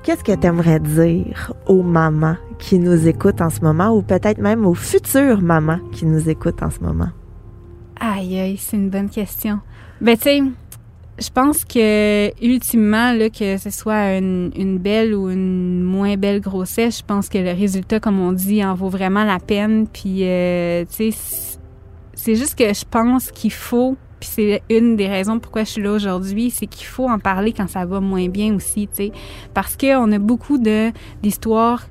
Qu'est-ce 0.03 0.25
que 0.25 0.33
tu 0.33 0.47
aimerais 0.47 0.81
dire 0.81 1.53
aux 1.67 1.83
mamans 1.83 2.37
qui 2.59 2.79
nous 2.79 3.07
écoutent 3.09 3.41
en 3.43 3.51
ce 3.51 3.61
moment 3.61 3.91
ou 3.91 4.03
peut-être 4.03 4.39
même 4.39 4.65
aux 4.65 4.75
futures 4.75 5.43
mamans 5.43 5.81
qui 5.93 6.07
nous 6.07 6.29
écoutent 6.31 6.63
en 6.63 6.71
ce 6.71 6.81
moment? 6.81 7.09
Aïe, 8.01 8.39
aïe, 8.39 8.57
c'est 8.57 8.77
une 8.77 8.89
bonne 8.89 9.11
question. 9.11 9.59
Ben, 10.01 10.17
tu 10.17 10.23
sais, 10.23 10.43
je 11.19 11.29
pense 11.31 11.65
que, 11.65 12.31
ultimement, 12.45 13.13
là, 13.13 13.29
que 13.31 13.57
ce 13.59 13.71
soit 13.71 14.17
une, 14.19 14.53
une 14.57 14.79
belle 14.79 15.15
ou 15.15 15.29
une 15.29 15.83
moins 15.83 16.17
belle 16.17 16.41
grossesse, 16.41 16.99
je 16.99 17.05
pense 17.05 17.29
que 17.29 17.39
le 17.39 17.51
résultat, 17.53 18.01
comme 18.01 18.21
on 18.21 18.33
dit, 18.33 18.65
en 18.65 18.75
vaut 18.75 18.89
vraiment 18.91 19.25
la 19.25 19.39
peine. 19.39 19.87
Puis, 19.93 20.21
euh, 20.23 20.85
tu 20.85 21.11
sais, 21.11 21.11
c'est- 21.11 21.59
c'est 22.15 22.35
juste 22.37 22.55
que 22.57 22.73
je 22.73 22.85
pense 22.89 23.31
qu'il 23.33 23.53
faut, 23.53 23.97
c'est 24.27 24.63
une 24.71 24.97
des 24.97 25.09
raisons 25.09 25.39
pourquoi 25.39 25.65
je 25.65 25.71
suis 25.71 25.83
là 25.83 25.93
aujourd'hui, 25.93 26.51
c'est 26.51 26.67
qu'il 26.67 26.87
faut 26.87 27.09
en 27.09 27.19
parler 27.19 27.53
quand 27.53 27.69
ça 27.69 27.85
va 27.85 28.01
moins 28.01 28.29
bien 28.29 28.55
aussi, 28.55 28.89
tu 28.89 28.95
sais. 28.95 29.13
Parce 29.55 29.77
qu'on 29.77 30.13
a 30.13 30.19
beaucoup 30.19 30.59
d'histoires 30.59 31.87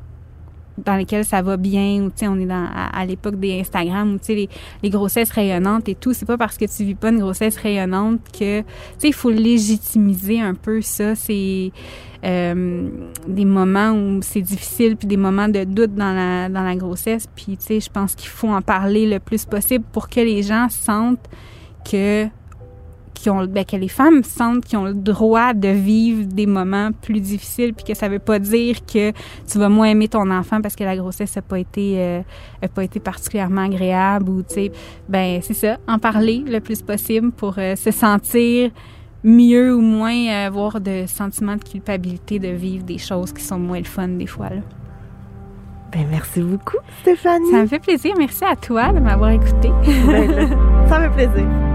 dans 0.78 0.96
lesquelles 0.96 1.26
ça 1.26 1.42
va 1.42 1.58
bien, 1.58 2.04
ou 2.04 2.10
tu 2.10 2.18
sais, 2.18 2.28
on 2.28 2.38
est 2.38 2.52
à, 2.52 3.06
l'époque 3.06 3.40
des 3.40 3.60
Instagram, 3.60 4.14
ou 4.14 4.18
tu 4.18 4.26
sais, 4.26 4.36
les, 4.36 4.50
les, 4.84 4.90
grossesses 4.90 5.32
rayonnantes 5.32 5.88
et 5.88 5.96
tout. 5.96 6.14
C'est 6.14 6.26
pas 6.26 6.38
parce 6.38 6.58
que 6.58 6.66
tu 6.66 6.84
vis 6.84 6.96
pas 6.96 7.10
une 7.10 7.20
grossesse 7.20 7.56
rayonnante 7.58 8.20
que, 8.32 8.60
tu 8.62 8.66
sais, 8.98 9.08
il 9.08 9.14
faut 9.14 9.32
légitimiser 9.32 10.42
un 10.42 10.54
peu 10.54 10.82
ça. 10.82 11.16
C'est 11.16 11.72
euh, 12.26 12.90
des 13.28 13.46
moments 13.46 13.92
où 13.92 14.20
c'est 14.22 14.42
difficile, 14.42 14.98
puis 14.98 15.08
des 15.08 15.18
moments 15.18 15.48
de 15.48 15.64
doute 15.64 15.96
dans 15.96 16.14
la, 16.14 16.50
dans 16.50 16.64
la 16.64 16.76
grossesse. 16.76 17.28
Puis, 17.36 17.58
tu 17.58 17.66
sais, 17.66 17.80
je 17.80 17.90
pense 17.90 18.16
qu'il 18.16 18.30
faut 18.30 18.50
en 18.50 18.62
parler 18.62 19.08
le 19.08 19.20
plus 19.20 19.46
possible 19.46 19.86
pour 19.92 20.10
que 20.10 20.20
les 20.20 20.44
gens 20.44 20.68
sentent 20.70 21.30
que 21.90 22.28
ont, 23.30 23.46
ben, 23.46 23.66
que 23.66 23.76
les 23.76 23.88
femmes 23.88 24.24
sentent 24.24 24.66
qu'ils 24.66 24.78
ont 24.78 24.86
le 24.86 24.94
droit 24.94 25.54
de 25.54 25.70
vivre 25.70 26.26
des 26.26 26.46
moments 26.46 26.92
plus 26.92 27.20
difficiles, 27.20 27.74
puis 27.74 27.86
que 27.86 27.94
ça 27.94 28.08
veut 28.08 28.20
pas 28.20 28.40
dire 28.40 28.86
que 28.86 29.12
tu 29.12 29.58
vas 29.58 29.70
moins 29.70 29.88
aimer 29.88 30.08
ton 30.08 30.30
enfant 30.32 30.62
parce 30.62 30.76
que 30.76 30.84
la 30.84 30.96
grossesse 30.96 31.36
n'a 31.36 31.42
pas 31.42 31.60
été 31.60 31.96
euh, 31.98 32.22
pas 32.74 32.84
été 32.84 33.00
particulièrement 33.00 33.62
agréable 33.62 34.30
ou 34.30 34.44
tu 34.44 34.56
sais, 34.56 34.72
ben 35.08 35.40
c'est 35.42 35.54
ça, 35.54 35.78
en 35.88 36.00
parler 36.00 36.44
le 36.46 36.60
plus 36.60 36.82
possible 36.82 37.32
pour 37.32 37.56
euh, 37.58 37.76
se 37.76 37.92
sentir 37.92 38.72
mieux 39.24 39.76
ou 39.76 39.82
moins 39.82 40.46
avoir 40.46 40.80
de 40.80 41.06
sentiment 41.08 41.56
de 41.56 41.64
culpabilité 41.64 42.38
de 42.40 42.50
vivre 42.50 42.84
des 42.84 42.98
choses 43.00 43.34
qui 43.34 43.44
sont 43.44 43.60
moins 43.60 43.80
le 43.80 43.86
fun 43.86 44.08
des 44.08 44.28
fois 44.28 44.50
là. 44.50 44.62
Ben, 45.92 46.06
merci 46.10 46.42
beaucoup, 46.42 46.78
Stéphanie. 47.02 47.52
Ça 47.52 47.62
me 47.62 47.68
fait 47.68 47.80
plaisir. 47.80 48.14
Merci 48.18 48.44
à 48.44 48.58
toi 48.58 48.92
de 48.92 49.00
m'avoir 49.00 49.30
écouté. 49.30 49.70
Ben, 50.06 50.50
ça 50.90 51.00
me 51.00 51.10
fait 51.14 51.28
plaisir. 51.28 51.75